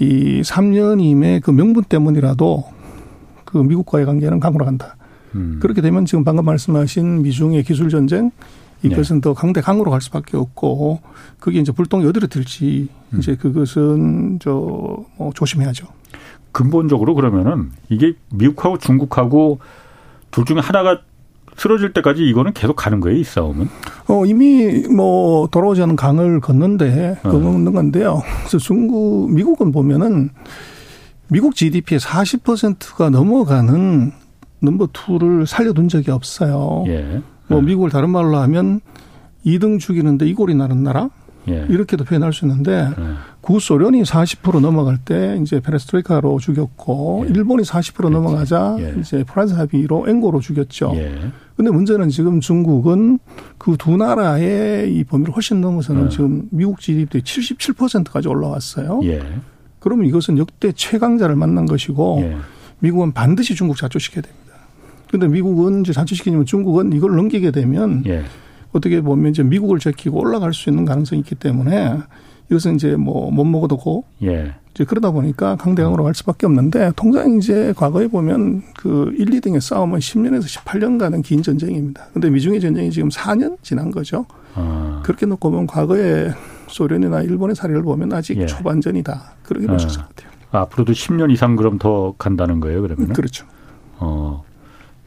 이 0.00 0.42
3년임의 0.42 1.42
그 1.42 1.50
명분 1.50 1.84
때문이라도 1.84 2.64
그 3.44 3.58
미국과의 3.58 4.06
관계는 4.06 4.40
강으로 4.40 4.64
간다. 4.64 4.96
음. 5.34 5.58
그렇게 5.60 5.80
되면 5.80 6.04
지금 6.04 6.24
방금 6.24 6.44
말씀하신 6.44 7.22
미중의 7.22 7.64
기술 7.64 7.88
전쟁 7.90 8.30
이것은 8.82 9.16
네. 9.16 9.20
더 9.22 9.34
강대 9.34 9.60
강으로 9.60 9.90
갈 9.90 10.00
수밖에 10.00 10.36
없고 10.36 11.00
그게 11.40 11.58
이제 11.58 11.72
불똥이 11.72 12.06
어디로 12.06 12.28
튈지 12.28 12.88
음. 13.12 13.18
이제 13.18 13.34
그것은 13.36 14.38
저 14.40 15.04
뭐 15.18 15.32
조심해야죠. 15.34 15.86
근본적으로 16.52 17.14
그러면은 17.14 17.70
이게 17.88 18.14
미국하고 18.32 18.78
중국하고 18.78 19.58
둘 20.30 20.44
중에 20.44 20.58
하나가 20.60 21.02
쓰러질 21.58 21.92
때까지 21.92 22.22
이거는 22.22 22.52
계속 22.52 22.76
가는 22.76 23.00
거예요, 23.00 23.18
이 23.18 23.24
싸움은? 23.24 23.68
어, 24.06 24.24
이미 24.24 24.86
뭐 24.88 25.48
돌아오지 25.48 25.82
않은 25.82 25.96
강을 25.96 26.40
걷는데, 26.40 27.18
어. 27.22 27.30
걷는 27.30 27.72
건데요. 27.72 28.22
그래서 28.40 28.58
중국, 28.58 29.30
미국은 29.32 29.72
보면은 29.72 30.30
미국 31.28 31.54
GDP의 31.54 31.98
40%가 32.00 33.10
넘어가는 33.10 34.12
넘버 34.60 34.88
투를 34.92 35.46
살려둔 35.46 35.88
적이 35.88 36.12
없어요. 36.12 36.84
예. 36.86 37.20
뭐 37.48 37.60
네. 37.60 37.66
미국을 37.66 37.90
다른 37.90 38.10
말로 38.10 38.38
하면 38.38 38.80
2등 39.44 39.78
죽이는데 39.78 40.26
이골이 40.26 40.54
나는 40.54 40.82
나라? 40.82 41.10
예. 41.48 41.66
이렇게도 41.68 42.04
표현할 42.04 42.32
수 42.32 42.44
있는데 42.44 42.88
예. 42.98 43.04
구소련이 43.40 44.02
40% 44.02 44.60
넘어갈 44.60 44.98
때 44.98 45.38
이제 45.40 45.60
페레스트로이카로 45.60 46.38
죽였고 46.38 47.24
예. 47.26 47.32
일본이 47.34 47.62
40% 47.62 48.10
넘어가자 48.10 48.76
예. 48.80 48.94
이제 49.00 49.24
프랑스 49.24 49.54
합의로 49.54 50.08
앵고로 50.08 50.40
죽였죠. 50.40 50.92
예. 50.94 51.30
근데 51.56 51.70
문제는 51.70 52.08
지금 52.08 52.40
중국은 52.40 53.18
그 53.58 53.76
두 53.78 53.96
나라의 53.96 54.94
이 54.94 55.04
범위를 55.04 55.34
훨씬 55.34 55.60
넘어서는 55.60 56.06
예. 56.06 56.08
지금 56.08 56.48
미국 56.50 56.80
GDP 56.80 57.20
77%까지 57.20 58.28
올라왔어요. 58.28 59.00
예. 59.04 59.22
그러면 59.80 60.06
이것은 60.06 60.38
역대 60.38 60.72
최강자를 60.72 61.36
만난 61.36 61.66
것이고 61.66 62.22
미국은 62.80 63.12
반드시 63.12 63.54
중국 63.54 63.76
자초시켜야 63.76 64.22
됩니다. 64.22 64.38
근데 65.10 65.26
미국은 65.28 65.80
이제 65.80 65.92
자초시키면 65.92 66.44
중국은 66.44 66.92
이걸 66.92 67.16
넘기게 67.16 67.50
되면 67.50 68.02
어떻게 68.72 69.00
보면 69.00 69.30
이제 69.30 69.42
미국을 69.42 69.78
제키고 69.78 70.20
올라갈 70.20 70.52
수 70.54 70.68
있는 70.70 70.84
가능성이 70.84 71.20
있기 71.20 71.34
때문에 71.34 71.98
이것은 72.50 72.76
이제 72.76 72.96
뭐 72.96 73.30
못 73.30 73.44
먹어도 73.44 73.76
고 73.76 74.04
예. 74.22 74.54
이제 74.74 74.84
그러다 74.84 75.10
보니까 75.10 75.56
강대강으로 75.56 76.04
갈 76.04 76.14
수밖에 76.14 76.46
없는데 76.46 76.92
통상 76.96 77.36
이제 77.36 77.72
과거에 77.76 78.06
보면 78.08 78.62
그 78.76 79.12
1, 79.18 79.26
2등의 79.26 79.60
싸움은 79.60 79.98
10년에서 79.98 80.44
18년간은 80.44 81.22
긴 81.24 81.42
전쟁입니다. 81.42 82.06
근데 82.12 82.30
미중의 82.30 82.60
전쟁이 82.60 82.90
지금 82.90 83.08
4년 83.08 83.56
지난 83.62 83.90
거죠. 83.90 84.26
아. 84.54 85.02
그렇게 85.04 85.26
놓고 85.26 85.50
보면 85.50 85.66
과거에 85.66 86.30
소련이나 86.68 87.22
일본의 87.22 87.56
사례를 87.56 87.82
보면 87.82 88.12
아직 88.12 88.38
예. 88.38 88.46
초반전이다. 88.46 89.32
그렇게 89.42 89.66
볼수 89.66 89.86
있을 89.88 90.00
것 90.00 90.08
같아요. 90.08 90.30
앞으로도 90.50 90.92
10년 90.92 91.30
이상 91.30 91.56
그럼 91.56 91.78
더 91.78 92.14
간다는 92.16 92.60
거예요, 92.60 92.82
그러면? 92.82 93.12
그렇죠. 93.12 93.46
어. 93.98 94.44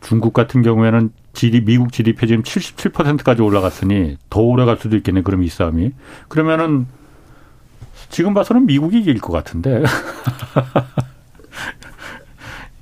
중국 0.01 0.33
같은 0.33 0.61
경우에는 0.61 1.11
GDP, 1.33 1.65
미국 1.65 1.91
GDP 1.93 2.27
지금 2.27 2.43
77%까지 2.43 3.41
올라갔으니 3.41 4.17
더 4.29 4.41
오래 4.41 4.65
갈 4.65 4.77
수도 4.77 4.97
있겠네, 4.97 5.21
그럼 5.21 5.43
이 5.43 5.47
싸움이. 5.47 5.93
그러면은 6.27 6.87
지금 8.09 8.33
봐서는 8.33 8.65
미국이 8.65 8.99
이길 8.99 9.19
것 9.19 9.31
같은데. 9.31 9.83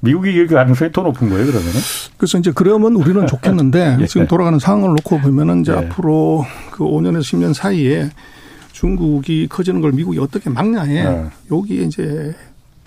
미국이 0.02 0.30
이길 0.30 0.48
가능성이 0.48 0.92
더 0.94 1.02
높은 1.04 1.30
거예요, 1.30 1.46
그러면은? 1.46 1.74
그래서 2.18 2.38
이제 2.38 2.52
그러면 2.56 2.96
우리는 2.96 3.28
좋겠는데 3.28 3.98
예. 4.02 4.08
지금 4.08 4.28
돌아가는 4.28 4.58
상황을 4.58 4.96
놓고 4.96 5.20
보면은 5.20 5.62
이제 5.62 5.74
예. 5.74 5.78
앞으로 5.78 6.46
그 6.72 6.86
5년에서 6.86 7.20
10년 7.20 7.54
사이에 7.54 8.10
중국이 8.72 9.48
커지는 9.50 9.82
걸 9.82 9.92
미국이 9.92 10.20
어떻게 10.20 10.50
막냐에 10.50 10.96
예. 10.96 11.30
여기에 11.52 11.84
이제 11.84 12.34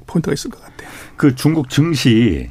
포인트가 0.07 0.33
있을 0.33 0.51
것 0.51 0.63
같아요. 0.63 0.89
그 1.17 1.35
중국 1.35 1.69
증시 1.69 2.51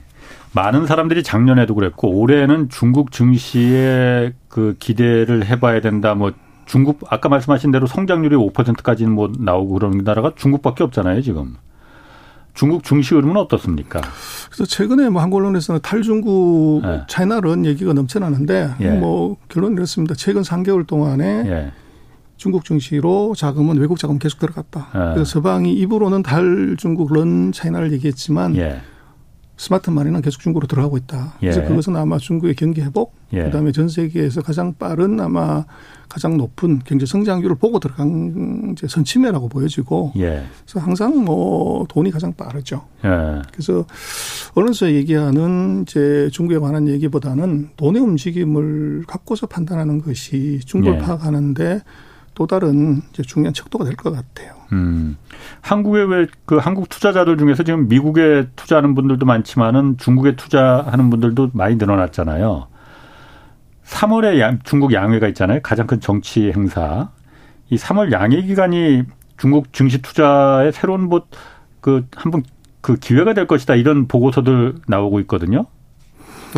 많은 0.53 0.85
사람들이 0.85 1.23
작년에도 1.23 1.75
그랬고 1.75 2.09
올해는 2.09 2.69
중국 2.69 3.11
증시에 3.11 4.33
그 4.49 4.75
기대를 4.79 5.45
해봐야 5.45 5.81
된다. 5.81 6.13
뭐 6.13 6.31
중국 6.65 6.99
아까 7.09 7.29
말씀하신 7.29 7.71
대로 7.71 7.87
성장률이 7.87 8.35
5%까지는 8.35 9.13
뭐 9.13 9.31
나오고 9.37 9.73
그런 9.73 9.97
나라가 10.03 10.33
중국밖에 10.35 10.83
없잖아요 10.83 11.21
지금. 11.21 11.55
중국 12.53 12.83
증시 12.83 13.15
흐름은 13.15 13.37
어떻습니까? 13.37 14.01
그래서 14.47 14.65
최근에 14.65 15.09
뭐 15.09 15.21
한국 15.21 15.37
언론에서는 15.37 15.79
탈중국 15.81 16.81
네. 16.85 17.01
차이나런 17.07 17.65
얘기가 17.65 17.93
넘쳐나는데 17.93 18.71
예. 18.81 18.89
뭐 18.91 19.37
결론은 19.47 19.77
이렇습니다. 19.77 20.15
최근 20.15 20.41
3개월 20.41 20.85
동안에 20.85 21.43
예. 21.45 21.71
중국 22.35 22.65
증시로 22.65 23.33
자금은 23.37 23.77
외국 23.77 23.99
자금 23.99 24.19
계속 24.19 24.39
들어갔다. 24.39 24.89
예. 24.95 25.13
그래서 25.13 25.23
서방이 25.25 25.71
입으로는 25.73 26.23
탈중국 26.23 27.13
런 27.13 27.53
차이나를 27.53 27.93
얘기했지만 27.93 28.57
예. 28.57 28.81
스마트 29.61 29.91
마니는 29.91 30.23
계속 30.23 30.41
중국으로 30.41 30.65
들어가고 30.65 30.97
있다. 30.97 31.35
그래서 31.39 31.61
예. 31.61 31.67
그것은 31.67 31.95
아마 31.95 32.17
중국의 32.17 32.55
경기 32.55 32.81
회복, 32.81 33.13
예. 33.31 33.43
그다음에 33.43 33.71
전 33.71 33.89
세계에서 33.89 34.41
가장 34.41 34.73
빠른 34.73 35.19
아마 35.19 35.65
가장 36.09 36.35
높은 36.35 36.79
경제 36.83 37.05
성장률을 37.05 37.57
보고 37.57 37.79
들어간 37.79 38.71
이제 38.71 38.87
선침해라고 38.87 39.49
보여지고, 39.49 40.13
예. 40.15 40.41
그래서 40.65 40.79
항상 40.79 41.23
뭐 41.23 41.85
돈이 41.89 42.09
가장 42.09 42.33
빠르죠. 42.33 42.87
예. 43.05 43.43
그래서 43.51 43.85
언론에서 44.55 44.91
얘기하는 44.93 45.83
이제 45.83 46.27
중국에 46.31 46.57
관한 46.57 46.87
얘기보다는 46.87 47.69
돈의 47.77 48.01
움직임을 48.01 49.03
갖고서 49.05 49.45
판단하는 49.45 50.01
것이 50.01 50.59
중국을 50.65 50.97
예. 50.97 51.01
파악하는데 51.03 51.81
또 52.33 52.47
다른 52.47 53.01
이제 53.11 53.23
중요한 53.23 53.53
척도가 53.53 53.85
될 53.85 53.95
것 53.95 54.11
같아요. 54.11 54.53
음. 54.71 55.17
한국의 55.61 56.05
왜그 56.09 56.57
한국 56.57 56.89
투자자들 56.89 57.37
중에서 57.37 57.63
지금 57.63 57.87
미국에 57.87 58.47
투자하는 58.55 58.95
분들도 58.95 59.25
많지만은 59.25 59.97
중국에 59.97 60.35
투자하는 60.35 61.09
분들도 61.09 61.51
많이 61.53 61.75
늘어났잖아요. 61.75 62.67
3월에 63.85 64.59
중국 64.63 64.93
양회가 64.93 65.27
있잖아요. 65.29 65.59
가장 65.61 65.87
큰 65.87 65.99
정치 65.99 66.51
행사. 66.51 67.09
이 67.69 67.75
3월 67.75 68.11
양회 68.11 68.41
기간이 68.41 69.03
중국 69.37 69.73
증시 69.73 70.01
투자의 70.01 70.71
새로운 70.71 71.09
뭐 71.09 71.27
그 71.81 72.07
한번 72.15 72.43
그 72.79 72.95
기회가 72.95 73.33
될 73.33 73.47
것이다 73.47 73.75
이런 73.75 74.07
보고서들 74.07 74.75
나오고 74.87 75.19
있거든요. 75.21 75.65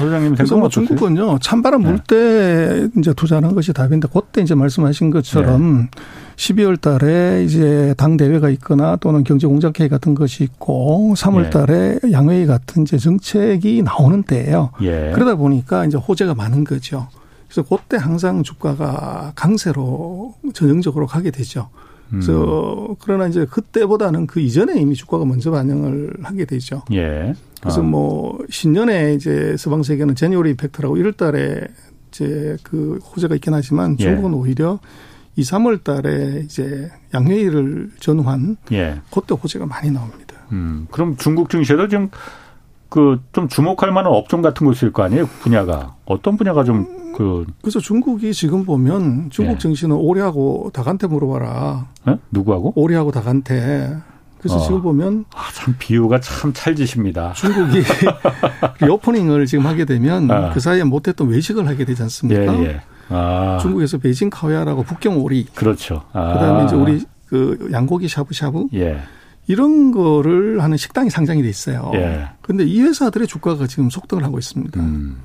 소장님 0.01 0.35
생각 0.35 0.59
뭐 0.59 0.69
중국은요 0.69 1.39
찬바람 1.39 1.83
불때 1.83 2.15
네. 2.15 2.89
이제 2.97 3.13
투자하는 3.13 3.53
것이 3.53 3.73
답인데 3.73 4.07
그때 4.11 4.41
이제 4.41 4.55
말씀하신 4.55 5.11
것처럼 5.11 5.83
네. 5.83 5.89
12월 6.35 6.81
달에 6.81 7.43
이제 7.43 7.93
당 7.97 8.17
대회가 8.17 8.49
있거나 8.49 8.95
또는 8.95 9.23
경제 9.23 9.47
공작 9.47 9.79
회의 9.79 9.89
같은 9.89 10.15
것이 10.15 10.43
있고 10.43 11.13
3월 11.15 11.45
예. 11.45 11.49
달에 11.49 11.99
예. 12.03 12.11
양회의 12.11 12.45
같은 12.45 12.83
이제 12.83 12.97
정책이 12.97 13.83
나오는 13.83 14.23
때예요. 14.23 14.71
예. 14.81 15.11
그러다 15.13 15.35
보니까 15.35 15.85
이제 15.85 15.97
호재가 15.97 16.33
많은 16.33 16.63
거죠. 16.63 17.07
그래서 17.47 17.67
그때 17.69 17.97
항상 17.97 18.41
주가가 18.41 19.33
강세로 19.35 20.33
전형적으로 20.53 21.05
가게 21.05 21.29
되죠. 21.29 21.69
그래서 22.09 22.87
음. 22.89 22.95
그러나 23.01 23.27
이제 23.27 23.45
그때보다는 23.45 24.27
그 24.27 24.39
이전에 24.39 24.79
이미 24.79 24.95
주가가 24.95 25.25
먼저 25.25 25.51
반영을 25.51 26.13
하게 26.21 26.45
되죠. 26.45 26.83
예. 26.91 27.33
그래서 27.61 27.81
아. 27.81 27.83
뭐 27.83 28.37
신년에 28.49 29.13
이제 29.13 29.55
서방 29.57 29.83
세계는 29.83 30.15
제니오리 30.15 30.51
이펙트라고 30.51 30.95
1월 30.97 31.17
달에 31.17 31.61
이제 32.09 32.57
그 32.63 32.99
호재가 32.99 33.35
있긴 33.35 33.53
하지만 33.53 33.95
예. 33.99 34.03
중국은 34.03 34.31
예. 34.31 34.35
오히려 34.35 34.79
2, 35.35 35.41
3월 35.41 35.83
달에 35.83 36.41
이제 36.43 36.91
양회의를 37.13 37.91
전후한 37.99 38.57
예. 38.71 39.01
그때 39.11 39.33
호재가 39.33 39.65
많이 39.65 39.89
나옵니다. 39.89 40.35
음. 40.51 40.87
그럼 40.91 41.15
중국 41.17 41.49
증시에도 41.49 41.87
지금 41.87 42.09
그 42.93 43.17
좀 43.31 43.47
주목할 43.47 43.91
만한 43.91 44.13
업종 44.13 44.43
같은 44.43 44.67
거 44.67 44.71
있을 44.71 44.93
거 44.93 45.01
아니에요? 45.01 45.25
분야가. 45.41 45.95
어떤 46.05 46.37
분야가 46.37 46.63
좀 46.63 46.85
그. 47.17 47.43
그래서 47.61 47.79
중국이 47.79 48.31
지금 48.33 48.65
보면 48.65 49.31
중국 49.31 49.53
예. 49.53 49.57
증시는 49.57 49.95
올해하고 49.95 50.69
다간테 50.73 51.07
물어봐라. 51.07 51.87
예? 52.09 52.17
누구하고? 52.29 52.73
올해하고 52.75 53.11
다간테. 53.11 53.97
그래서 54.37 54.57
어. 54.57 54.59
지금 54.59 54.81
보면 54.83 55.25
아, 55.33 55.41
참 55.55 55.75
비유가 55.79 56.19
참 56.19 56.53
찰지십니다. 56.53 57.33
중국이 57.33 57.81
리오퍼닝을 58.81 59.47
지금 59.47 59.65
하게 59.65 59.85
되면 59.85 60.29
아. 60.29 60.51
그 60.51 60.59
사이에 60.59 60.83
못했던 60.83 61.27
외식을 61.29 61.67
하게 61.67 61.85
되지 61.85 62.03
않습니까? 62.03 62.59
예, 62.59 62.63
예. 62.65 62.81
아. 63.09 63.57
중국에서 63.59 63.97
베이징 63.97 64.29
카오야라고 64.29 64.83
북경 64.83 65.19
오리. 65.19 65.45
그렇죠. 65.55 66.03
아. 66.13 66.33
그다음에 66.33 66.65
이제 66.65 66.75
우리 66.75 67.03
그 67.25 67.69
양고기 67.71 68.07
샤브샤브. 68.07 68.67
예. 68.75 68.99
이런 69.47 69.91
거를 69.91 70.63
하는 70.63 70.77
식당이 70.77 71.09
상장이 71.09 71.41
돼 71.41 71.49
있어요. 71.49 71.91
예. 71.95 72.27
근데 72.41 72.63
이 72.63 72.81
회사들의 72.81 73.27
주가가 73.27 73.67
지금 73.67 73.89
속등을 73.89 74.23
하고 74.23 74.39
있습니다. 74.39 74.79
음. 74.79 75.17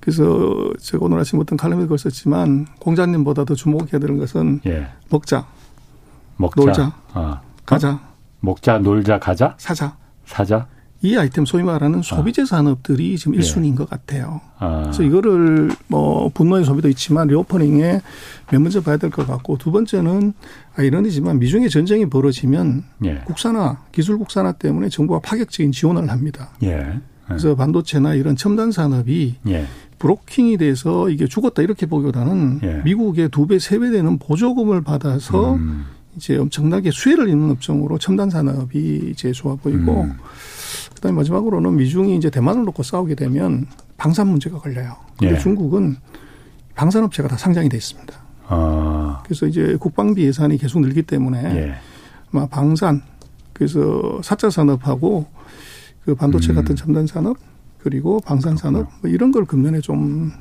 그래서 0.00 0.72
제가 0.80 1.04
오늘 1.04 1.20
아침 1.20 1.38
어떤 1.38 1.56
칼럼에 1.56 1.86
글 1.86 1.96
썼지만 1.96 2.66
공자님보다 2.80 3.44
더 3.44 3.54
주목해야 3.54 4.00
되는 4.00 4.18
것은 4.18 4.60
예. 4.66 4.88
먹자, 5.10 5.46
먹자, 6.36 6.60
놀자, 6.60 6.92
아. 7.12 7.40
가자. 7.64 8.00
먹자, 8.40 8.78
놀자, 8.78 9.20
가자? 9.20 9.54
사자. 9.58 9.96
사자? 10.24 10.66
이 11.04 11.16
아이템 11.16 11.44
소위 11.44 11.62
말하는 11.62 12.00
아. 12.00 12.02
소비재 12.02 12.44
산업들이 12.44 13.16
지금 13.16 13.36
1순위인 13.36 13.72
예. 13.72 13.74
것 13.76 13.88
같아요. 13.88 14.40
아. 14.58 14.82
그래서 14.82 15.04
이거를 15.04 15.70
뭐 15.86 16.28
분노의 16.34 16.64
소비도 16.64 16.88
있지만 16.88 17.28
리오퍼닝에 17.28 18.00
맨 18.50 18.62
먼저 18.62 18.80
봐야 18.80 18.96
될 18.96 19.10
것 19.10 19.26
같고 19.26 19.56
두 19.58 19.70
번째는 19.70 20.32
아 20.74 20.82
이런이지만 20.82 21.38
미중의 21.38 21.68
전쟁이 21.70 22.08
벌어지면 22.08 22.84
예. 23.04 23.16
국산화, 23.26 23.78
기술 23.92 24.18
국산화 24.18 24.52
때문에 24.52 24.88
정부가 24.88 25.20
파격적인 25.20 25.72
지원을 25.72 26.10
합니다. 26.10 26.50
예. 26.62 27.00
그래서 27.26 27.54
반도체나 27.54 28.14
이런 28.14 28.36
첨단 28.36 28.72
산업이 28.72 29.36
예. 29.48 29.66
브로킹이 29.98 30.56
돼서 30.56 31.08
이게 31.10 31.26
죽었다 31.26 31.62
이렇게 31.62 31.86
보기보다는 31.86 32.60
예. 32.62 32.82
미국의 32.84 33.28
두 33.28 33.46
배, 33.46 33.58
세 33.58 33.78
배 33.78 33.90
되는 33.90 34.18
보조금을 34.18 34.82
받아서 34.82 35.54
음. 35.54 35.84
이제 36.16 36.36
엄청나게 36.36 36.90
수혜를 36.90 37.28
입는 37.28 37.50
업종으로 37.52 37.98
첨단 37.98 38.28
산업이 38.28 39.10
이제 39.12 39.32
좋아 39.32 39.54
보이고 39.54 40.02
음. 40.02 40.12
그다음에 40.94 41.16
마지막으로는 41.16 41.76
미중이 41.76 42.16
이제 42.16 42.30
대만을 42.30 42.64
놓고 42.64 42.82
싸우게 42.82 43.14
되면 43.14 43.66
방산 43.96 44.28
문제가 44.28 44.58
걸려요. 44.58 44.96
근데 45.18 45.34
예. 45.34 45.38
중국은 45.38 45.96
방산업체가 46.74 47.28
다 47.28 47.36
상장이 47.36 47.68
돼 47.68 47.76
있습니다. 47.76 48.21
어. 48.48 49.18
그래서 49.24 49.46
이제 49.46 49.76
국방비 49.78 50.24
예산이 50.24 50.58
계속 50.58 50.80
늘기 50.80 51.02
때문에 51.02 51.56
예. 51.56 51.74
아마 52.32 52.46
방산 52.46 53.02
그래서 53.52 54.20
사자 54.22 54.50
산업하고 54.50 55.26
그 56.04 56.14
반도체 56.14 56.52
음. 56.52 56.56
같은 56.56 56.76
첨단 56.76 57.06
산업 57.06 57.36
그리고 57.78 58.20
방산 58.20 58.56
산업 58.56 58.88
뭐 59.00 59.10
이런 59.10 59.32
걸 59.32 59.44
금년에 59.44 59.80
좀 59.80 60.32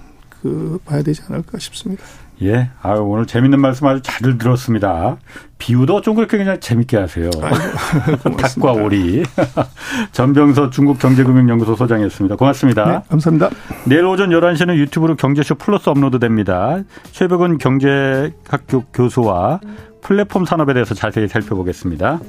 그 0.42 0.80
봐야 0.84 1.04
되지 1.04 1.22
않을까 1.28 1.60
싶습니다. 1.60 2.04
예. 2.44 2.70
아 2.82 2.94
오늘 2.94 3.26
재밌는 3.26 3.60
말씀 3.60 3.88
아주 3.88 4.02
잘 4.02 4.38
들었습니다. 4.38 5.18
비유도 5.58 6.02
좀 6.02 6.16
그렇게 6.16 6.38
그냥 6.38 6.60
재밌게 6.60 6.98
하세요. 6.98 7.30
닭과 8.38 8.72
오리. 8.72 9.24
전병서 10.12 10.72
중국경제금융연구소 10.72 11.76
소장이었습니다. 11.76 12.36
고맙습니다. 12.36 12.86
네, 12.86 13.00
감사합니다. 13.10 13.50
내일 13.86 14.06
오전 14.06 14.30
11시는 14.30 14.76
유튜브로 14.76 15.16
경제쇼 15.16 15.56
플러스 15.56 15.90
업로드 15.90 16.18
됩니다. 16.20 16.80
최백은 17.12 17.60
경제학교 17.60 18.82
교수와 18.94 19.60
플랫폼 20.02 20.46
산업에 20.46 20.74
대해서 20.74 20.96
자세히 20.96 21.28
살펴보겠습니다. 21.28 22.20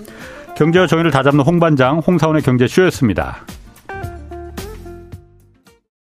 경제와 0.56 0.86
정의를 0.86 1.10
다잡는 1.10 1.44
홍반장 1.44 2.00
홍사원의 2.00 2.42
경제쇼였습니다. 2.42 3.38